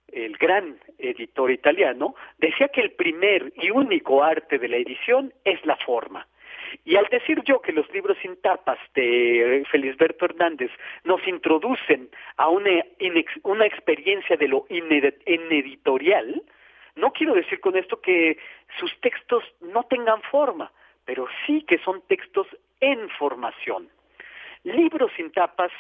[0.08, 5.64] el gran editor italiano, decía que el primer y único arte de la edición es
[5.66, 6.28] la forma.
[6.84, 10.72] Y al decir yo que los libros sin tapas de Felisberto Hernández
[11.04, 12.84] nos introducen a una,
[13.44, 16.42] una experiencia de lo ineditorial,
[16.96, 18.38] no quiero decir con esto que
[18.80, 20.72] sus textos no tengan forma,
[21.06, 22.48] pero sí que son textos
[22.80, 23.90] en formación.
[24.64, 25.72] Libros sin tapas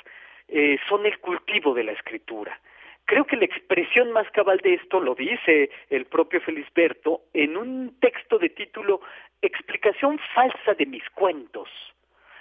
[0.48, 2.60] eh, son el cultivo de la escritura.
[3.06, 8.00] Creo que la expresión más cabal de esto lo dice el propio Felisberto en un
[8.00, 9.00] texto de título
[9.42, 11.70] Explicación falsa de mis cuentos.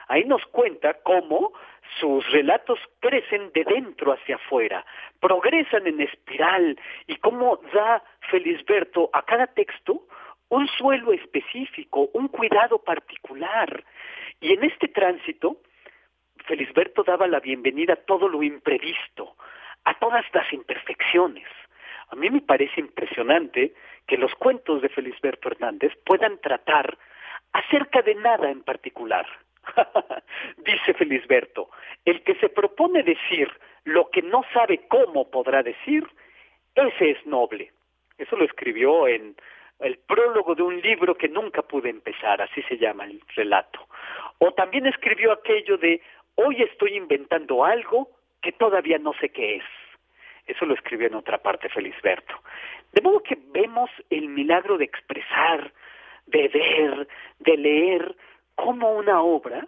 [0.08, 1.52] Ahí nos cuenta cómo
[2.00, 4.84] sus relatos crecen de dentro hacia afuera,
[5.20, 10.06] progresan en espiral y cómo da Felisberto a cada texto
[10.48, 13.84] un suelo específico, un cuidado particular.
[14.40, 15.58] Y en este tránsito,
[16.46, 19.36] Felisberto daba la bienvenida a todo lo imprevisto,
[19.84, 21.46] a todas las imperfecciones.
[22.08, 23.74] A mí me parece impresionante
[24.06, 26.96] que los cuentos de Felisberto Hernández puedan tratar
[27.52, 29.26] acerca de nada en particular.
[30.58, 31.70] Dice Felisberto,
[32.04, 33.50] el que se propone decir
[33.84, 36.06] lo que no sabe cómo podrá decir,
[36.74, 37.72] ese es noble.
[38.18, 39.36] Eso lo escribió en
[39.80, 43.86] el prólogo de un libro que nunca pude empezar, así se llama el relato.
[44.38, 46.00] O también escribió aquello de
[46.36, 48.08] hoy estoy inventando algo
[48.44, 49.64] que todavía no sé qué es.
[50.46, 52.34] Eso lo escribió en otra parte Felisberto.
[52.92, 55.72] De modo que vemos el milagro de expresar,
[56.26, 57.08] de ver,
[57.38, 58.14] de leer,
[58.54, 59.66] cómo una obra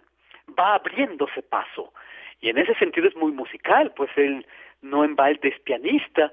[0.57, 1.91] va abriéndose paso.
[2.39, 4.45] Y en ese sentido es muy musical, pues él
[4.81, 6.31] no en balde es pianista,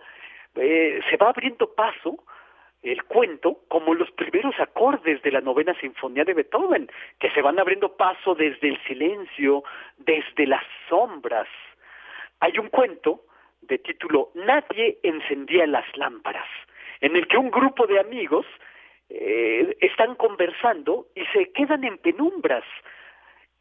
[0.56, 2.18] eh, se va abriendo paso
[2.82, 7.58] el cuento como los primeros acordes de la novena sinfonía de Beethoven, que se van
[7.58, 9.64] abriendo paso desde el silencio,
[9.96, 11.48] desde las sombras.
[12.40, 13.22] Hay un cuento
[13.62, 16.48] de título Nadie encendía las lámparas,
[17.00, 18.46] en el que un grupo de amigos
[19.08, 22.64] eh, están conversando y se quedan en penumbras,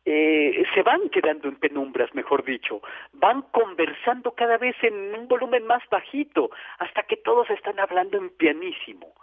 [0.05, 2.81] eh, se van quedando en penumbras, mejor dicho,
[3.13, 8.29] van conversando cada vez en un volumen más bajito, hasta que todos están hablando en
[8.29, 9.13] pianísimo.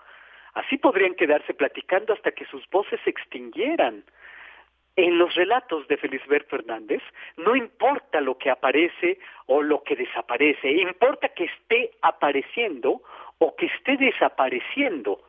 [0.55, 4.05] Así podrían quedarse platicando hasta que sus voces se extinguieran.
[4.97, 7.03] En los relatos de Felisberto Hernández
[7.37, 13.03] no importa lo que aparece o lo que desaparece, importa que esté apareciendo
[13.39, 15.21] o que esté desapareciendo.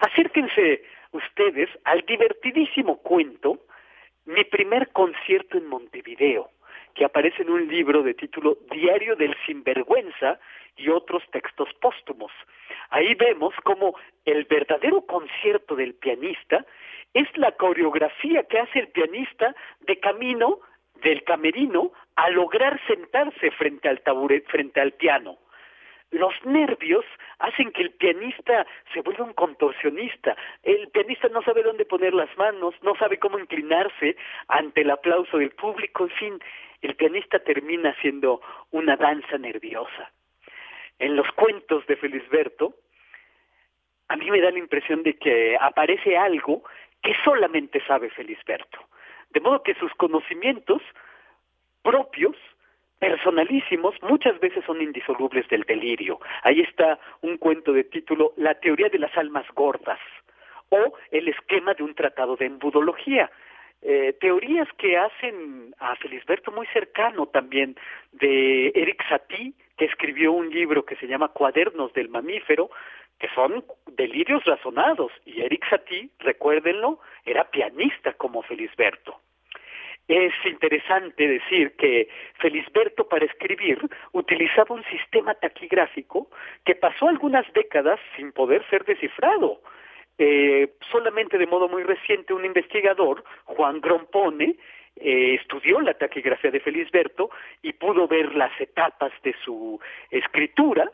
[0.00, 0.82] Acérquense
[1.12, 3.60] ustedes al divertidísimo cuento
[4.24, 6.50] Mi primer concierto en Montevideo,
[6.96, 10.40] que aparece en un libro de título Diario del Sinvergüenza
[10.76, 12.32] y otros textos póstumos.
[12.90, 13.94] Ahí vemos cómo
[14.24, 16.64] el verdadero concierto del pianista
[17.12, 20.60] es la coreografía que hace el pianista de camino
[21.02, 24.02] del camerino a lograr sentarse frente al
[24.48, 25.36] frente al piano.
[26.10, 27.04] Los nervios
[27.38, 30.36] hacen que el pianista se vuelva un contorsionista.
[30.62, 34.16] El pianista no sabe dónde poner las manos, no sabe cómo inclinarse
[34.48, 36.40] ante el aplauso del público, en fin,
[36.82, 40.12] el pianista termina siendo una danza nerviosa.
[40.98, 42.74] En los cuentos de Felisberto,
[44.08, 46.62] a mí me da la impresión de que aparece algo
[47.02, 48.78] que solamente sabe Felisberto.
[49.30, 50.80] De modo que sus conocimientos
[51.82, 52.36] propios,
[52.98, 56.20] personalísimos, muchas veces son indisolubles del delirio.
[56.42, 60.00] Ahí está un cuento de título La teoría de las almas gordas
[60.70, 63.30] o el esquema de un tratado de embudología.
[63.82, 67.76] Eh, teorías que hacen a Felisberto muy cercano también
[68.12, 72.70] de Eric Satie, que escribió un libro que se llama Cuadernos del Mamífero,
[73.18, 75.12] que son delirios razonados.
[75.24, 79.20] Y Eric Satie, recuérdenlo, era pianista como Felisberto.
[80.08, 82.08] Es interesante decir que
[82.38, 83.78] Felisberto para escribir
[84.12, 86.30] utilizaba un sistema taquigráfico
[86.64, 89.60] que pasó algunas décadas sin poder ser descifrado.
[90.18, 94.56] eh, solamente de modo muy reciente un investigador, Juan Grompone,
[94.96, 97.28] eh, estudió la taquigrafía de Felisberto
[97.60, 99.78] y pudo ver las etapas de su
[100.10, 100.90] escritura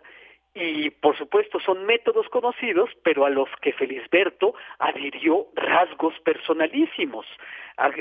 [0.55, 7.27] y por supuesto son métodos conocidos, pero a los que Felisberto adhirió rasgos personalísimos,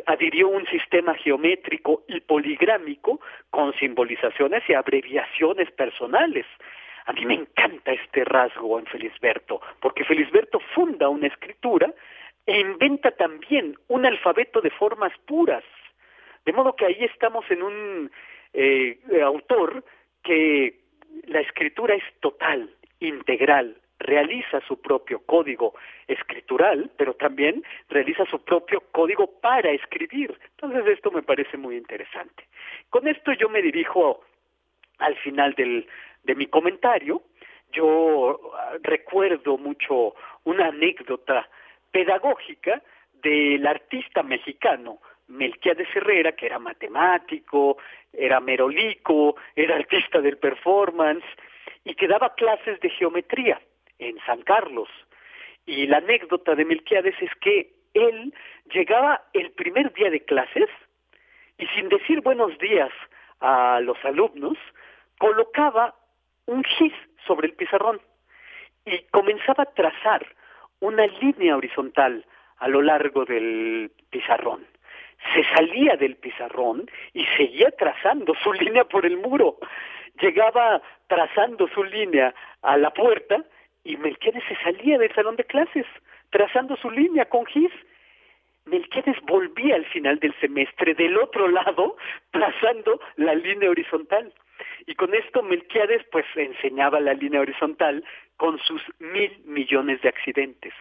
[0.06, 6.45] adhirió un sistema geométrico y poligrámico con simbolizaciones y abreviaciones personales.
[7.06, 11.94] A mí me encanta este rasgo en Felisberto, porque Felisberto funda una escritura
[12.45, 15.64] e inventa también un alfabeto de formas puras.
[16.45, 18.11] De modo que ahí estamos en un
[18.53, 19.84] eh, autor
[20.23, 20.80] que
[21.27, 22.69] la escritura es total,
[22.99, 25.73] integral, realiza su propio código
[26.07, 30.38] escritural, pero también realiza su propio código para escribir.
[30.51, 32.47] Entonces esto me parece muy interesante.
[32.89, 34.21] Con esto yo me dirijo
[34.97, 35.88] al final del,
[36.23, 37.21] de mi comentario.
[37.71, 41.47] Yo ah, recuerdo mucho una anécdota
[41.91, 42.81] pedagógica
[43.13, 44.99] del artista mexicano
[45.31, 47.77] Melquiades Herrera, que era matemático,
[48.13, 51.25] era merolico, era artista del performance
[51.83, 53.61] y que daba clases de geometría
[53.99, 54.89] en San Carlos.
[55.65, 58.33] Y la anécdota de Melquiades es que él
[58.73, 60.69] llegaba el primer día de clases
[61.57, 62.91] y sin decir buenos días
[63.39, 64.57] a los alumnos,
[65.17, 65.95] colocaba
[66.45, 66.93] un gis
[67.25, 68.01] sobre el pizarrón
[68.85, 70.25] y comenzaba a trazar
[70.79, 72.25] una línea horizontal
[72.57, 74.70] a lo largo del pizarrón
[75.34, 79.57] se salía del pizarrón y seguía trazando su línea por el muro.
[80.19, 83.43] Llegaba trazando su línea a la puerta
[83.84, 85.85] y Melquiades se salía del salón de clases,
[86.30, 87.72] trazando su línea con gis.
[88.65, 91.98] Melquiades volvía al final del semestre del otro lado,
[92.31, 94.34] trazando la línea horizontal.
[94.85, 98.03] Y con esto Melquiades pues enseñaba la línea horizontal
[98.38, 100.73] con sus mil millones de accidentes.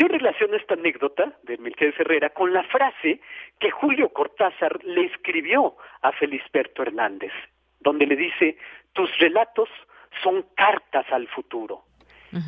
[0.00, 3.20] Yo relaciono esta anécdota de Melquiades Herrera con la frase
[3.58, 7.32] que Julio Cortázar le escribió a Felisberto Hernández,
[7.80, 8.56] donde le dice,
[8.94, 9.68] tus relatos
[10.22, 11.82] son cartas al futuro.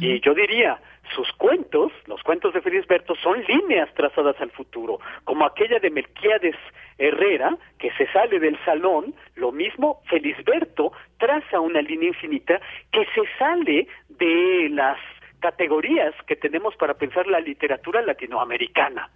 [0.01, 0.81] Y yo diría,
[1.15, 6.57] sus cuentos, los cuentos de Felisberto, son líneas trazadas al futuro, como aquella de Melquiades
[6.97, 12.63] Herrera, que se sale del salón, lo mismo Felisberto traza una línea infinita
[12.93, 14.99] que se sale de las
[15.43, 19.11] categorías que tenemos para pensar la literatura latinoamericana.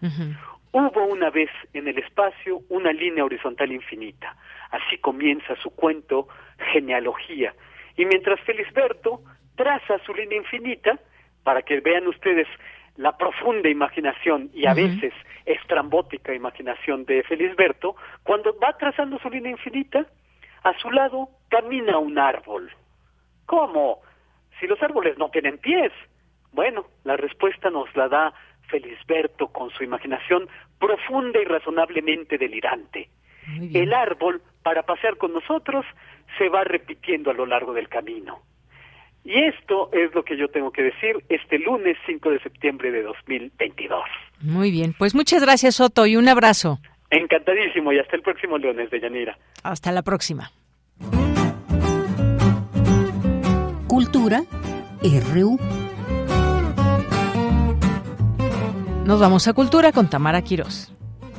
[0.72, 4.36] Hubo una vez en el espacio una línea horizontal infinita.
[4.70, 6.28] Así comienza su cuento
[6.72, 7.54] Genealogía.
[7.96, 9.20] Y mientras Felisberto
[9.54, 10.98] traza su línea infinita,
[11.42, 12.48] para que vean ustedes
[12.96, 17.94] la profunda imaginación y a veces estrambótica imaginación de Felisberto,
[18.24, 20.06] cuando va trazando su línea infinita,
[20.64, 22.70] a su lado camina un árbol.
[23.46, 24.00] ¿Cómo?
[24.58, 25.92] Si los árboles no tienen pies,
[26.56, 28.34] bueno, la respuesta nos la da
[28.68, 30.48] Felisberto con su imaginación
[30.80, 33.10] profunda y razonablemente delirante.
[33.72, 35.84] El árbol, para pasear con nosotros,
[36.36, 38.40] se va repitiendo a lo largo del camino.
[39.22, 43.02] Y esto es lo que yo tengo que decir este lunes 5 de septiembre de
[43.02, 44.02] 2022.
[44.40, 46.78] Muy bien, pues muchas gracias Soto y un abrazo.
[47.10, 49.38] Encantadísimo y hasta el próximo lunes de Yanira.
[49.62, 50.50] Hasta la próxima.
[53.86, 54.40] Cultura
[55.34, 55.58] RU.
[59.06, 60.90] Nos vamos a Cultura con Tamara Quirós.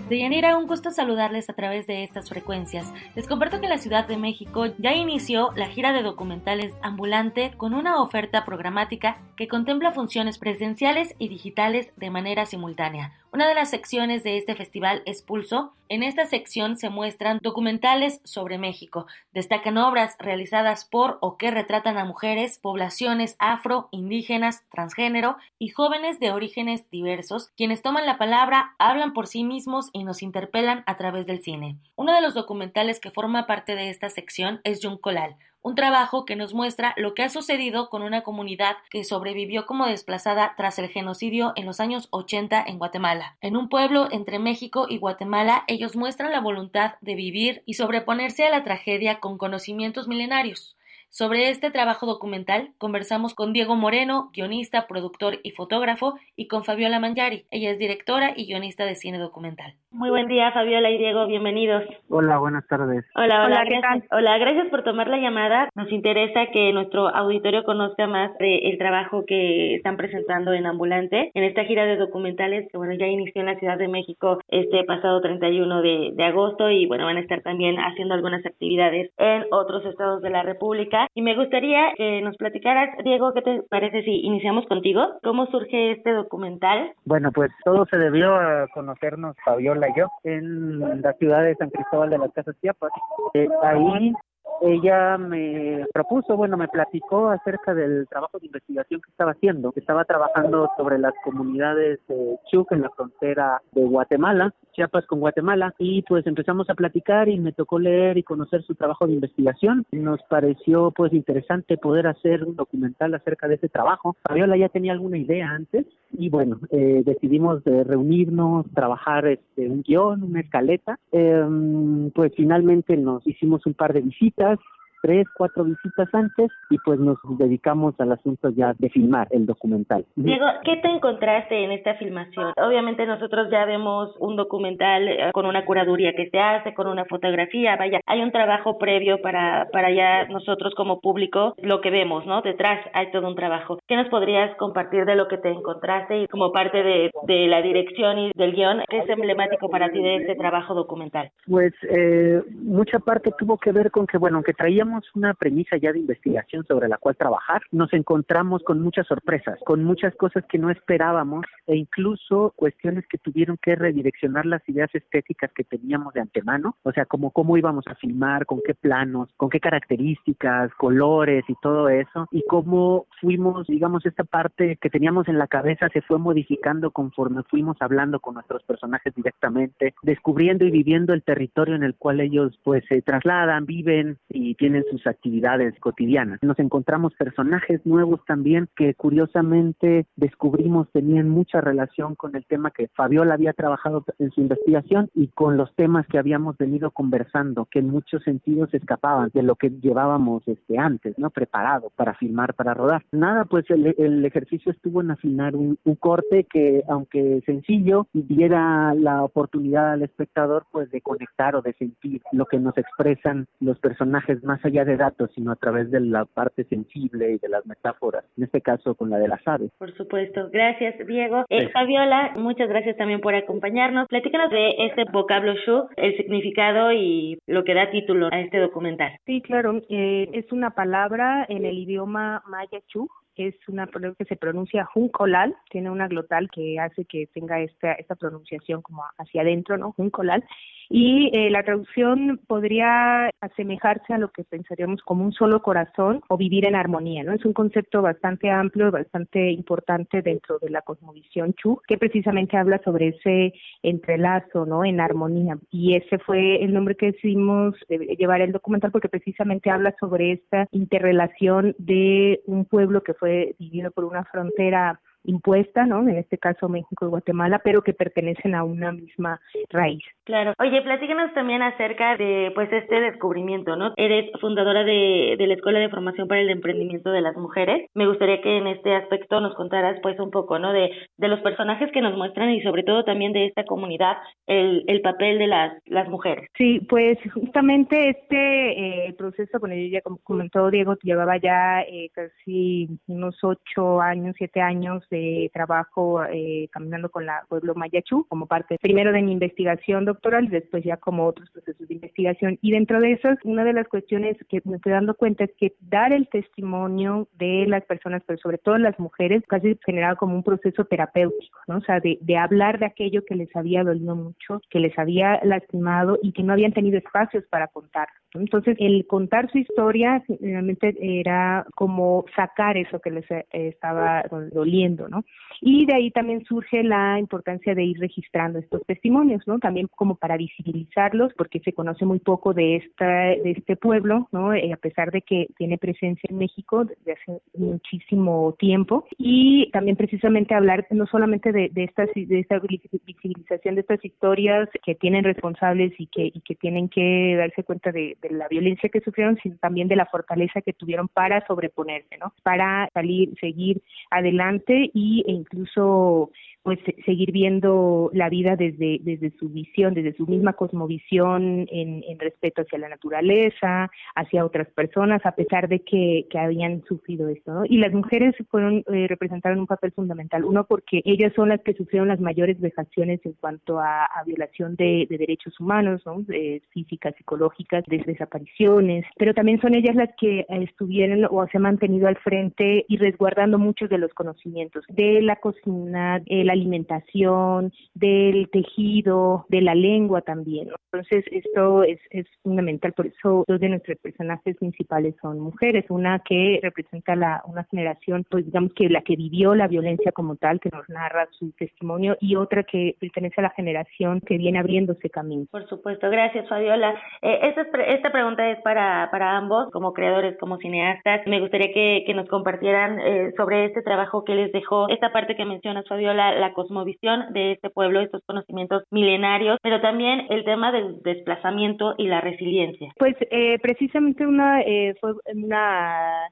[0.08, 2.94] Deyanira, un gusto saludarles a través de estas frecuencias.
[3.14, 7.74] Les comparto que la Ciudad de México ya inició la gira de documentales ambulante con
[7.74, 13.12] una oferta programática que contempla funciones presenciales y digitales de manera simultánea.
[13.34, 15.74] Una de las secciones de este festival es Pulso.
[15.90, 19.06] En esta sección se muestran documentales sobre México.
[19.34, 26.20] Destacan obras realizadas por o que retratan a mujeres, poblaciones afro, indígenas, transgénero y jóvenes
[26.22, 30.96] de orígenes diversos, quienes toman la palabra, hablan por sí mismos y nos interpelan a
[30.96, 31.78] través del cine.
[31.96, 36.36] Uno de los documentales que forma parte de esta sección es Yuncolal, un trabajo que
[36.36, 40.88] nos muestra lo que ha sucedido con una comunidad que sobrevivió como desplazada tras el
[40.88, 43.38] genocidio en los años 80 en Guatemala.
[43.42, 48.46] En un pueblo entre México y Guatemala, ellos muestran la voluntad de vivir y sobreponerse
[48.46, 50.77] a la tragedia con conocimientos milenarios.
[51.10, 57.00] Sobre este trabajo documental conversamos con Diego Moreno, guionista, productor y fotógrafo, y con Fabiola
[57.00, 57.46] Mangiari.
[57.50, 59.74] Ella es directora y guionista de cine documental.
[59.90, 61.84] Muy buen día, Fabiola y Diego, bienvenidos.
[62.10, 63.06] Hola, buenas tardes.
[63.16, 64.12] Hola, hola, gracias.
[64.12, 65.70] Hola, gracias por tomar la llamada.
[65.76, 71.44] Nos interesa que nuestro auditorio conozca más del trabajo que están presentando en Ambulante en
[71.44, 75.22] esta gira de documentales que bueno, ya inició en la Ciudad de México este pasado
[75.22, 79.86] 31 de, de agosto y bueno, van a estar también haciendo algunas actividades en otros
[79.86, 84.22] estados de la República Y me gustaría que nos platicaras, Diego, ¿qué te parece si
[84.22, 85.02] iniciamos contigo?
[85.24, 86.94] ¿Cómo surge este documental?
[87.06, 91.70] Bueno, pues todo se debió a conocernos Fabiola y yo en la ciudad de San
[91.70, 92.92] Cristóbal de las Casas Chiapas.
[93.34, 94.14] Eh, ahí
[94.62, 99.80] ella me propuso, bueno, me platicó acerca del trabajo de investigación que estaba haciendo, que
[99.80, 105.74] estaba trabajando sobre las comunidades de Chuc en la frontera de Guatemala, Chiapas con Guatemala,
[105.80, 109.86] y pues empezamos a platicar y me tocó leer y conocer su trabajo de investigación.
[109.92, 114.16] Nos pareció pues interesante poder hacer un documental acerca de ese trabajo.
[114.28, 119.82] Fabiola ya tenía alguna idea antes y bueno, eh, decidimos de reunirnos, trabajar este, un
[119.84, 121.00] guion, una escaleta.
[121.12, 124.60] Em, pues finalmente nos hicimos un par de visitas
[125.08, 130.06] tres, cuatro visitas antes y pues nos dedicamos al asunto ya de filmar el documental.
[130.18, 132.52] Diego, ¿qué te encontraste en esta filmación?
[132.58, 137.06] Obviamente nosotros ya vemos un documental eh, con una curaduría que se hace, con una
[137.06, 142.26] fotografía, vaya, hay un trabajo previo para, para ya nosotros como público lo que vemos,
[142.26, 142.42] ¿no?
[142.42, 143.80] Detrás hay todo un trabajo.
[143.88, 147.62] ¿Qué nos podrías compartir de lo que te encontraste y como parte de, de la
[147.62, 148.82] dirección y del guion?
[148.90, 151.32] ¿Qué es emblemático para ti de este trabajo documental?
[151.48, 155.92] Pues eh, mucha parte tuvo que ver con que, bueno, que traíamos una premisa ya
[155.92, 160.58] de investigación sobre la cual trabajar, nos encontramos con muchas sorpresas, con muchas cosas que
[160.58, 166.22] no esperábamos e incluso cuestiones que tuvieron que redireccionar las ideas estéticas que teníamos de
[166.22, 171.44] antemano, o sea, como cómo íbamos a filmar, con qué planos, con qué características, colores
[171.48, 176.02] y todo eso, y cómo fuimos, digamos, esta parte que teníamos en la cabeza se
[176.02, 181.84] fue modificando conforme fuimos hablando con nuestros personajes directamente, descubriendo y viviendo el territorio en
[181.84, 186.40] el cual ellos pues se trasladan, viven y tienen sus actividades cotidianas.
[186.42, 192.88] Nos encontramos personajes nuevos también que curiosamente descubrimos tenían mucha relación con el tema que
[192.90, 197.80] Fabiola había trabajado en su investigación y con los temas que habíamos venido conversando, que
[197.80, 201.30] en muchos sentidos escapaban de lo que llevábamos este antes, ¿no?
[201.30, 203.04] Preparado para filmar, para rodar.
[203.12, 209.24] Nada, pues el, ejercicio estuvo en afinar un, un corte que, aunque sencillo, diera la
[209.24, 214.44] oportunidad al espectador pues de conectar o de sentir lo que nos expresan los personajes
[214.44, 218.26] más allá de datos, sino a través de la parte sensible y de las metáforas,
[218.38, 219.72] en este caso con la de las aves.
[219.78, 220.50] Por supuesto.
[220.52, 221.46] Gracias, Diego.
[221.50, 224.08] Eh, Fabiola, muchas gracias también por acompañarnos.
[224.08, 229.12] Platícanos de este vocablo shu, el significado y lo que da título a este documental.
[229.26, 229.82] Sí, claro.
[229.90, 233.08] Eh, es una palabra en el idioma maya chu
[233.40, 233.88] es una
[234.18, 239.04] que se pronuncia juncolal, tiene una glotal que hace que tenga esta, esta pronunciación como
[239.18, 239.92] hacia adentro, ¿no?
[239.92, 240.44] Juncolal.
[240.90, 246.38] Y eh, la traducción podría asemejarse a lo que pensaríamos como un solo corazón o
[246.38, 247.34] vivir en armonía, ¿no?
[247.34, 252.80] Es un concepto bastante amplio, bastante importante dentro de la cosmovisión Chu, que precisamente habla
[252.86, 253.54] sobre ese
[253.84, 254.86] entrelazo, ¿no?
[254.86, 255.58] En armonía.
[255.72, 260.68] Y ese fue el nombre que decidimos llevar el documental porque precisamente habla sobre esta
[260.72, 266.08] interrelación de un pueblo que fue dividido por una frontera impuesta, ¿no?
[266.08, 269.40] En este caso México y Guatemala, pero que pertenecen a una misma
[269.70, 270.04] raíz.
[270.24, 270.54] Claro.
[270.60, 273.94] Oye, platícanos también acerca de pues este descubrimiento, ¿no?
[273.96, 277.90] Eres fundadora de, de la Escuela de Formación para el Emprendimiento de las Mujeres.
[277.94, 280.74] Me gustaría que en este aspecto nos contaras pues un poco, ¿no?
[280.74, 284.18] De, de los personajes que nos muestran y sobre todo también de esta comunidad,
[284.48, 286.50] el, el papel de las, las mujeres.
[286.58, 292.90] Sí, pues justamente este eh, proceso, bueno, ya como comentó Diego, llevaba ya eh, casi
[293.08, 298.78] unos ocho años, siete años de trabajo eh, caminando con la pueblo Mayachú como parte
[298.82, 302.58] primero de mi investigación doctoral y después ya como otros procesos de investigación.
[302.62, 305.74] Y dentro de eso, una de las cuestiones que me estoy dando cuenta es que
[305.82, 310.44] dar el testimonio de las personas, pero sobre todo las mujeres, casi generaba como un
[310.44, 311.78] proceso terapéutico, ¿no?
[311.78, 315.40] O sea, de, de hablar de aquello que les había dolido mucho, que les había
[315.44, 318.08] lastimado y que no habían tenido espacios para contar.
[318.34, 324.97] Entonces, el contar su historia realmente era como sacar eso que les eh, estaba doliendo,
[325.08, 325.24] ¿no?
[325.62, 329.60] Y de ahí también surge la importancia de ir registrando estos testimonios, ¿no?
[329.60, 334.54] También como para visibilizarlos, porque se conoce muy poco de esta de este pueblo, ¿no?
[334.54, 339.98] Eh, a pesar de que tiene presencia en México desde hace muchísimo tiempo y también
[339.98, 342.60] precisamente hablar no solamente de, de de esta
[343.06, 348.18] visibilización de estas historias que tienen responsables y que que tienen que darse cuenta de
[348.22, 352.34] de la violencia que sufrieron, sino también de la fortaleza que tuvieron para sobreponerse, ¿no?
[352.44, 356.32] Para salir, seguir adelante y, e incluso
[356.68, 362.20] pues seguir viendo la vida desde, desde su visión, desde su misma cosmovisión en, en
[362.20, 367.54] respeto hacia la naturaleza, hacia otras personas, a pesar de que, que habían sufrido esto.
[367.54, 367.64] ¿no?
[367.64, 371.74] Y las mujeres fueron eh, representaron un papel fundamental, uno porque ellas son las que
[371.74, 376.26] sufrieron las mayores vejaciones en cuanto a, violación de, derechos humanos, ¿no?
[376.72, 382.10] físicas, psicológicas, de desapariciones, pero también son ellas las que estuvieron o se han mantenido
[382.10, 389.46] al frente y resguardando muchos de los conocimientos de la cocina, la alimentación, del tejido,
[389.50, 390.70] de la lengua también.
[390.92, 396.20] Entonces, esto es, es fundamental, por eso dos de nuestros personajes principales son mujeres, una
[396.20, 400.60] que representa la, una generación, pues digamos que la que vivió la violencia como tal,
[400.60, 405.10] que nos narra su testimonio, y otra que pertenece a la generación que viene abriéndose
[405.10, 405.46] camino.
[405.52, 406.96] Por supuesto, gracias Fabiola.
[407.22, 407.54] Eh,
[407.88, 411.22] esta, pregunta es para, para ambos, como creadores, como cineastas.
[411.28, 415.36] Me gustaría que, que nos compartieran eh, sobre este trabajo que les dejó, esta parte
[415.36, 420.72] que mencionas Fabiola, la cosmovisión de este pueblo, estos conocimientos milenarios, pero también el tema
[420.72, 422.94] del desplazamiento y la resiliencia.
[422.98, 426.30] Pues eh, precisamente una eh, fue una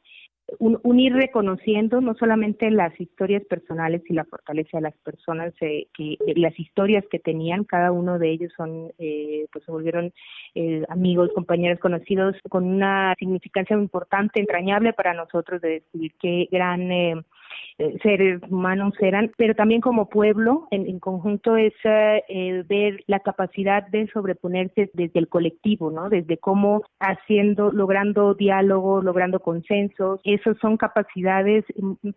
[0.59, 5.87] un, ir reconociendo no solamente las historias personales y la fortaleza de las personas, eh,
[5.93, 10.13] que las historias que tenían, cada uno de ellos son, eh, pues se volvieron
[10.53, 16.91] eh, amigos, compañeros, conocidos, con una significancia importante, entrañable para nosotros de descubrir qué gran
[16.91, 17.15] eh,
[18.01, 24.07] seres humanos eran, pero también como pueblo, en, conjunto es eh, ver la capacidad de
[24.07, 26.09] sobreponerse desde el colectivo, ¿no?
[26.09, 31.65] Desde cómo haciendo, logrando diálogo, logrando consensos, esas son capacidades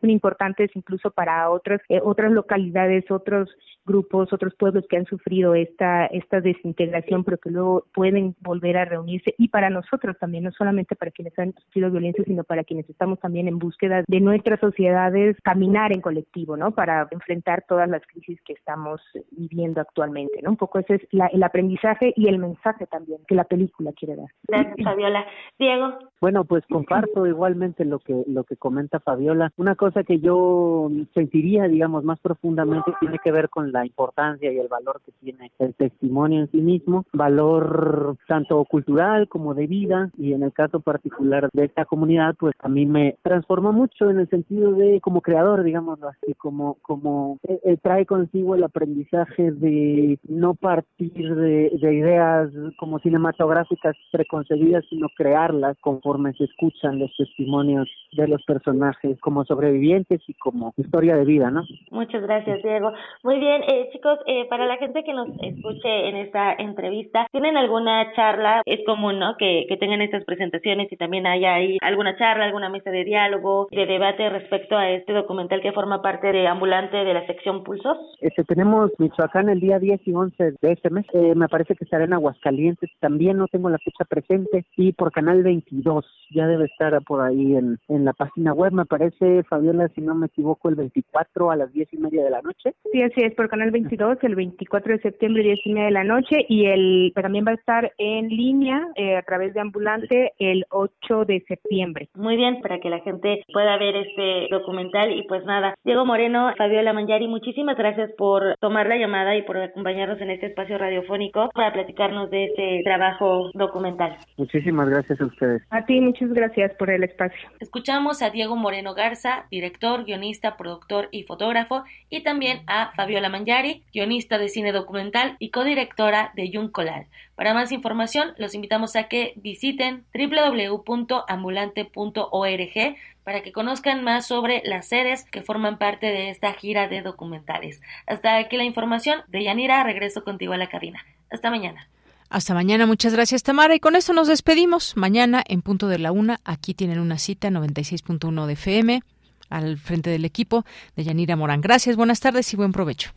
[0.02, 3.48] importantes incluso para otras eh, otras localidades, otros
[3.84, 8.84] grupos, otros pueblos que han sufrido esta esta desintegración, pero que luego pueden volver a
[8.84, 12.88] reunirse y para nosotros también, no solamente para quienes han sufrido violencia, sino para quienes
[12.88, 16.72] estamos también en búsqueda de nuestras sociedades caminar en colectivo, ¿no?
[16.72, 19.00] Para enfrentar todas las crisis que estamos
[19.30, 20.50] viviendo actualmente, ¿no?
[20.50, 24.28] Un poco ese es el aprendizaje y el mensaje también que la película quiere dar.
[24.46, 25.24] Gracias, Fabiola.
[25.58, 25.98] Diego.
[26.20, 29.52] Bueno, pues comparto igualmente lo que lo que comenta Fabiola.
[29.56, 34.58] Una cosa que yo sentiría, digamos, más profundamente tiene que ver con la importancia y
[34.58, 40.10] el valor que tiene el testimonio en sí mismo, valor tanto cultural como de vida
[40.16, 44.20] y en el caso particular de esta comunidad, pues a mí me transformó mucho en
[44.20, 49.50] el sentido de como creador, digámoslo así, como, como eh, eh, trae consigo el aprendizaje
[49.52, 57.88] de no partir de, ideas como cinematográficas preconcebidas, sino crearlas conforme se escuchan los testimonios
[58.12, 61.62] de los personajes como sobrevivientes y como historia de vida, ¿no?
[61.90, 62.92] Muchas gracias, Diego.
[63.22, 64.18] Muy bien, eh, chicos,
[64.50, 68.62] para la gente que nos escuche en esta entrevista, ¿tienen alguna charla?
[68.66, 69.36] Es común, ¿no?
[69.36, 73.68] Que, que tengan estas presentaciones y también haya ahí alguna charla, alguna mesa de diálogo,
[73.70, 77.96] de debate respecto a este documental que forma parte de Ambulante de la sección Pulsos?
[78.20, 81.06] Este, tenemos Michoacán el día 10 y 11 de este mes.
[81.14, 82.90] Eh, me parece que estará en Aguascalientes.
[83.00, 84.66] También no tengo la fecha presente.
[84.76, 86.04] Y por Canal 22.
[86.34, 88.72] Ya debe estar por ahí en, en la página web.
[88.72, 92.30] Me parece, Fabiola, si no me equivoco, el 24 a las 10 y media de
[92.30, 92.74] la noche.
[92.92, 96.04] Sí, así es, por Canal 22, el 24 de septiembre, 10 y media de la
[96.04, 96.44] noche.
[96.50, 101.24] Y el también va a estar en línea eh, a través de Ambulante el 8
[101.24, 102.10] de septiembre.
[102.14, 106.52] Muy bien, para que la gente pueda ver este documental y pues nada, Diego Moreno,
[106.56, 111.50] Fabiola Mangiari, muchísimas gracias por tomar la llamada y por acompañarnos en este espacio radiofónico
[111.54, 114.16] para platicarnos de este trabajo documental.
[114.36, 115.62] Muchísimas gracias a ustedes.
[115.70, 117.48] A ti, muchas gracias por el espacio.
[117.60, 123.84] Escuchamos a Diego Moreno Garza, director, guionista, productor y fotógrafo, y también a Fabiola Mangiari,
[123.92, 127.06] guionista de cine documental y codirectora de Yuncolal.
[127.36, 132.96] Para más información, los invitamos a que visiten www.ambulante.org
[133.28, 137.82] para que conozcan más sobre las sedes que forman parte de esta gira de documentales.
[138.06, 139.20] Hasta aquí la información.
[139.28, 141.04] De Yanira, regreso contigo a la cabina.
[141.30, 141.90] Hasta mañana.
[142.30, 143.74] Hasta mañana, muchas gracias Tamara.
[143.74, 144.96] Y con esto nos despedimos.
[144.96, 149.02] Mañana en punto de la una, aquí tienen una cita 96.1 de FM
[149.50, 150.64] al frente del equipo
[150.96, 151.60] de Yanira Morán.
[151.60, 153.10] Gracias, buenas tardes y buen provecho.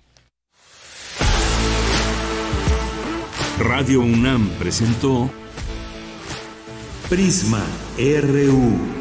[3.59, 5.29] Radio UNAM presentó
[7.07, 7.65] Prisma
[7.97, 9.00] RU.